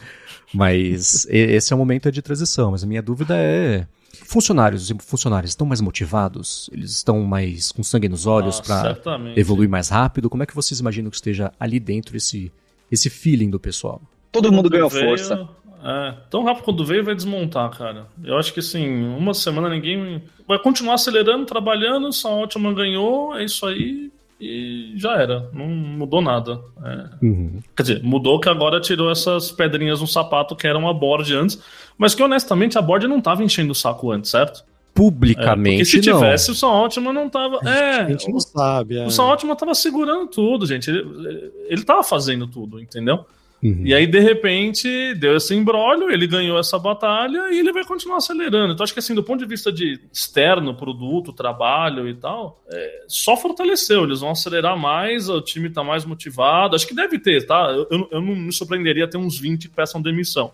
Mas 0.53 1.27
esse 1.31 1.73
é 1.73 1.77
o 1.77 1.79
momento 1.79 2.11
de 2.11 2.21
transição. 2.21 2.73
Mas 2.73 2.85
a 2.85 2.87
minha 2.87 3.01
dúvida 3.01 3.35
é 3.37 3.87
funcionários 4.25 4.91
e 4.91 4.97
funcionários 4.99 5.53
estão 5.53 5.67
mais 5.67 5.81
motivados? 5.81 6.69
Eles 6.73 6.93
estão 6.93 7.23
mais 7.23 7.73
com 7.73 7.83
sangue 7.83 8.09
nos 8.09 8.27
olhos 8.27 8.61
para 8.61 8.99
evoluir 9.37 9.69
mais 9.69 9.89
rápido? 9.89 10.31
Como 10.31 10.43
é 10.43 10.47
que 10.47 10.55
vocês 10.55 10.81
imaginam 10.81 11.11
que 11.11 11.17
esteja 11.17 11.53
ali 11.59 11.81
dentro 11.81 12.17
esse, 12.17 12.53
esse 12.91 13.11
feeling 13.11 13.51
do 13.51 13.61
pessoal? 13.61 14.01
Todo 14.33 14.53
mundo 14.53 14.71
ganhou 14.71 14.91
força. 14.91 15.49
É, 15.83 16.15
tão 16.29 16.45
rápido 16.45 16.65
quando 16.65 16.85
veio 16.85 17.03
vai 17.03 17.15
desmontar, 17.15 17.71
cara. 17.71 18.07
Eu 18.23 18.37
acho 18.37 18.53
que 18.53 18.61
assim, 18.61 19.03
uma 19.17 19.33
semana 19.33 19.69
ninguém 19.69 20.23
vai 20.47 20.59
continuar 20.59 20.95
acelerando, 20.95 21.47
trabalhando, 21.47 22.13
só 22.13 22.39
ótima 22.39 22.73
ganhou, 22.75 23.35
é 23.35 23.45
isso 23.45 23.65
aí 23.67 24.11
e 24.41 24.93
já 24.97 25.21
era. 25.21 25.51
Não 25.53 25.67
mudou 25.67 26.23
nada. 26.23 26.61
É. 26.83 27.25
Uhum. 27.25 27.61
Quer 27.77 27.83
dizer, 27.83 28.03
mudou 28.03 28.41
que 28.41 28.49
agora 28.49 28.81
tirou 28.81 29.11
essas 29.11 29.51
pedrinhas 29.51 30.01
no 30.01 30.07
sapato 30.07 30.57
que 30.57 30.67
eram 30.67 30.89
a 30.89 30.95
board 30.95 31.35
antes, 31.35 31.63
mas 31.99 32.15
que 32.15 32.23
honestamente 32.23 32.79
a 32.79 32.83
board 32.83 33.07
não 33.07 33.21
tava 33.21 33.45
enchendo 33.45 33.73
o 33.73 33.75
saco 33.75 34.11
antes, 34.11 34.31
certo? 34.31 34.65
Publicamente, 34.95 35.83
é, 35.83 35.85
se 35.85 36.01
tivesse, 36.01 36.49
não. 36.49 36.55
o 36.55 36.57
Som 36.57 36.73
Ótima 36.73 37.13
não 37.13 37.29
tava. 37.29 37.61
É, 37.69 38.01
a 38.01 38.09
gente 38.09 38.31
não 38.31 38.41
sabe. 38.41 38.97
É. 38.97 39.07
O 39.07 39.11
Som 39.11 39.25
Ótima 39.25 39.55
tava 39.55 39.75
segurando 39.75 40.27
tudo, 40.27 40.67
gente. 40.67 40.91
Ele, 40.91 41.53
ele 41.69 41.85
tava 41.85 42.03
fazendo 42.03 42.47
tudo, 42.47 42.81
entendeu? 42.81 43.25
Uhum. 43.63 43.83
E 43.85 43.95
aí, 43.95 44.07
de 44.07 44.19
repente, 44.21 45.15
deu 45.15 45.37
esse 45.37 45.55
embrólio, 45.55 46.11
ele 46.11 46.27
ganhou 46.27 46.59
essa 46.59 46.79
batalha 46.79 47.51
e 47.51 47.59
ele 47.59 47.73
vai 47.73 47.85
continuar 47.85 48.17
acelerando. 48.17 48.73
Então, 48.73 48.85
acho 48.85 48.93
que 48.93 48.99
assim, 48.99 49.15
do 49.15 49.23
ponto 49.23 49.41
de 49.41 49.47
vista 49.47 49.71
de 49.71 50.01
externo, 50.13 50.75
produto, 50.75 51.33
trabalho 51.33 52.09
e 52.09 52.15
tal, 52.15 52.63
é, 52.73 53.05
só 53.07 53.37
fortaleceu. 53.37 54.05
Eles 54.05 54.21
vão 54.21 54.31
acelerar 54.31 54.79
mais, 54.79 55.29
o 55.29 55.41
time 55.41 55.69
está 55.69 55.85
mais 55.85 56.05
motivado. 56.05 56.75
Acho 56.75 56.87
que 56.87 56.95
deve 56.95 57.19
ter, 57.19 57.47
tá? 57.47 57.71
Eu, 57.71 58.09
eu 58.11 58.21
não 58.21 58.35
me 58.35 58.53
surpreenderia 58.53 59.09
ter 59.09 59.19
uns 59.19 59.39
20 59.39 59.69
que 59.69 59.75
peçam 59.75 60.01
demissão. 60.01 60.53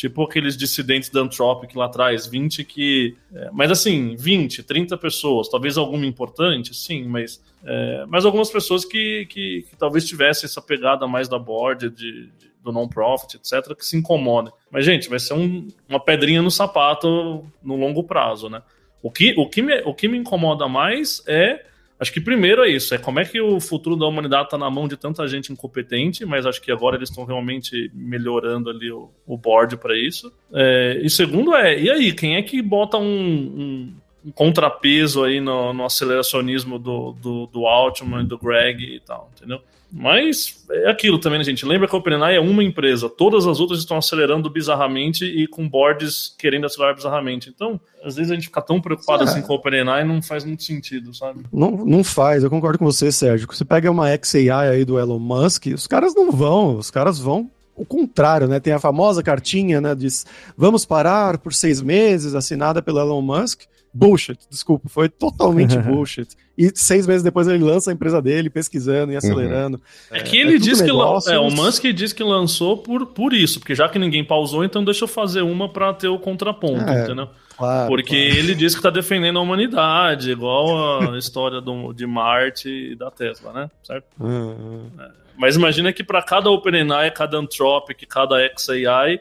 Tipo 0.00 0.22
aqueles 0.22 0.56
dissidentes 0.56 1.10
da 1.10 1.20
Anthropic 1.20 1.76
lá 1.76 1.84
atrás, 1.84 2.26
20 2.26 2.64
que. 2.64 3.18
É, 3.34 3.50
mas 3.52 3.70
assim, 3.70 4.16
20, 4.16 4.62
30 4.62 4.96
pessoas, 4.96 5.46
talvez 5.46 5.76
alguma 5.76 6.06
importante, 6.06 6.74
sim, 6.74 7.04
mas. 7.04 7.44
É, 7.62 8.06
mas 8.08 8.24
algumas 8.24 8.48
pessoas 8.48 8.86
que, 8.86 9.26
que, 9.26 9.66
que, 9.68 9.76
talvez 9.76 10.06
tivessem 10.06 10.46
essa 10.46 10.62
pegada 10.62 11.06
mais 11.06 11.28
da 11.28 11.38
board, 11.38 11.90
de, 11.90 12.28
de 12.28 12.50
do 12.64 12.72
non-profit, 12.72 13.36
etc., 13.36 13.76
que 13.76 13.84
se 13.84 13.94
incomodem. 13.94 14.50
Mas, 14.70 14.86
gente, 14.86 15.06
vai 15.06 15.18
ser 15.18 15.34
um, 15.34 15.68
uma 15.86 16.00
pedrinha 16.00 16.40
no 16.40 16.50
sapato 16.50 17.44
no 17.62 17.76
longo 17.76 18.02
prazo, 18.02 18.48
né? 18.48 18.62
O 19.02 19.10
que, 19.10 19.34
o, 19.36 19.50
que 19.50 19.60
me, 19.60 19.82
o 19.82 19.92
que 19.92 20.08
me 20.08 20.16
incomoda 20.16 20.66
mais 20.66 21.22
é 21.28 21.62
Acho 22.00 22.14
que 22.14 22.20
primeiro 22.20 22.64
é 22.64 22.70
isso, 22.70 22.94
é 22.94 22.98
como 22.98 23.20
é 23.20 23.26
que 23.26 23.38
o 23.38 23.60
futuro 23.60 23.94
da 23.94 24.06
humanidade 24.06 24.44
está 24.44 24.56
na 24.56 24.70
mão 24.70 24.88
de 24.88 24.96
tanta 24.96 25.28
gente 25.28 25.52
incompetente, 25.52 26.24
mas 26.24 26.46
acho 26.46 26.62
que 26.62 26.72
agora 26.72 26.96
eles 26.96 27.10
estão 27.10 27.26
realmente 27.26 27.90
melhorando 27.92 28.70
ali 28.70 28.90
o, 28.90 29.10
o 29.26 29.36
board 29.36 29.76
para 29.76 29.94
isso. 29.94 30.32
É, 30.50 30.98
e 31.02 31.10
segundo 31.10 31.54
é, 31.54 31.78
e 31.78 31.90
aí, 31.90 32.12
quem 32.14 32.36
é 32.36 32.42
que 32.42 32.62
bota 32.62 32.96
um, 32.96 33.04
um, 33.04 33.94
um 34.24 34.30
contrapeso 34.30 35.24
aí 35.24 35.42
no, 35.42 35.74
no 35.74 35.84
aceleracionismo 35.84 36.78
do, 36.78 37.12
do, 37.20 37.46
do 37.48 37.66
Altman, 37.66 38.24
do 38.24 38.38
Greg 38.38 38.82
e 38.82 39.00
tal, 39.00 39.30
entendeu? 39.36 39.60
Mas 39.92 40.64
é 40.70 40.88
aquilo 40.88 41.18
também, 41.18 41.38
né, 41.38 41.44
gente? 41.44 41.66
Lembra 41.66 41.88
que 41.88 41.94
a 41.94 41.98
OpenAI 41.98 42.36
é 42.36 42.40
uma 42.40 42.62
empresa, 42.62 43.08
todas 43.08 43.46
as 43.46 43.58
outras 43.58 43.80
estão 43.80 43.96
acelerando 43.96 44.48
bizarramente 44.48 45.24
e 45.24 45.48
com 45.48 45.68
boards 45.68 46.34
querendo 46.38 46.66
acelerar 46.66 46.94
bizarramente. 46.94 47.50
Então, 47.50 47.80
às 48.04 48.14
vezes 48.14 48.30
a 48.30 48.34
gente 48.34 48.46
fica 48.46 48.62
tão 48.62 48.80
preocupado 48.80 49.24
é. 49.24 49.26
assim 49.26 49.42
com 49.42 49.52
a 49.52 49.56
OpenAI 49.56 50.04
não 50.04 50.22
faz 50.22 50.44
muito 50.44 50.62
sentido, 50.62 51.12
sabe? 51.12 51.44
Não, 51.52 51.84
não 51.84 52.04
faz, 52.04 52.44
eu 52.44 52.50
concordo 52.50 52.78
com 52.78 52.84
você, 52.84 53.10
Sérgio. 53.10 53.48
Você 53.50 53.64
pega 53.64 53.90
uma 53.90 54.06
XAI 54.16 54.50
aí 54.50 54.84
do 54.84 54.98
Elon 54.98 55.18
Musk, 55.18 55.66
os 55.74 55.86
caras 55.86 56.14
não 56.14 56.30
vão, 56.30 56.76
os 56.76 56.90
caras 56.90 57.18
vão 57.18 57.50
o 57.74 57.84
contrário, 57.84 58.46
né? 58.46 58.60
Tem 58.60 58.74
a 58.74 58.78
famosa 58.78 59.22
cartinha, 59.22 59.80
né? 59.80 59.94
Diz 59.94 60.26
vamos 60.56 60.84
parar 60.84 61.38
por 61.38 61.54
seis 61.54 61.80
meses, 61.80 62.34
assinada 62.34 62.82
pelo 62.82 63.00
Elon 63.00 63.22
Musk. 63.22 63.62
Bullshit, 63.92 64.38
desculpa, 64.48 64.88
foi 64.88 65.08
totalmente 65.08 65.76
bullshit. 65.78 66.28
E 66.56 66.70
seis 66.74 67.06
meses 67.06 67.22
depois 67.22 67.48
ele 67.48 67.64
lança 67.64 67.90
a 67.90 67.94
empresa 67.94 68.22
dele, 68.22 68.48
pesquisando 68.48 69.12
e 69.12 69.14
uhum. 69.14 69.18
acelerando. 69.18 69.76
Uhum. 70.10 70.16
É 70.16 70.20
que 70.22 70.36
ele 70.36 70.56
é 70.56 70.58
diz 70.58 70.80
que 70.80 70.86
negócios... 70.86 71.32
é, 71.32 71.38
o 71.38 71.50
Musk 71.50 71.84
diz 71.86 72.12
que 72.12 72.22
lançou 72.22 72.78
por, 72.78 73.06
por 73.06 73.32
isso, 73.32 73.58
porque 73.58 73.74
já 73.74 73.88
que 73.88 73.98
ninguém 73.98 74.24
pausou, 74.24 74.64
então 74.64 74.84
deixa 74.84 75.04
eu 75.04 75.08
fazer 75.08 75.42
uma 75.42 75.68
para 75.68 75.92
ter 75.92 76.08
o 76.08 76.18
contraponto, 76.18 76.88
é, 76.88 77.04
entendeu? 77.04 77.28
Claro, 77.56 77.88
porque 77.88 78.26
claro. 78.26 78.38
ele 78.38 78.54
diz 78.54 78.74
que 78.74 78.78
está 78.78 78.90
defendendo 78.90 79.38
a 79.38 79.42
humanidade, 79.42 80.30
igual 80.30 81.10
a 81.12 81.16
história 81.18 81.60
do, 81.60 81.92
de 81.92 82.06
Marte 82.06 82.68
e 82.68 82.94
da 82.94 83.10
Tesla, 83.10 83.52
né? 83.52 83.70
Certo? 83.82 84.06
Uhum. 84.20 84.90
É. 84.98 85.20
Mas 85.36 85.56
imagina 85.56 85.90
que 85.92 86.04
para 86.04 86.22
cada 86.22 86.50
OpenAI, 86.50 87.10
cada 87.10 87.38
Anthropic, 87.38 88.06
cada 88.06 88.36
XAI 88.58 89.20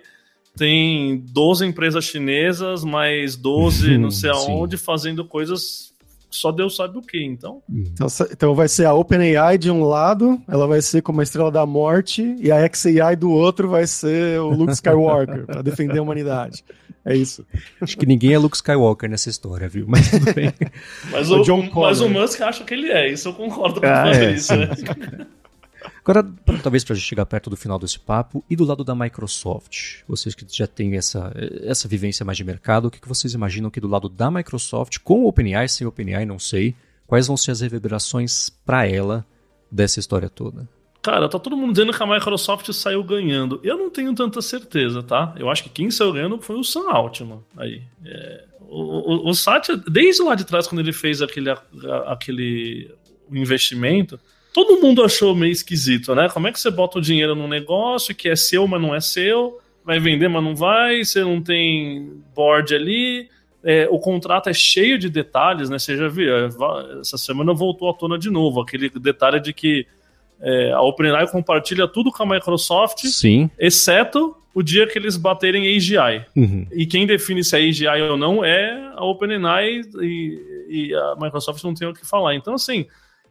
tem 0.55 1.23
12 1.31 1.65
empresas 1.65 2.05
chinesas, 2.05 2.83
mais 2.83 3.35
12 3.35 3.97
não 3.97 4.11
sei 4.11 4.29
aonde, 4.29 4.77
Sim. 4.77 4.83
fazendo 4.83 5.23
coisas 5.25 5.89
só 6.29 6.51
Deus 6.51 6.75
sabe 6.75 6.97
o 6.97 7.01
que, 7.01 7.23
então. 7.23 7.61
então. 7.69 8.07
Então 8.31 8.55
vai 8.55 8.67
ser 8.67 8.85
a 8.85 8.93
OpenAI 8.93 9.57
de 9.57 9.71
um 9.71 9.83
lado, 9.83 10.39
ela 10.47 10.67
vai 10.67 10.81
ser 10.81 11.01
como 11.01 11.19
a 11.21 11.23
Estrela 11.23 11.51
da 11.51 11.65
Morte, 11.65 12.35
e 12.39 12.51
a 12.51 12.69
XAI 12.71 13.15
do 13.15 13.31
outro 13.31 13.67
vai 13.67 13.87
ser 13.87 14.39
o 14.39 14.49
Luke 14.49 14.73
Skywalker, 14.73 15.45
para 15.45 15.61
defender 15.61 15.97
a 15.97 16.01
humanidade. 16.01 16.63
É 17.03 17.15
isso. 17.15 17.45
Acho 17.81 17.97
que 17.97 18.05
ninguém 18.05 18.33
é 18.33 18.37
Luke 18.37 18.55
Skywalker 18.55 19.09
nessa 19.09 19.29
história, 19.29 19.67
viu? 19.67 19.85
Mas 19.87 20.11
tudo 20.11 20.31
bem. 20.33 20.53
mas, 21.11 21.31
o, 21.31 21.41
o 21.41 21.81
mas 21.81 22.01
o 22.01 22.09
Musk 22.09 22.41
acha 22.41 22.63
que 22.63 22.73
ele 22.73 22.91
é, 22.91 23.11
isso 23.11 23.29
eu 23.29 23.33
concordo 23.33 23.81
com 23.81 23.87
ah, 23.87 24.11
é. 24.13 24.33
isso, 24.33 24.55
né? 24.55 24.69
Agora, 26.03 26.23
talvez 26.63 26.83
para 26.83 26.93
a 26.93 26.97
gente 26.97 27.07
chegar 27.07 27.25
perto 27.25 27.49
do 27.49 27.57
final 27.57 27.77
desse 27.77 27.99
papo, 27.99 28.43
e 28.49 28.55
do 28.55 28.63
lado 28.63 28.83
da 28.83 28.95
Microsoft, 28.95 30.01
vocês 30.07 30.33
que 30.33 30.45
já 30.49 30.67
têm 30.67 30.95
essa, 30.95 31.31
essa 31.63 31.87
vivência 31.87 32.25
mais 32.25 32.37
de 32.37 32.43
mercado, 32.43 32.87
o 32.87 32.91
que, 32.91 32.99
que 32.99 33.07
vocês 33.07 33.33
imaginam 33.33 33.69
que 33.69 33.79
do 33.79 33.87
lado 33.87 34.09
da 34.09 34.31
Microsoft, 34.31 34.99
com 35.03 35.23
o 35.23 35.27
OpenAI, 35.27 35.67
sem 35.67 35.85
OpenAI, 35.85 36.25
não 36.25 36.39
sei, 36.39 36.75
quais 37.05 37.27
vão 37.27 37.37
ser 37.37 37.51
as 37.51 37.61
reverberações 37.61 38.49
para 38.49 38.87
ela 38.87 39.25
dessa 39.71 39.99
história 39.99 40.29
toda? 40.29 40.67
Cara, 41.01 41.29
tá 41.29 41.39
todo 41.39 41.55
mundo 41.55 41.71
dizendo 41.71 41.93
que 41.93 42.03
a 42.03 42.07
Microsoft 42.07 42.71
saiu 42.73 43.03
ganhando. 43.03 43.59
Eu 43.63 43.77
não 43.77 43.89
tenho 43.89 44.13
tanta 44.13 44.41
certeza, 44.41 45.01
tá? 45.01 45.33
Eu 45.37 45.49
acho 45.49 45.63
que 45.63 45.69
quem 45.69 45.89
saiu 45.89 46.11
ganhando 46.11 46.41
foi 46.41 46.57
o 46.57 46.63
Sam 46.63 46.89
Altman. 46.89 47.39
Aí. 47.55 47.81
É, 48.05 48.45
o, 48.59 49.27
o, 49.27 49.29
o 49.29 49.33
Satya, 49.33 49.77
desde 49.77 50.21
lá 50.21 50.35
de 50.35 50.45
trás, 50.45 50.67
quando 50.67 50.81
ele 50.81 50.91
fez 50.91 51.21
aquele, 51.21 51.49
aquele 52.05 52.93
investimento, 53.31 54.19
todo 54.53 54.81
mundo 54.81 55.03
achou 55.03 55.35
meio 55.35 55.51
esquisito, 55.51 56.13
né? 56.15 56.29
Como 56.29 56.47
é 56.47 56.51
que 56.51 56.59
você 56.59 56.71
bota 56.71 56.99
o 56.99 57.01
dinheiro 57.01 57.35
num 57.35 57.47
negócio 57.47 58.15
que 58.15 58.29
é 58.29 58.35
seu, 58.35 58.67
mas 58.67 58.81
não 58.81 58.93
é 58.93 58.99
seu, 58.99 59.59
vai 59.83 59.99
vender, 59.99 60.27
mas 60.27 60.43
não 60.43 60.55
vai, 60.55 61.03
você 61.03 61.21
não 61.21 61.41
tem 61.41 62.21
board 62.35 62.73
ali, 62.73 63.29
é, 63.63 63.87
o 63.89 63.99
contrato 63.99 64.49
é 64.49 64.53
cheio 64.53 64.97
de 64.97 65.09
detalhes, 65.09 65.69
né? 65.69 65.77
Você 65.77 65.97
já 65.97 66.07
viu, 66.07 66.33
é, 66.33 66.49
essa 67.01 67.17
semana 67.17 67.53
voltou 67.53 67.89
à 67.89 67.93
tona 67.93 68.17
de 68.17 68.29
novo, 68.29 68.61
aquele 68.61 68.89
detalhe 68.89 69.39
de 69.39 69.53
que 69.53 69.85
é, 70.41 70.71
a 70.71 70.81
OpenAI 70.81 71.27
compartilha 71.29 71.87
tudo 71.87 72.11
com 72.11 72.23
a 72.23 72.25
Microsoft, 72.25 73.05
Sim. 73.05 73.49
exceto 73.59 74.35
o 74.53 74.63
dia 74.63 74.87
que 74.87 74.97
eles 74.97 75.17
baterem 75.17 75.75
AGI. 75.75 76.25
Uhum. 76.35 76.65
E 76.71 76.85
quem 76.85 77.05
define 77.05 77.43
se 77.43 77.55
é 77.55 77.67
AGI 77.67 78.01
ou 78.09 78.17
não 78.17 78.43
é 78.43 78.91
a 78.95 79.03
OpenAI 79.03 79.81
e, 80.01 80.67
e 80.69 80.95
a 80.95 81.15
Microsoft 81.19 81.63
não 81.63 81.73
tem 81.73 81.87
o 81.87 81.93
que 81.93 82.05
falar. 82.05 82.35
Então, 82.35 82.53
assim, 82.53 82.85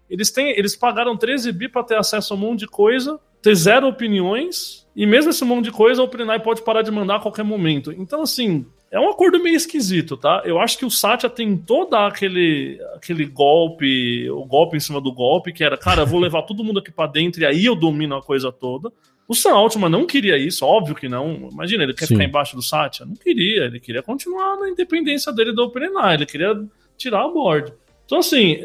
eles, 0.08 0.30
têm, 0.30 0.50
eles 0.58 0.74
pagaram 0.76 1.16
13 1.16 1.52
bi 1.52 1.68
para 1.68 1.84
ter 1.84 1.96
acesso 1.96 2.32
a 2.32 2.36
um 2.36 2.40
monte 2.40 2.60
de 2.60 2.66
coisa, 2.66 3.18
ter 3.42 3.54
zero 3.54 3.88
opiniões, 3.88 4.86
e 4.96 5.06
mesmo 5.06 5.30
esse 5.30 5.44
monte 5.44 5.66
de 5.66 5.70
coisa, 5.70 6.02
a 6.02 6.04
OpenAI 6.04 6.40
pode 6.40 6.62
parar 6.62 6.82
de 6.82 6.90
mandar 6.90 7.16
a 7.16 7.20
qualquer 7.20 7.44
momento. 7.44 7.92
Então, 7.92 8.22
assim, 8.22 8.66
é 8.90 8.98
um 8.98 9.08
acordo 9.08 9.42
meio 9.42 9.54
esquisito, 9.54 10.16
tá? 10.16 10.42
Eu 10.44 10.58
acho 10.58 10.78
que 10.78 10.84
o 10.84 10.90
Satya 10.90 11.28
tentou 11.28 11.88
dar 11.88 12.06
aquele, 12.06 12.80
aquele 12.94 13.26
golpe, 13.26 14.28
o 14.30 14.44
golpe 14.44 14.76
em 14.76 14.80
cima 14.80 15.00
do 15.00 15.12
golpe, 15.12 15.52
que 15.52 15.62
era, 15.62 15.76
cara, 15.76 16.02
eu 16.02 16.06
vou 16.06 16.18
levar 16.18 16.42
todo 16.42 16.64
mundo 16.64 16.78
aqui 16.80 16.90
para 16.90 17.10
dentro 17.10 17.42
e 17.42 17.46
aí 17.46 17.64
eu 17.64 17.76
domino 17.76 18.16
a 18.16 18.22
coisa 18.22 18.50
toda. 18.50 18.90
O 19.28 19.34
Sam 19.34 19.52
Altman 19.52 19.90
não 19.90 20.06
queria 20.06 20.38
isso, 20.38 20.64
óbvio 20.64 20.94
que 20.94 21.06
não. 21.06 21.50
Imagina, 21.52 21.82
ele 21.82 21.92
quer 21.92 22.06
Sim. 22.06 22.14
ficar 22.14 22.24
embaixo 22.24 22.56
do 22.56 22.62
Satya? 22.62 23.04
Não 23.04 23.14
queria, 23.14 23.64
ele 23.66 23.78
queria 23.78 24.02
continuar 24.02 24.56
na 24.56 24.70
independência 24.70 25.30
dele 25.30 25.54
da 25.54 25.64
OpenAI, 25.64 26.14
ele 26.14 26.26
queria 26.26 26.58
tirar 26.96 27.24
a 27.24 27.28
board. 27.28 27.72
Então, 28.08 28.20
assim, 28.20 28.58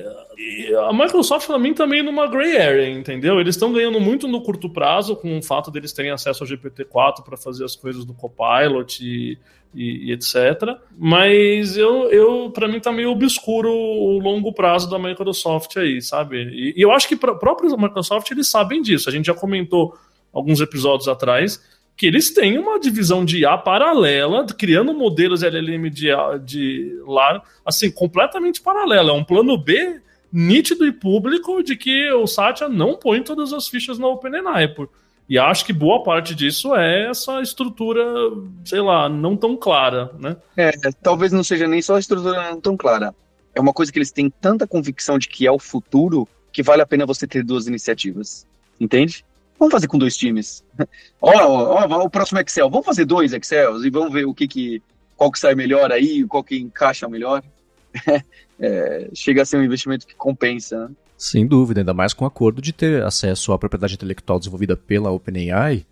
a 0.87 0.93
Microsoft, 0.93 1.47
para 1.47 1.59
mim, 1.59 1.73
também 1.73 1.99
tá 1.99 2.09
numa 2.09 2.25
gray 2.27 2.55
area, 2.55 2.89
entendeu? 2.89 3.41
Eles 3.41 3.55
estão 3.55 3.73
ganhando 3.73 3.99
muito 3.99 4.25
no 4.25 4.41
curto 4.41 4.69
prazo 4.69 5.17
com 5.17 5.37
o 5.37 5.43
fato 5.43 5.69
deles 5.69 5.91
terem 5.91 6.11
acesso 6.11 6.45
ao 6.45 6.49
GPT-4 6.49 7.25
para 7.25 7.35
fazer 7.35 7.65
as 7.65 7.75
coisas 7.75 8.05
do 8.05 8.13
Copilot 8.13 9.03
e, 9.05 9.37
e, 9.75 10.07
e, 10.07 10.11
etc. 10.13 10.79
Mas 10.97 11.75
eu, 11.75 12.09
eu 12.09 12.51
para 12.51 12.69
mim, 12.69 12.79
tá 12.79 12.89
meio 12.89 13.11
obscuro 13.11 13.69
o 13.69 14.17
longo 14.17 14.53
prazo 14.53 14.89
da 14.89 14.97
Microsoft 14.97 15.75
aí, 15.75 16.01
sabe? 16.01 16.37
E, 16.37 16.75
e 16.77 16.81
eu 16.81 16.93
acho 16.93 17.05
que 17.05 17.17
para 17.17 17.35
próprios 17.35 17.75
Microsoft 17.75 18.31
eles 18.31 18.49
sabem 18.49 18.81
disso. 18.81 19.09
A 19.09 19.11
gente 19.11 19.25
já 19.25 19.33
comentou 19.33 19.93
alguns 20.31 20.61
episódios 20.61 21.09
atrás 21.09 21.61
que 21.95 22.07
eles 22.07 22.31
têm 22.31 22.57
uma 22.57 22.79
divisão 22.79 23.23
de 23.23 23.39
IA 23.39 23.57
paralela, 23.57 24.45
criando 24.45 24.93
modelos 24.93 25.43
LLM 25.43 25.89
de, 25.89 26.09
de 26.43 26.99
lá, 27.05 27.41
assim, 27.65 27.91
completamente 27.91 28.61
paralela. 28.61 29.11
É 29.11 29.13
um 29.13 29.23
plano 29.23 29.57
B 29.57 30.01
nítido 30.31 30.87
e 30.87 30.91
público 30.91 31.61
de 31.61 31.75
que 31.75 32.11
o 32.11 32.25
Satya 32.25 32.67
não 32.67 32.95
põe 32.95 33.21
todas 33.21 33.53
as 33.53 33.67
fichas 33.67 33.99
na 33.99 34.07
OpenAI. 34.07 34.73
E 35.29 35.37
acho 35.37 35.65
que 35.65 35.71
boa 35.71 36.03
parte 36.03 36.35
disso 36.35 36.75
é 36.75 37.09
essa 37.09 37.39
estrutura, 37.41 38.03
sei 38.65 38.81
lá, 38.81 39.07
não 39.07 39.37
tão 39.37 39.55
clara, 39.55 40.11
né? 40.19 40.35
É, 40.57 40.71
talvez 41.01 41.31
não 41.31 41.43
seja 41.43 41.67
nem 41.67 41.81
só 41.81 41.95
a 41.95 41.99
estrutura 41.99 42.51
não 42.51 42.59
tão 42.59 42.75
clara. 42.75 43.13
É 43.55 43.61
uma 43.61 43.71
coisa 43.71 43.91
que 43.91 43.99
eles 43.99 44.11
têm 44.11 44.29
tanta 44.29 44.67
convicção 44.67 45.19
de 45.19 45.29
que 45.29 45.45
é 45.45 45.51
o 45.51 45.59
futuro 45.59 46.27
que 46.51 46.63
vale 46.63 46.81
a 46.81 46.85
pena 46.85 47.05
você 47.05 47.27
ter 47.27 47.43
duas 47.43 47.67
iniciativas. 47.67 48.45
Entende? 48.79 49.23
Vamos 49.63 49.71
fazer 49.71 49.87
com 49.87 49.97
dois 49.97 50.17
times. 50.17 50.61
o 51.21 52.09
próximo 52.09 52.37
Excel. 52.41 52.69
Vamos 52.69 52.85
fazer 52.85 53.05
dois 53.05 53.31
Excels 53.31 53.85
e 53.85 53.89
vamos 53.89 54.11
ver 54.11 54.25
o 54.25 54.33
que, 54.33 54.45
que 54.45 54.81
qual 55.15 55.31
que 55.31 55.39
sai 55.39 55.55
melhor 55.55 55.89
aí, 55.89 56.25
qual 56.27 56.43
que 56.43 56.57
encaixa 56.59 57.07
melhor. 57.07 57.41
é, 58.59 59.09
chega 59.13 59.41
a 59.41 59.45
ser 59.45 59.55
um 59.55 59.63
investimento 59.63 60.05
que 60.05 60.15
compensa. 60.15 60.89
Né? 60.89 60.95
Sem 61.17 61.47
dúvida, 61.47 61.79
ainda 61.79 61.93
mais 61.93 62.13
com 62.13 62.25
o 62.25 62.27
acordo 62.27 62.61
de 62.61 62.73
ter 62.73 63.03
acesso 63.03 63.53
à 63.53 63.57
propriedade 63.57 63.93
intelectual 63.93 64.37
desenvolvida 64.37 64.75
pela 64.75 65.11
OpenAI. 65.11 65.85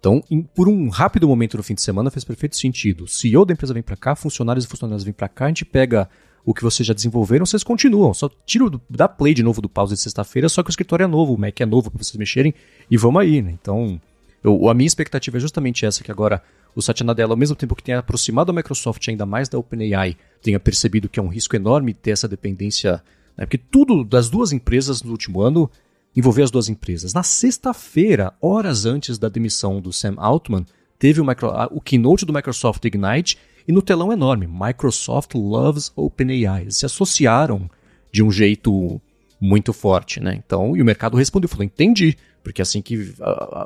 Então, 0.00 0.24
em, 0.30 0.40
por 0.40 0.66
um 0.66 0.88
rápido 0.88 1.28
momento 1.28 1.58
no 1.58 1.62
fim 1.62 1.74
de 1.74 1.82
semana, 1.82 2.10
fez 2.10 2.24
perfeito 2.24 2.56
sentido. 2.56 3.04
O 3.04 3.08
CEO 3.08 3.44
da 3.44 3.52
empresa 3.52 3.74
vem 3.74 3.82
para 3.82 3.96
cá, 3.96 4.16
funcionários 4.16 4.64
e 4.64 4.68
funcionários 4.68 5.04
vêm 5.04 5.12
para 5.12 5.28
cá, 5.28 5.44
a 5.44 5.48
gente 5.48 5.66
pega 5.66 6.08
o 6.48 6.54
que 6.54 6.62
vocês 6.62 6.86
já 6.86 6.94
desenvolveram, 6.94 7.44
vocês 7.44 7.62
continuam. 7.62 8.14
Só 8.14 8.30
tiro 8.46 8.80
da 8.88 9.06
play 9.06 9.34
de 9.34 9.42
novo 9.42 9.60
do 9.60 9.68
pause 9.68 9.94
de 9.94 10.00
sexta-feira, 10.00 10.48
só 10.48 10.62
que 10.62 10.70
o 10.70 10.72
escritório 10.72 11.04
é 11.04 11.06
novo, 11.06 11.34
o 11.34 11.38
Mac 11.38 11.60
é 11.60 11.66
novo 11.66 11.90
para 11.90 12.02
vocês 12.02 12.16
mexerem 12.16 12.54
e 12.90 12.96
vamos 12.96 13.20
aí, 13.20 13.42
né? 13.42 13.50
Então, 13.60 14.00
eu, 14.42 14.66
a 14.66 14.72
minha 14.72 14.86
expectativa 14.86 15.36
é 15.36 15.40
justamente 15.40 15.84
essa, 15.84 16.02
que 16.02 16.10
agora 16.10 16.42
o 16.74 16.80
Satya 16.80 17.04
Nadella, 17.04 17.34
ao 17.34 17.36
mesmo 17.36 17.54
tempo 17.54 17.74
que 17.74 17.82
tenha 17.82 17.98
aproximado 17.98 18.50
a 18.50 18.54
Microsoft 18.54 19.06
ainda 19.10 19.26
mais 19.26 19.46
da 19.46 19.58
OpenAI, 19.58 20.16
tenha 20.40 20.58
percebido 20.58 21.06
que 21.06 21.20
é 21.20 21.22
um 21.22 21.28
risco 21.28 21.54
enorme 21.54 21.92
ter 21.92 22.12
essa 22.12 22.26
dependência, 22.26 23.02
né? 23.36 23.44
porque 23.44 23.58
tudo 23.58 24.02
das 24.02 24.30
duas 24.30 24.50
empresas 24.50 25.02
no 25.02 25.10
último 25.10 25.42
ano 25.42 25.70
envolveu 26.16 26.44
as 26.44 26.50
duas 26.50 26.70
empresas. 26.70 27.12
Na 27.12 27.22
sexta-feira, 27.22 28.32
horas 28.40 28.86
antes 28.86 29.18
da 29.18 29.28
demissão 29.28 29.82
do 29.82 29.92
Sam 29.92 30.14
Altman, 30.16 30.64
teve 30.98 31.20
o, 31.20 31.26
micro, 31.26 31.50
o 31.72 31.80
keynote 31.82 32.24
do 32.24 32.32
Microsoft 32.32 32.82
Ignite 32.86 33.36
e 33.68 33.72
no 33.72 33.82
telão 33.82 34.10
enorme, 34.10 34.46
Microsoft 34.46 35.34
loves 35.34 35.92
OpenAI. 35.94 36.62
Eles 36.62 36.78
se 36.78 36.86
associaram 36.86 37.70
de 38.10 38.22
um 38.22 38.32
jeito 38.32 38.98
muito 39.38 39.74
forte, 39.74 40.20
né? 40.20 40.34
Então, 40.34 40.74
e 40.74 40.80
o 40.80 40.84
mercado 40.84 41.18
respondeu, 41.18 41.50
falou, 41.50 41.64
entendi, 41.64 42.16
porque 42.42 42.62
assim 42.62 42.80
que 42.80 43.14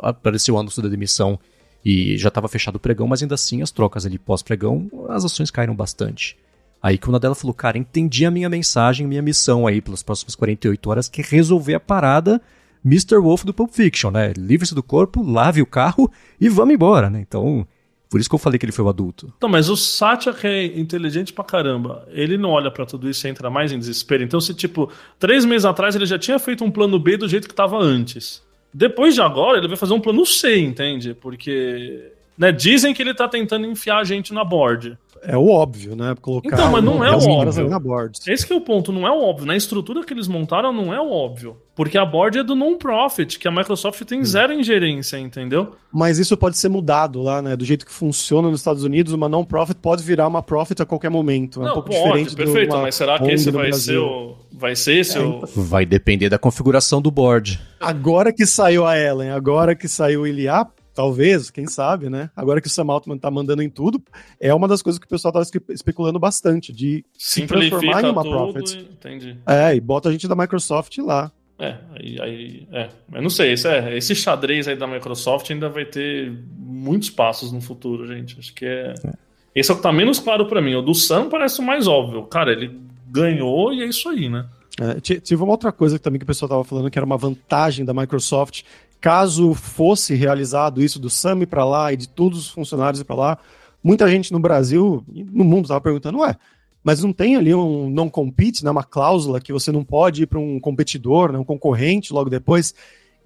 apareceu 0.03 0.57
o 0.57 0.59
anúncio 0.59 0.82
da 0.82 0.88
demissão 0.88 1.38
e 1.84 2.18
já 2.18 2.28
estava 2.28 2.48
fechado 2.48 2.76
o 2.76 2.80
pregão, 2.80 3.07
mas 3.07 3.22
ainda 3.22 3.36
assim 3.36 3.62
as 3.62 3.70
trocas 3.70 4.05
ali 4.05 4.18
pós-pregão, 4.18 4.90
as 5.09 5.24
ações 5.24 5.53
caíram 5.53 5.74
bastante. 5.74 6.36
Aí 6.82 6.98
que 6.98 7.09
o 7.09 7.12
Nadella 7.12 7.36
falou, 7.36 7.55
cara, 7.55 7.78
entendi 7.78 8.26
a 8.26 8.30
minha 8.30 8.48
mensagem, 8.48 9.07
minha 9.07 9.22
missão 9.22 9.68
aí 9.68 9.80
pelas 9.80 10.03
próximas 10.03 10.34
48 10.34 10.90
horas, 10.90 11.09
que 11.09 11.20
é 11.20 11.24
resolver 11.24 11.74
a 11.74 11.80
parada 11.80 12.42
Mr. 12.84 13.18
Wolf 13.18 13.44
do 13.44 13.55
Pulp 13.55 13.70
Fiction, 13.70 14.11
né? 14.11 14.32
Livre-se 14.36 14.74
do 14.74 14.82
corpo, 14.82 15.22
lave 15.22 15.62
o 15.62 15.66
carro 15.66 16.11
e 16.40 16.48
vamos 16.48 16.74
embora, 16.74 17.09
né? 17.09 17.20
Então, 17.20 17.64
por 18.13 18.21
isso 18.21 18.29
que 18.29 18.35
eu 18.35 18.39
falei 18.39 18.59
que 18.59 18.67
ele 18.67 18.73
foi 18.73 18.85
o 18.85 18.91
adulto. 18.91 19.33
Então, 19.39 19.49
mas 19.49 19.71
o 19.71 19.77
Satya, 19.77 20.35
que 20.35 20.47
é 20.47 20.67
inteligente 20.79 21.33
pra 21.33 21.43
caramba, 21.43 22.07
ele 22.11 22.37
não 22.37 22.51
olha 22.51 22.71
para 22.71 22.85
tudo 22.85 23.09
isso 23.09 23.27
e 23.27 23.31
entra 23.31 23.49
mais 23.49 23.73
em 23.73 23.79
desespero. 23.79 24.23
Então, 24.23 24.39
se, 24.39 24.53
tipo, 24.53 24.93
três 25.19 25.47
meses 25.47 25.65
atrás 25.65 25.97
ele 25.97 26.05
já 26.05 26.19
tinha 26.19 26.39
feito 26.39 26.63
um 26.63 26.71
plano 26.71 26.99
B 26.99 27.17
do 27.17 27.27
jeito 27.27 27.49
que 27.49 27.55
tava 27.55 27.79
antes. 27.79 28.43
Depois 28.71 29.15
de 29.15 29.23
agora, 29.23 29.57
ele 29.57 29.67
vai 29.67 29.79
fazer 29.79 29.95
um 29.95 30.01
plano 30.01 30.27
C, 30.27 30.59
entende? 30.59 31.15
Porque 31.15 32.13
né, 32.37 32.53
dizem 32.53 32.95
que 32.95 33.03
ele 33.03 33.14
tá 33.14 33.28
tentando 33.28 33.66
enfiar 33.66 33.99
a 33.99 34.05
gente 34.05 34.33
na 34.33 34.45
board. 34.45 34.97
É 35.24 35.37
o 35.37 35.49
óbvio, 35.49 35.95
né? 35.95 36.16
Colocar 36.20 36.49
então, 36.49 36.72
mas 36.72 36.83
não 36.83 37.05
é 37.05 37.11
o 37.12 37.28
óbvio. 37.30 37.68
Na 37.68 37.78
board. 37.78 38.18
Esse 38.26 38.45
que 38.45 38.53
é 38.53 38.57
o 38.57 38.61
ponto, 38.61 38.91
não 38.91 39.07
é 39.07 39.11
o 39.11 39.22
óbvio. 39.22 39.47
Na 39.47 39.57
estrutura 39.57 40.05
que 40.05 40.12
eles 40.12 40.26
montaram, 40.26 40.72
não 40.72 40.93
é 40.93 41.01
o 41.01 41.09
óbvio. 41.09 41.57
Porque 41.76 41.97
a 41.97 42.05
board 42.05 42.41
é 42.41 42.43
do 42.43 42.57
non-profit, 42.57 43.39
que 43.39 43.47
a 43.47 43.51
Microsoft 43.51 44.03
tem 44.03 44.24
zero 44.24 44.53
ingerência, 44.53 45.16
entendeu? 45.16 45.76
Mas 45.93 46.18
isso 46.18 46.37
pode 46.37 46.59
ser 46.59 46.68
mudado 46.68 47.22
lá, 47.22 47.41
né? 47.41 47.55
Do 47.55 47.64
jeito 47.64 47.87
que 47.87 47.93
funciona 47.93 48.51
nos 48.51 48.61
Estados 48.61 48.83
Unidos, 48.83 49.12
uma 49.12 49.28
non-profit 49.28 49.78
pode 49.80 50.03
virar 50.03 50.26
uma 50.26 50.43
profit 50.43 50.83
a 50.83 50.85
qualquer 50.85 51.09
momento. 51.09 51.61
É 51.61 51.62
um 51.62 51.66
não, 51.66 51.74
pouco 51.74 51.91
pode, 51.91 52.03
diferente 52.03 52.37
perfeito, 52.37 52.76
mas 52.76 52.95
será 52.97 53.18
que 53.20 53.30
esse 53.30 53.51
vai 53.53 53.72
ser 53.72 53.99
o. 53.99 54.37
Vai 54.51 54.74
ser 54.74 54.99
esse 54.99 55.16
é, 55.16 55.20
o. 55.20 55.37
Então. 55.37 55.49
Vai 55.62 55.87
depender 55.87 56.28
da 56.28 56.39
configuração 56.39 57.01
do 57.01 57.12
board. 57.12 57.61
Agora 57.80 58.33
que 58.33 58.45
saiu 58.45 58.85
a 58.85 58.99
Ellen, 58.99 59.30
agora 59.30 59.76
que 59.76 59.87
saiu 59.87 60.22
o 60.22 60.26
Iliá, 60.26 60.66
talvez, 60.95 61.51
quem 61.51 61.66
sabe, 61.66 62.09
né? 62.09 62.30
Agora 62.36 62.61
que 62.61 62.66
o 62.66 62.70
Sam 62.70 62.90
Altman 62.90 63.18
tá 63.18 63.30
mandando 63.30 63.62
em 63.62 63.70
tudo, 63.70 64.03
é 64.40 64.55
uma 64.55 64.68
das 64.68 64.82
coisas 64.82 64.99
que 64.99 65.07
o 65.07 65.09
pessoal 65.09 65.32
tava 65.32 65.45
especulando 65.70 66.18
bastante, 66.18 66.72
de 66.72 67.05
se 67.16 67.47
transformar 67.47 68.05
em 68.05 68.11
uma 68.11 68.22
profit. 68.22 68.78
Entendi. 68.78 69.36
É, 69.47 69.74
e 69.74 69.80
bota 69.80 70.09
a 70.09 70.12
gente 70.12 70.28
da 70.28 70.36
Microsoft 70.36 70.97
lá. 70.99 71.30
É, 71.59 71.76
aí, 71.95 72.20
aí 72.20 72.68
é. 72.72 72.88
Eu 73.12 73.22
não 73.22 73.30
sei, 73.30 73.53
esse, 73.53 73.68
é, 73.68 73.97
esse 73.97 74.14
xadrez 74.14 74.66
aí 74.66 74.76
da 74.76 74.86
Microsoft 74.86 75.49
ainda 75.51 75.68
vai 75.68 75.84
ter 75.84 76.32
muitos 76.59 77.11
passos 77.11 77.53
no 77.53 77.61
futuro, 77.61 78.07
gente. 78.07 78.38
Acho 78.38 78.53
que 78.53 78.64
é. 78.64 78.95
é. 79.05 79.12
Esse 79.55 79.70
é 79.70 79.74
o 79.74 79.76
que 79.76 79.82
tá 79.82 79.93
menos 79.93 80.18
claro 80.18 80.47
para 80.47 80.62
mim. 80.62 80.74
O 80.74 80.82
do 80.82 80.95
Sam 80.95 81.28
parece 81.28 81.61
o 81.61 81.62
mais 81.62 81.86
óbvio. 81.86 82.24
Cara, 82.24 82.53
ele 82.53 82.80
ganhou 83.07 83.72
e 83.72 83.82
é 83.82 83.86
isso 83.86 84.09
aí, 84.09 84.28
né? 84.28 84.47
É, 84.80 84.99
tive 85.01 85.43
uma 85.43 85.53
outra 85.53 85.70
coisa 85.70 85.99
também 85.99 86.18
que 86.18 86.24
o 86.24 86.26
pessoal 86.26 86.49
tava 86.49 86.64
falando 86.64 86.90
que 86.90 86.99
era 86.99 87.05
uma 87.05 87.18
vantagem 87.18 87.84
da 87.84 87.93
Microsoft 87.93 88.62
caso 89.03 89.53
fosse 89.53 90.14
realizado 90.14 90.80
isso 90.80 91.00
do 91.00 91.11
SAMI 91.11 91.44
para 91.44 91.64
lá 91.64 91.92
e 91.92 91.96
de 91.96 92.09
todos 92.09 92.38
os 92.38 92.48
funcionários 92.48 93.03
para 93.03 93.16
lá, 93.16 93.38
muita 93.82 94.09
gente 94.09 94.32
no 94.32 94.38
Brasil 94.38 95.05
e 95.12 95.24
no 95.24 95.42
mundo 95.42 95.64
estava 95.64 95.80
perguntando, 95.80 96.20
ué, 96.20 96.36
mas 96.84 97.03
não 97.03 97.12
tem 97.12 97.34
ali 97.34 97.53
um 97.53 97.90
não 97.90 98.09
compete, 98.09 98.64
né, 98.64 98.70
uma 98.70 98.84
cláusula 98.84 99.40
que 99.40 99.53
você 99.53 99.72
não 99.72 99.82
pode 99.82 100.22
ir 100.22 100.26
para 100.26 100.38
um 100.38 100.61
competidor, 100.61 101.32
né, 101.32 101.38
um 101.38 101.44
concorrente 101.44 102.12
logo 102.12 102.30
depois. 102.30 102.74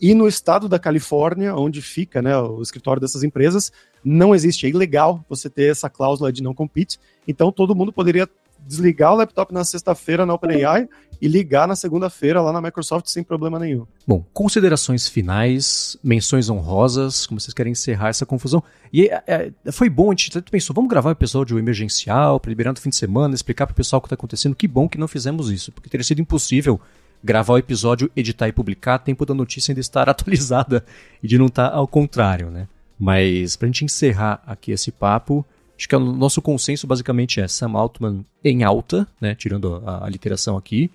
E 0.01 0.15
no 0.15 0.27
estado 0.27 0.67
da 0.67 0.79
Califórnia, 0.79 1.55
onde 1.55 1.83
fica 1.83 2.23
né, 2.23 2.37
o 2.39 2.63
escritório 2.63 3.01
dessas 3.01 3.23
empresas, 3.23 3.71
não 4.03 4.35
existe. 4.35 4.67
É 4.67 4.71
ilegal 4.71 5.25
você 5.29 5.49
ter 5.49 5.71
essa 5.71 5.91
cláusula 5.91 6.33
de 6.33 6.43
não 6.43 6.55
compete. 6.55 6.99
Então 7.29 7.53
todo 7.53 7.75
mundo 7.75 7.93
poderia 7.93 8.29
desligar 8.67 9.13
o 9.13 9.17
laptop 9.17 9.53
na 9.53 9.65
sexta-feira 9.65 10.25
na 10.27 10.35
OpenAI 10.35 10.89
e 11.21 11.29
ligar 11.29 11.67
na 11.67 11.77
segunda-feira 11.77 12.41
lá 12.41 12.53
na 12.53 12.61
Microsoft 12.61 13.07
sem 13.09 13.23
problema 13.23 13.59
nenhum. 13.59 13.87
Bom, 14.07 14.25
considerações 14.33 15.09
finais, 15.09 15.97
menções 16.03 16.49
honrosas, 16.49 17.27
como 17.27 17.41
vocês 17.41 17.55
querem 17.55 17.73
encerrar 17.73 18.09
essa 18.09 18.27
confusão. 18.27 18.63
E 18.93 19.07
é, 19.07 19.23
é, 19.27 19.73
foi 19.73 19.89
bom, 19.89 20.11
a 20.11 20.15
gente 20.15 20.41
pensou, 20.43 20.75
vamos 20.75 20.91
gravar 20.91 21.11
um 21.11 21.13
episódio 21.13 21.59
emergencial, 21.59 22.39
para 22.39 22.49
liberar 22.49 22.73
no 22.73 22.79
fim 22.79 22.91
de 22.91 22.97
semana, 22.97 23.35
explicar 23.35 23.67
para 23.67 23.73
o 23.73 23.77
pessoal 23.77 23.99
o 23.99 24.03
que 24.03 24.07
está 24.07 24.15
acontecendo. 24.15 24.55
Que 24.55 24.69
bom 24.69 24.89
que 24.89 24.99
não 24.99 25.09
fizemos 25.09 25.51
isso, 25.51 25.73
porque 25.73 25.89
teria 25.89 26.05
sido 26.05 26.21
impossível 26.21 26.81
gravar 27.23 27.55
o 27.55 27.59
episódio, 27.59 28.11
editar 28.15 28.49
e 28.49 28.53
publicar, 28.53 28.99
tempo 28.99 29.25
da 29.27 29.35
notícia 29.35 29.73
ainda 29.73 29.81
estar 29.81 30.09
atualizada 30.11 30.85
e 31.23 31.27
de 31.27 31.39
não 31.39 31.47
estar 31.47 31.71
tá 31.71 31.77
ao 31.77 31.89
contrário, 31.89 32.51
né? 32.51 32.69
Mas 32.99 33.57
para 33.57 33.67
a 33.67 33.69
gente 33.69 33.85
encerrar 33.85 34.43
aqui 34.47 34.73
esse 34.73 34.91
papo, 34.91 35.45
Acho 35.79 35.89
que 35.89 35.97
o 35.97 36.01
nosso 36.01 36.41
consenso 36.41 36.87
basicamente 36.87 37.41
é 37.41 37.47
Sam 37.47 37.73
Altman 37.73 38.25
em 38.43 38.65
alta, 38.65 39.07
né, 39.21 39.35
tirando 39.35 39.83
a, 39.85 40.07
a 40.07 40.09
literação 40.09 40.57
aqui. 40.57 40.91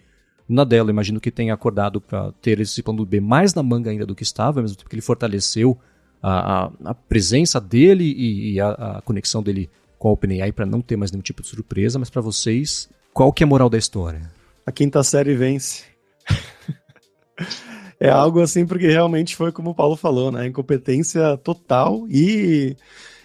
Nadella, 0.53 0.89
imagino 0.89 1.19
que 1.19 1.31
tenha 1.31 1.53
acordado 1.53 2.01
para 2.01 2.31
ter 2.41 2.59
esse 2.59 2.81
plano 2.83 3.05
B 3.05 3.19
mais 3.19 3.53
na 3.53 3.63
manga 3.63 3.89
ainda 3.89 4.05
do 4.05 4.15
que 4.15 4.23
estava, 4.23 4.61
mesmo 4.61 4.77
tempo 4.77 4.89
que 4.89 4.95
ele 4.95 5.01
fortaleceu 5.01 5.77
a, 6.21 6.65
a, 6.65 6.71
a 6.85 6.93
presença 6.93 7.59
dele 7.59 8.03
e, 8.03 8.53
e 8.53 8.59
a, 8.59 8.69
a, 8.69 9.01
conexão 9.01 9.41
dele 9.41 9.69
com 9.97 10.09
a 10.09 10.11
OpenAI 10.11 10.51
para 10.51 10.65
não 10.65 10.81
ter 10.81 10.95
mais 10.95 11.11
nenhum 11.11 11.21
tipo 11.21 11.41
de 11.41 11.47
surpresa. 11.47 11.97
Mas 11.97 12.09
para 12.09 12.21
vocês, 12.21 12.89
qual 13.13 13.33
que 13.33 13.43
é 13.43 13.45
a 13.45 13.47
moral 13.47 13.69
da 13.69 13.77
história? 13.77 14.31
A 14.65 14.71
quinta 14.71 15.03
série 15.03 15.35
vence. 15.35 15.85
é 17.99 18.09
algo 18.09 18.41
assim 18.41 18.65
porque 18.65 18.87
realmente 18.87 19.35
foi 19.35 19.51
como 19.51 19.71
o 19.71 19.75
Paulo 19.75 19.95
falou, 19.95 20.31
né? 20.31 20.47
Incompetência 20.47 21.37
total 21.37 22.05
e 22.09 22.75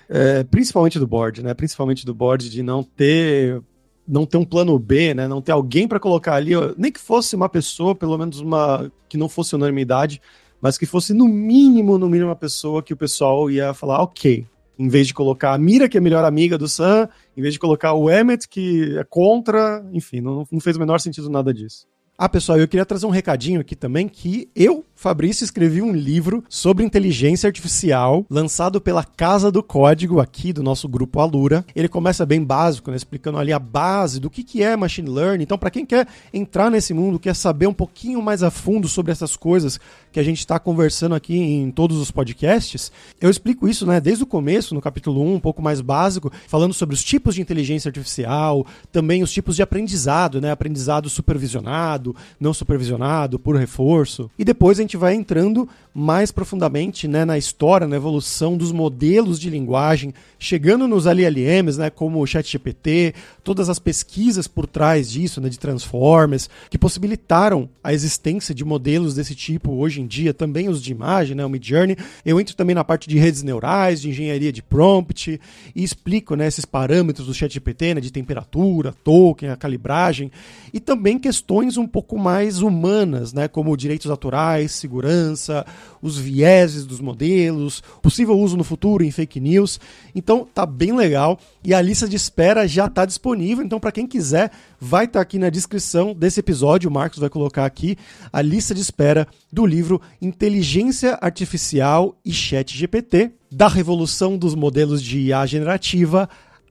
é, 0.08 0.44
principalmente 0.44 0.98
do 0.98 1.06
board, 1.06 1.42
né? 1.42 1.54
Principalmente 1.54 2.06
do 2.06 2.14
board 2.14 2.48
de 2.48 2.62
não 2.62 2.82
ter 2.82 3.62
não 4.06 4.24
ter 4.24 4.36
um 4.36 4.44
plano 4.44 4.78
B, 4.78 5.14
né? 5.14 5.26
Não 5.26 5.42
ter 5.42 5.52
alguém 5.52 5.88
para 5.88 6.00
colocar 6.00 6.34
ali, 6.34 6.52
nem 6.76 6.92
que 6.92 7.00
fosse 7.00 7.34
uma 7.34 7.48
pessoa, 7.48 7.94
pelo 7.94 8.16
menos 8.16 8.40
uma 8.40 8.90
que 9.08 9.16
não 9.16 9.28
fosse 9.28 9.54
unanimidade, 9.54 10.20
mas 10.60 10.78
que 10.78 10.86
fosse 10.86 11.12
no 11.12 11.26
mínimo, 11.26 11.98
no 11.98 12.08
mínimo 12.08 12.30
uma 12.30 12.36
pessoa 12.36 12.82
que 12.82 12.92
o 12.92 12.96
pessoal 12.96 13.50
ia 13.50 13.74
falar, 13.74 14.02
ok, 14.02 14.46
em 14.78 14.88
vez 14.88 15.06
de 15.06 15.14
colocar 15.14 15.54
a 15.54 15.58
Mira, 15.58 15.88
que 15.88 15.96
é 15.96 16.00
a 16.00 16.02
melhor 16.02 16.24
amiga 16.24 16.58
do 16.58 16.68
Sam, 16.68 17.08
em 17.36 17.40
vez 17.42 17.54
de 17.54 17.60
colocar 17.60 17.94
o 17.94 18.10
Emmet, 18.10 18.48
que 18.48 18.96
é 18.98 19.04
contra, 19.04 19.84
enfim, 19.92 20.20
não, 20.20 20.46
não 20.50 20.60
fez 20.60 20.76
o 20.76 20.80
menor 20.80 21.00
sentido 21.00 21.30
nada 21.30 21.52
disso. 21.52 21.86
Ah, 22.18 22.28
pessoal, 22.28 22.58
eu 22.58 22.66
queria 22.66 22.86
trazer 22.86 23.04
um 23.04 23.10
recadinho 23.10 23.60
aqui 23.60 23.76
também 23.76 24.08
que 24.08 24.48
eu, 24.56 24.84
Fabrício, 24.96 25.44
escrevi 25.44 25.80
um 25.80 25.92
livro 25.92 26.42
sobre 26.48 26.84
inteligência 26.84 27.46
artificial 27.46 28.24
lançado 28.28 28.80
pela 28.80 29.04
Casa 29.04 29.52
do 29.52 29.62
Código 29.62 30.18
aqui 30.18 30.52
do 30.52 30.62
nosso 30.62 30.88
grupo 30.88 31.20
Alura. 31.20 31.64
Ele 31.76 31.88
começa 31.88 32.26
bem 32.26 32.42
básico, 32.42 32.90
né, 32.90 32.96
explicando 32.96 33.38
ali 33.38 33.52
a 33.52 33.58
base 33.58 34.18
do 34.18 34.30
que, 34.30 34.42
que 34.42 34.62
é 34.62 34.76
machine 34.76 35.08
learning. 35.08 35.44
Então, 35.44 35.58
para 35.58 35.70
quem 35.70 35.86
quer 35.86 36.08
entrar 36.32 36.70
nesse 36.70 36.92
mundo, 36.94 37.18
quer 37.18 37.34
saber 37.34 37.66
um 37.66 37.74
pouquinho 37.74 38.20
mais 38.22 38.42
a 38.42 38.50
fundo 38.50 38.88
sobre 38.88 39.12
essas 39.12 39.36
coisas 39.36 39.78
que 40.10 40.18
a 40.18 40.22
gente 40.22 40.38
está 40.38 40.58
conversando 40.58 41.14
aqui 41.14 41.36
em 41.36 41.70
todos 41.70 41.98
os 41.98 42.10
podcasts, 42.10 42.90
eu 43.20 43.28
explico 43.28 43.68
isso, 43.68 43.86
né, 43.86 44.00
desde 44.00 44.24
o 44.24 44.26
começo, 44.26 44.74
no 44.74 44.80
capítulo 44.80 45.22
1, 45.22 45.34
um 45.34 45.40
pouco 45.40 45.60
mais 45.60 45.82
básico, 45.82 46.32
falando 46.48 46.72
sobre 46.72 46.94
os 46.94 47.04
tipos 47.04 47.34
de 47.34 47.42
inteligência 47.42 47.90
artificial, 47.90 48.66
também 48.90 49.22
os 49.22 49.30
tipos 49.30 49.56
de 49.56 49.62
aprendizado, 49.62 50.40
né, 50.40 50.50
aprendizado 50.50 51.10
supervisionado 51.10 51.46
supervisionado, 51.56 52.16
não 52.40 52.54
supervisionado, 52.54 53.38
por 53.38 53.56
reforço. 53.56 54.30
E 54.38 54.44
depois 54.44 54.78
a 54.78 54.82
gente 54.86 54.96
vai 54.96 55.14
entrando 55.14 55.68
mais 55.98 56.30
profundamente 56.30 57.08
né, 57.08 57.24
na 57.24 57.38
história, 57.38 57.86
na 57.86 57.96
evolução 57.96 58.54
dos 58.54 58.70
modelos 58.70 59.40
de 59.40 59.48
linguagem, 59.48 60.12
chegando 60.38 60.86
nos 60.86 61.06
LLMs, 61.06 61.78
né, 61.78 61.88
como 61.88 62.20
o 62.20 62.26
ChatGPT, 62.26 63.14
todas 63.42 63.70
as 63.70 63.78
pesquisas 63.78 64.46
por 64.46 64.66
trás 64.66 65.10
disso, 65.10 65.40
né, 65.40 65.48
de 65.48 65.58
Transformers, 65.58 66.50
que 66.68 66.76
possibilitaram 66.76 67.66
a 67.82 67.94
existência 67.94 68.54
de 68.54 68.62
modelos 68.62 69.14
desse 69.14 69.34
tipo 69.34 69.72
hoje 69.72 70.02
em 70.02 70.06
dia, 70.06 70.34
também 70.34 70.68
os 70.68 70.82
de 70.82 70.92
imagem, 70.92 71.34
né, 71.34 71.46
o 71.46 71.48
Midjourney. 71.48 71.96
Eu 72.26 72.38
entro 72.38 72.54
também 72.54 72.74
na 72.74 72.84
parte 72.84 73.08
de 73.08 73.18
redes 73.18 73.42
neurais, 73.42 74.02
de 74.02 74.10
engenharia 74.10 74.52
de 74.52 74.62
prompt, 74.62 75.40
e 75.74 75.82
explico 75.82 76.36
né, 76.36 76.46
esses 76.46 76.66
parâmetros 76.66 77.26
do 77.26 77.32
ChatGPT, 77.32 77.94
né, 77.94 78.00
de 78.02 78.12
temperatura, 78.12 78.94
token, 79.02 79.48
a 79.48 79.56
calibragem, 79.56 80.30
e 80.74 80.78
também 80.78 81.18
questões 81.18 81.78
um 81.78 81.86
pouco 81.86 82.18
mais 82.18 82.60
humanas, 82.60 83.32
né, 83.32 83.48
como 83.48 83.74
direitos 83.78 84.10
autorais, 84.10 84.75
segurança, 84.76 85.66
os 86.00 86.18
vieses 86.18 86.84
dos 86.84 87.00
modelos, 87.00 87.82
possível 88.02 88.38
uso 88.38 88.56
no 88.56 88.64
futuro 88.64 89.02
em 89.02 89.10
fake 89.10 89.40
news. 89.40 89.80
Então 90.14 90.46
tá 90.52 90.64
bem 90.64 90.94
legal 90.94 91.38
e 91.64 91.74
a 91.74 91.80
lista 91.80 92.08
de 92.08 92.16
espera 92.16 92.66
já 92.66 92.86
está 92.86 93.04
disponível. 93.04 93.64
Então 93.64 93.80
para 93.80 93.92
quem 93.92 94.06
quiser, 94.06 94.50
vai 94.80 95.04
estar 95.04 95.18
tá 95.18 95.22
aqui 95.22 95.38
na 95.38 95.50
descrição 95.50 96.14
desse 96.14 96.40
episódio, 96.40 96.88
o 96.90 96.92
Marcos 96.92 97.18
vai 97.18 97.28
colocar 97.28 97.64
aqui 97.64 97.96
a 98.32 98.42
lista 98.42 98.74
de 98.74 98.80
espera 98.80 99.26
do 99.52 99.64
livro 99.64 100.00
Inteligência 100.20 101.18
Artificial 101.20 102.16
e 102.24 102.32
Chat 102.32 102.76
GPT, 102.76 103.32
da 103.50 103.68
revolução 103.68 104.36
dos 104.36 104.54
modelos 104.54 105.02
de 105.02 105.18
IA 105.20 105.46
generativa 105.46 106.28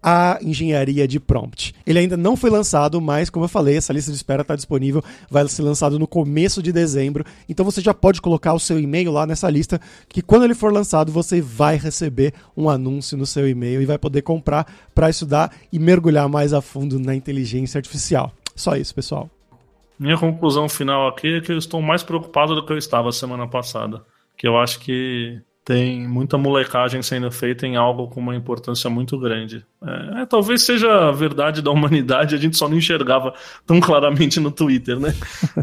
a 0.08 0.38
engenharia 0.40 1.08
de 1.08 1.20
prompt. 1.20 1.74
Ele 1.84 1.98
ainda 1.98 2.16
não 2.16 2.38
foi 2.38 2.52
lançado, 2.52 3.02
mas 3.02 3.32
como 3.32 3.46
eu 3.46 3.50
falei, 3.50 3.76
essa 3.76 3.92
lista 3.92 4.12
de 4.12 4.18
espera 4.18 4.44
está 4.44 4.56
disponível, 4.56 5.04
vai 5.28 5.48
ser 5.48 5.64
lançado 5.64 5.98
no 5.98 6.06
começo 6.06 6.62
de 6.62 6.72
dezembro. 6.72 7.26
Então 7.50 7.66
você 7.66 7.82
já 7.82 7.92
pode 7.92 8.22
colocar 8.22 8.54
o 8.54 8.60
seu 8.60 8.80
e-mail 8.80 9.12
lá 9.12 9.26
nessa 9.26 9.50
lista, 9.50 9.82
que 10.08 10.22
quando 10.22 10.44
ele 10.44 10.54
for 10.54 10.72
lançado 10.72 11.12
você 11.12 11.42
vai 11.42 11.76
receber 11.76 12.36
um 12.56 12.70
anúncio 12.70 13.18
no 13.18 13.26
seu 13.26 13.50
e-mail 13.50 13.82
e 13.82 13.86
vai 13.88 13.98
poder 13.98 14.22
comprar 14.22 14.72
para 14.94 15.10
estudar 15.10 15.52
e 15.74 15.80
mergulhar 15.80 16.30
mais 16.30 16.54
a 16.54 16.62
fundo 16.62 17.00
na 17.00 17.16
inteligência 17.16 17.80
artificial. 17.80 18.32
Só 18.56 18.76
isso, 18.76 18.94
pessoal. 18.94 19.28
Minha 19.98 20.20
conclusão 20.20 20.70
final 20.70 21.08
aqui 21.08 21.38
é 21.38 21.42
que 21.42 21.52
eu 21.52 21.58
estou 21.58 21.82
mais 21.82 22.04
preocupado 22.04 22.54
do 22.54 22.64
que 22.64 22.72
eu 22.72 22.78
estava 22.78 23.12
semana 23.12 23.48
passada. 23.48 24.04
Que 24.38 24.48
eu 24.48 24.56
acho 24.56 24.80
que 24.82 25.42
tem 25.66 26.08
muita 26.08 26.38
molecagem 26.38 27.02
sendo 27.02 27.32
feita 27.32 27.66
em 27.66 27.76
algo 27.76 28.08
com 28.08 28.20
uma 28.20 28.36
importância 28.36 28.88
muito 28.88 29.18
grande. 29.18 29.66
É, 29.84 30.22
é, 30.22 30.26
talvez 30.28 30.62
seja 30.62 31.10
a 31.10 31.12
verdade 31.12 31.60
da 31.60 31.72
humanidade, 31.72 32.36
a 32.36 32.38
gente 32.38 32.56
só 32.56 32.70
não 32.70 32.78
enxergava 32.78 33.34
tão 33.66 33.80
claramente 33.82 34.40
no 34.40 34.52
Twitter, 34.52 35.00
né? 35.00 35.16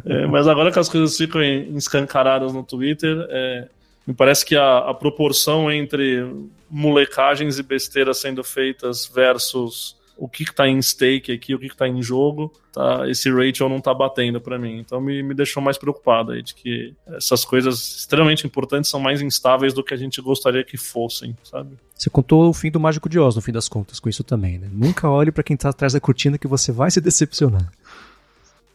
É, 0.05 0.27
mas 0.27 0.49
agora 0.49 0.73
que 0.73 0.79
as 0.81 0.89
coisas 0.89 1.17
ficam 1.17 1.41
escancaradas 1.41 2.53
no 2.53 2.65
Twitter, 2.65 3.25
é, 3.31 3.69
me 4.05 4.13
parece 4.13 4.45
que 4.45 4.57
a, 4.57 4.79
a 4.79 4.93
proporção 4.93 5.71
entre 5.71 6.27
molecagens 6.69 7.61
e 7.61 7.63
besteiras 7.63 8.19
sendo 8.19 8.43
feitas 8.43 9.07
versus 9.07 9.97
o 10.23 10.29
que 10.29 10.45
está 10.45 10.69
em 10.69 10.81
stake 10.81 11.33
aqui, 11.33 11.53
o 11.53 11.59
que 11.59 11.67
está 11.67 11.89
em 11.89 12.01
jogo, 12.01 12.53
tá, 12.73 13.11
esse 13.11 13.29
ratio 13.29 13.69
não 13.69 13.79
está 13.79 13.93
batendo 13.93 14.41
para 14.41 14.57
mim. 14.57 14.79
Então 14.79 15.01
me, 15.01 15.21
me 15.21 15.35
deixou 15.35 15.61
mais 15.61 15.77
preocupado 15.77 16.31
aí 16.31 16.45
de 16.45 16.55
que 16.55 16.95
essas 17.09 17.45
coisas 17.45 17.97
extremamente 17.99 18.47
importantes 18.47 18.89
são 18.89 19.01
mais 19.01 19.21
instáveis 19.21 19.75
do 19.75 19.83
que 19.83 19.93
a 19.93 19.97
gente 19.97 20.23
gostaria 20.23 20.63
que 20.63 20.77
fossem, 20.77 21.37
sabe? 21.43 21.77
Você 21.93 22.09
contou 22.09 22.49
o 22.49 22.53
fim 22.53 22.71
do 22.71 22.79
Mágico 22.79 23.09
de 23.09 23.19
Oz, 23.19 23.35
no 23.35 23.43
fim 23.43 23.51
das 23.51 23.69
contas, 23.69 23.99
com 23.99 24.09
isso 24.09 24.23
também, 24.23 24.61
né? 24.61 24.69
Nunca 24.73 25.11
olhe 25.11 25.33
para 25.33 25.43
quem 25.43 25.55
está 25.55 25.71
atrás 25.71 25.93
da 25.93 25.99
cortina 25.99 26.39
que 26.39 26.47
você 26.47 26.71
vai 26.71 26.89
se 26.89 27.01
decepcionar. 27.01 27.73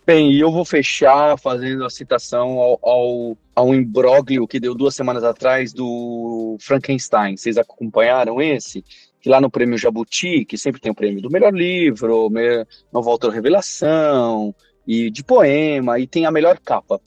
Bem, 0.06 0.34
e 0.34 0.42
eu 0.42 0.52
vou 0.52 0.66
fechar 0.66 1.38
fazendo 1.38 1.86
a 1.86 1.90
citação 1.90 2.60
ao, 2.60 2.80
ao, 2.82 3.38
ao 3.56 3.74
imbróglio 3.74 4.48
que 4.48 4.60
deu 4.60 4.76
duas 4.76 4.96
semanas 4.96 5.24
atrás 5.24 5.72
do 5.72 6.58
Frankenstein. 6.60 7.38
Vocês 7.38 7.58
acompanharam 7.58 8.42
esse? 8.42 8.84
Que 9.28 9.30
lá 9.30 9.42
no 9.42 9.52
prêmio 9.52 9.78
Jabuti, 9.78 10.46
que 10.46 10.58
sempre 10.58 10.80
tem 10.80 10.90
o 10.90 10.96
prêmio 10.96 11.22
do 11.22 11.30
melhor 11.30 11.54
livro, 11.54 12.32
nova 12.94 13.10
autor 13.10 13.34
revelação, 13.34 14.56
e 14.88 15.12
de 15.12 15.22
poema, 15.22 16.00
e 16.00 16.08
tem 16.08 16.26
a 16.26 16.32
melhor 16.32 16.58
capa. 16.60 17.02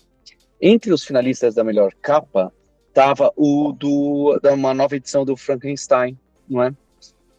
Entre 0.61 0.93
os 0.93 1.03
finalistas 1.03 1.55
da 1.55 1.64
melhor 1.64 1.95
capa, 2.03 2.53
estava 2.89 3.33
o 3.35 3.73
do, 3.73 4.39
da 4.43 4.53
uma 4.53 4.75
nova 4.75 4.97
edição 4.97 5.25
do 5.25 5.35
Frankenstein, 5.35 6.18
não 6.47 6.62
é? 6.62 6.75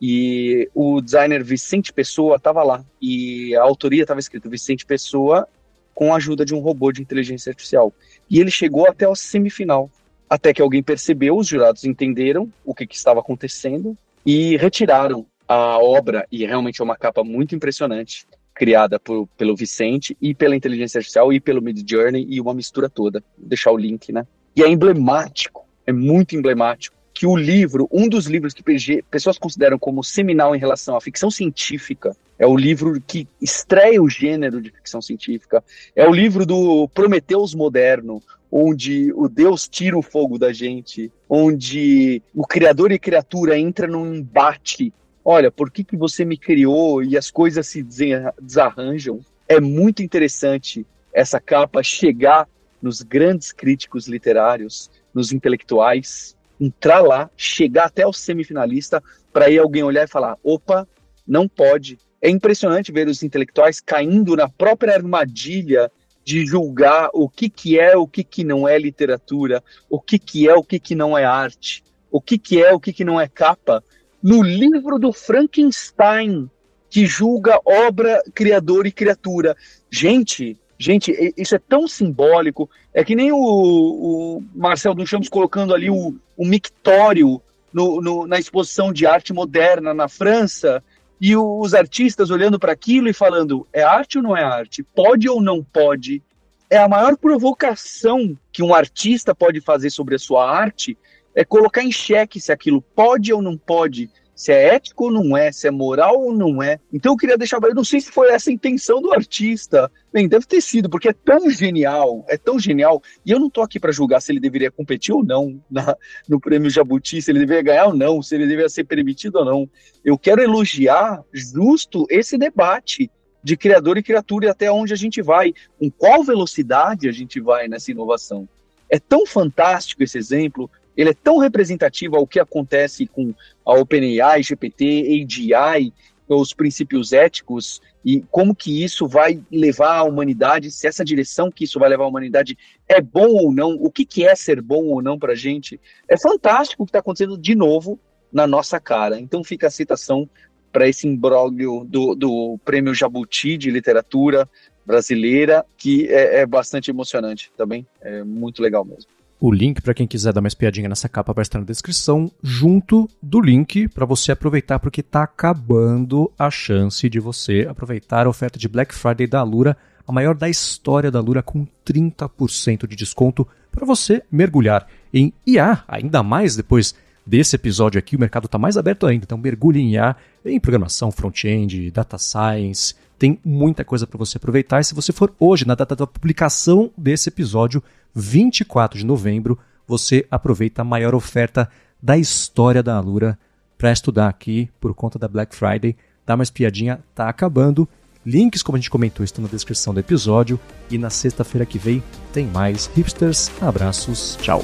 E 0.02 0.68
o 0.74 1.00
designer 1.00 1.44
Vicente 1.44 1.94
Pessoa 1.94 2.38
estava 2.38 2.64
lá, 2.64 2.84
e 3.00 3.56
a 3.56 3.62
autoria 3.62 4.02
estava 4.02 4.20
escrito 4.20 4.50
Vicente 4.50 4.84
Pessoa 4.84 5.48
com 5.94 6.12
a 6.12 6.18
ajuda 6.18 6.44
de 6.44 6.56
um 6.56 6.60
robô 6.60 6.92
de 6.92 7.04
inteligência 7.04 7.52
artificial. 7.52 7.94
E 8.28 8.40
ele 8.40 8.50
chegou 8.50 8.88
até 8.88 9.06
a 9.06 9.14
semifinal, 9.14 9.92
até 10.28 10.52
que 10.52 10.62
alguém 10.62 10.82
percebeu, 10.82 11.38
os 11.38 11.46
jurados 11.46 11.84
entenderam 11.84 12.52
o 12.66 12.74
que, 12.74 12.88
que 12.88 12.96
estava 12.96 13.20
acontecendo, 13.20 13.96
e 14.26 14.58
retiraram 14.58 15.26
a 15.48 15.78
obra, 15.78 16.26
e 16.32 16.46
realmente 16.46 16.82
é 16.82 16.84
uma 16.84 16.96
capa 16.96 17.24
muito 17.24 17.56
impressionante, 17.56 18.26
criada 18.54 19.00
por, 19.00 19.28
pelo 19.38 19.56
Vicente 19.56 20.16
e 20.22 20.34
pela 20.34 20.56
inteligência 20.56 21.00
artificial 21.00 21.34
e 21.34 21.40
pelo 21.40 21.62
Mid 21.62 21.90
Journey 21.90 22.26
e 22.30 22.40
uma 22.40 22.54
mistura 22.54 22.90
toda. 22.90 23.24
Vou 23.38 23.48
deixar 23.48 23.72
o 23.72 23.78
link, 23.78 24.12
né? 24.12 24.26
E 24.56 24.64
é 24.64 24.70
emblemático, 24.70 25.66
é 25.86 25.92
muito 25.92 26.36
emblemático 26.36 26.96
que 27.14 27.28
o 27.28 27.36
livro, 27.36 27.88
um 27.92 28.08
dos 28.08 28.26
livros 28.26 28.54
que 28.54 28.64
pessoas 29.10 29.38
consideram 29.38 29.78
como 29.78 30.04
seminal 30.04 30.56
em 30.56 30.60
relação 30.60 30.96
à 30.96 31.02
ficção 31.02 31.30
científica, 31.30 32.16
é 32.40 32.48
o 32.48 32.56
livro 32.56 33.00
que 33.06 33.28
estreia 33.42 34.02
o 34.02 34.10
gênero 34.10 34.62
de 34.62 34.72
ficção 34.72 35.02
científica, 35.02 35.64
é 35.96 36.08
o 36.08 36.12
livro 36.12 36.46
do 36.46 36.88
Prometeus 36.88 37.54
moderno, 37.54 38.22
onde 38.52 39.14
o 39.14 39.30
Deus 39.30 39.68
tira 39.68 39.98
o 39.98 40.02
fogo 40.02 40.38
da 40.38 40.52
gente, 40.52 41.12
onde 41.30 42.22
o 42.36 42.46
criador 42.46 42.92
e 42.92 43.00
criatura 43.00 43.58
entra 43.58 43.88
num 43.88 44.14
embate. 44.14 44.94
Olha, 45.24 45.50
por 45.50 45.72
que, 45.72 45.84
que 45.84 45.96
você 45.96 46.26
me 46.26 46.38
criou 46.38 47.02
e 47.02 47.18
as 47.18 47.32
coisas 47.32 47.68
se 47.68 47.82
desarranjam? 47.82 49.22
É 49.48 49.60
muito 49.60 50.04
interessante 50.04 50.86
essa 51.14 51.40
capa 51.40 51.82
chegar 51.82 52.48
nos 52.82 53.02
grandes 53.02 53.52
críticos 53.52 54.08
literários, 54.08 54.90
nos 55.14 55.32
intelectuais, 55.32 56.36
entrar 56.60 57.02
lá, 57.02 57.30
chegar 57.38 57.86
até 57.86 58.06
o 58.06 58.14
semifinalista, 58.14 59.02
para 59.32 59.46
aí 59.46 59.58
alguém 59.58 59.84
olhar 59.84 60.04
e 60.04 60.08
falar: 60.08 60.38
opa, 60.44 60.88
não 61.26 61.48
pode. 61.48 61.98
É 62.22 62.30
impressionante 62.30 62.92
ver 62.92 63.08
os 63.08 63.24
intelectuais 63.24 63.80
caindo 63.80 64.36
na 64.36 64.48
própria 64.48 64.94
armadilha 64.94 65.92
de 66.24 66.46
julgar 66.46 67.10
o 67.14 67.28
que, 67.28 67.50
que 67.50 67.80
é, 67.80 67.98
o 67.98 68.08
que, 68.08 68.24
que 68.24 68.44
não 68.44 68.68
é 68.68 68.78
literatura, 68.78 69.64
o 69.90 70.00
que, 70.00 70.20
que 70.20 70.48
é, 70.48 70.54
o 70.54 70.64
que, 70.64 70.80
que 70.80 70.96
não 70.96 71.18
é 71.18 71.26
arte, 71.26 71.84
o 72.12 72.22
que, 72.22 72.38
que 72.38 72.62
é, 72.62 72.74
o 72.74 72.80
que, 72.80 72.94
que 72.94 73.04
não 73.04 73.20
é 73.20 73.28
capa, 73.28 73.84
no 74.22 74.42
livro 74.42 75.00
do 75.00 75.12
Frankenstein, 75.12 76.50
que 76.90 77.06
julga 77.06 77.60
obra, 77.66 78.22
criador 78.34 78.86
e 78.86 78.92
criatura. 78.92 79.56
Gente, 79.90 80.58
gente, 80.78 81.34
isso 81.38 81.56
é 81.56 81.60
tão 81.60 81.88
simbólico, 81.88 82.70
é 82.94 83.04
que 83.04 83.16
nem 83.16 83.32
o, 83.32 83.38
o 83.38 84.44
Marcel 84.54 84.94
Duchamp 84.94 85.28
colocando 85.30 85.74
ali 85.74 85.90
o, 85.90 86.14
o 86.38 86.46
mictório 86.46 87.42
no, 87.74 88.02
no, 88.02 88.28
na 88.28 88.38
exposição 88.38 88.92
de 88.92 89.06
arte 89.06 89.34
moderna 89.34 89.94
na 89.94 90.10
França, 90.10 90.84
e 91.22 91.38
os 91.38 91.76
artistas 91.76 92.32
olhando 92.32 92.60
para 92.60 92.72
aquilo 92.72 93.08
e 93.08 93.14
falando: 93.14 93.68
é 93.72 93.84
arte 93.84 94.18
ou 94.18 94.24
não 94.24 94.36
é 94.36 94.44
arte? 94.44 94.82
Pode 94.82 95.30
ou 95.30 95.40
não 95.40 95.64
pode? 95.64 96.24
É 96.68 96.78
a 96.78 96.90
maior 96.90 97.16
provocação 97.16 98.36
que 98.52 98.64
um 98.64 98.74
artista 98.74 99.36
pode 99.36 99.62
fazer 99.62 99.92
sobre 99.92 100.16
a 100.16 100.20
sua 100.20 100.50
arte 100.50 100.98
é 101.36 101.46
colocar 101.46 101.84
em 101.84 101.92
xeque 101.92 102.42
se 102.42 102.52
aquilo 102.52 102.82
pode 102.82 103.32
ou 103.32 103.42
não 103.42 103.58
pode, 103.58 104.10
se 104.36 104.52
é 104.52 104.76
ético 104.76 105.06
ou 105.06 105.12
não 105.12 105.38
é, 105.38 105.52
se 105.52 105.68
é 105.68 105.72
moral 105.72 106.20
ou 106.20 106.34
não 106.34 106.62
é. 106.62 106.80
Então 106.92 107.14
eu 107.14 107.18
queria 107.18 107.38
deixar, 107.38 107.60
eu 107.62 107.76
não 107.76 107.84
sei 107.84 108.02
se 108.02 108.12
foi 108.12 108.30
essa 108.30 108.50
a 108.50 108.54
intenção 108.54 109.02
do 109.02 109.14
artista. 109.14 109.92
Bem, 110.12 110.28
deve 110.28 110.46
ter 110.46 110.62
sido, 110.62 110.90
porque 110.90 111.10
é 111.10 111.14
tão 111.14 111.50
genial, 111.50 112.26
é 112.28 112.38
tão 112.38 112.60
genial. 112.60 113.02
E 113.26 113.32
eu 113.32 113.40
não 113.40 113.50
tô 113.50 113.62
aqui 113.62 113.80
para 113.80 113.92
julgar 113.92 114.22
se 114.22 114.32
ele 114.32 114.40
deveria 114.40 114.72
competir 114.72 115.14
ou 115.14 115.24
não 115.24 115.62
na, 115.70 115.96
no 116.28 116.40
prêmio 116.40 116.70
Jabuti, 116.70 117.22
se 117.22 117.32
ele 117.32 117.40
deveria 117.40 117.64
ganhar 117.64 117.86
ou 117.88 117.94
não, 117.94 118.22
se 118.22 118.36
ele 118.36 118.48
deveria 118.48 118.70
ser 118.70 118.84
permitido 118.84 119.38
ou 119.38 119.46
não. 119.46 119.70
Eu 120.04 120.18
quero 120.18 120.42
elogiar 120.42 121.24
justo 121.32 122.06
esse 122.10 122.38
debate 122.38 123.12
de 123.44 123.58
criador 123.58 123.98
e 123.98 124.04
criatura 124.04 124.46
e 124.46 124.50
até 124.50 124.72
onde 124.72 124.94
a 124.94 124.98
gente 124.98 125.22
vai, 125.22 125.54
com 125.80 125.90
qual 125.90 126.24
velocidade 126.24 127.10
a 127.10 127.12
gente 127.12 127.40
vai 127.40 127.68
nessa 127.68 127.92
inovação. 127.92 128.48
É 128.90 129.00
tão 129.00 129.26
fantástico 129.26 130.04
esse 130.04 130.18
exemplo, 130.18 130.70
ele 130.96 131.10
é 131.10 131.14
tão 131.14 131.38
representativo 131.38 132.16
ao 132.16 132.28
que 132.28 132.40
acontece 132.40 133.08
com 133.08 133.34
a 133.66 133.74
OpenAI, 133.74 134.44
GPT, 134.44 135.24
AGI, 135.24 135.94
os 136.28 136.54
princípios 136.54 137.12
éticos 137.12 137.82
e 138.04 138.22
como 138.32 138.56
que 138.56 138.84
isso 138.84 139.08
vai 139.08 139.42
levar 139.52 139.98
a 139.98 140.04
humanidade, 140.04 140.72
se 140.72 140.88
essa 140.88 141.04
direção 141.04 141.52
que 141.52 141.66
isso 141.66 141.80
vai 141.80 141.90
levar 141.90 142.06
a 142.06 142.08
humanidade 142.08 142.58
é 142.88 143.02
bom 143.02 143.28
ou 143.28 143.52
não, 143.52 143.74
o 143.74 143.92
que, 143.92 144.06
que 144.06 144.26
é 144.26 144.36
ser 144.36 144.62
bom 144.62 144.86
ou 144.86 145.02
não 145.02 145.20
para 145.20 145.34
a 145.34 145.36
gente. 145.36 145.80
É 146.08 146.18
fantástico 146.18 146.84
o 146.84 146.86
que 146.86 146.90
está 146.90 147.00
acontecendo 147.00 147.38
de 147.38 147.54
novo 147.54 148.00
na 148.32 148.48
nossa 148.48 148.80
cara. 148.80 149.20
Então 149.20 149.44
fica 149.44 149.68
a 149.68 149.72
citação 149.72 150.30
para 150.72 150.88
esse 150.88 151.08
imbróglio 151.08 151.84
do, 151.84 152.16
do 152.16 152.60
Prêmio 152.64 152.94
Jabuti 152.94 153.58
de 153.58 153.70
Literatura 153.70 154.50
Brasileira, 154.86 155.66
que 155.78 156.08
é, 156.08 156.40
é 156.40 156.46
bastante 156.46 156.90
emocionante 156.90 157.52
também. 157.58 157.86
É 158.00 158.24
muito 158.24 158.62
legal 158.62 158.86
mesmo. 158.86 159.12
O 159.44 159.52
link 159.52 159.82
para 159.82 159.96
quem 159.96 160.06
quiser 160.06 160.32
dar 160.32 160.40
uma 160.40 160.48
espiadinha 160.48 160.88
nessa 160.88 161.10
capa 161.10 161.34
vai 161.34 161.42
estar 161.42 161.58
na 161.58 161.66
descrição, 161.66 162.32
junto 162.44 163.10
do 163.20 163.42
link 163.42 163.88
para 163.88 164.06
você 164.06 164.32
aproveitar, 164.32 164.78
porque 164.78 165.02
está 165.02 165.24
acabando 165.24 166.32
a 166.38 166.52
chance 166.52 167.10
de 167.10 167.20
você 167.20 167.66
aproveitar 167.68 168.28
a 168.28 168.30
oferta 168.30 168.60
de 168.60 168.68
Black 168.68 168.94
Friday 168.94 169.26
da 169.26 169.42
Lura, 169.42 169.76
a 170.08 170.12
maior 170.12 170.36
da 170.36 170.48
história 170.48 171.10
da 171.10 171.20
Lura, 171.20 171.42
com 171.42 171.66
30% 171.84 172.86
de 172.86 172.96
desconto 172.96 173.48
para 173.72 173.84
você 173.84 174.22
mergulhar 174.32 174.88
em 175.12 175.34
IA, 175.48 175.84
ainda 175.88 176.22
mais 176.22 176.56
depois 176.56 176.94
desse 177.26 177.56
episódio 177.56 177.98
aqui, 177.98 178.16
o 178.16 178.20
mercado 178.20 178.46
está 178.46 178.60
mais 178.60 178.78
aberto 178.78 179.08
ainda. 179.08 179.24
Então 179.24 179.40
mergulhe 179.40 179.80
em 179.80 179.94
IA, 179.94 180.16
em 180.46 180.60
programação, 180.60 181.12
front-end, 181.12 181.90
data 181.90 182.20
science, 182.20 182.94
tem 183.22 183.40
muita 183.46 183.86
coisa 183.86 184.08
para 184.08 184.18
você 184.18 184.38
aproveitar. 184.38 184.82
E 184.82 184.84
se 184.84 184.96
você 184.96 185.14
for 185.14 185.32
hoje, 185.40 185.64
na 185.64 185.76
data 185.76 185.96
da 185.96 186.08
publicação 186.08 186.90
desse 186.98 187.30
episódio, 187.30 187.84
24 188.16 188.98
de 188.98 189.06
novembro, 189.06 189.60
você 189.88 190.26
aproveita 190.32 190.82
a 190.82 190.86
maior 190.86 191.14
oferta 191.14 191.70
da 192.02 192.18
história 192.18 192.82
da 192.82 192.98
Alura 192.98 193.38
para 193.78 193.92
estudar 193.92 194.28
aqui 194.28 194.72
por 194.80 194.96
conta 194.96 195.20
da 195.20 195.28
Black 195.28 195.56
Friday. 195.56 195.96
Dá 196.26 196.34
uma 196.34 196.42
espiadinha, 196.42 197.00
tá 197.14 197.30
acabando. 197.30 197.88
Links, 198.26 198.64
como 198.64 198.76
a 198.76 198.80
gente 198.80 198.90
comentou, 198.90 199.24
estão 199.24 199.44
na 199.44 199.50
descrição 199.52 199.94
do 199.94 200.00
episódio. 200.00 200.60
E 200.90 200.98
na 200.98 201.12
sexta-feira 201.12 201.64
que 201.64 201.78
vem 201.78 202.04
tem 202.34 202.48
mais 202.48 202.90
hipsters. 202.96 203.52
Abraços, 203.62 204.36
tchau. 204.42 204.64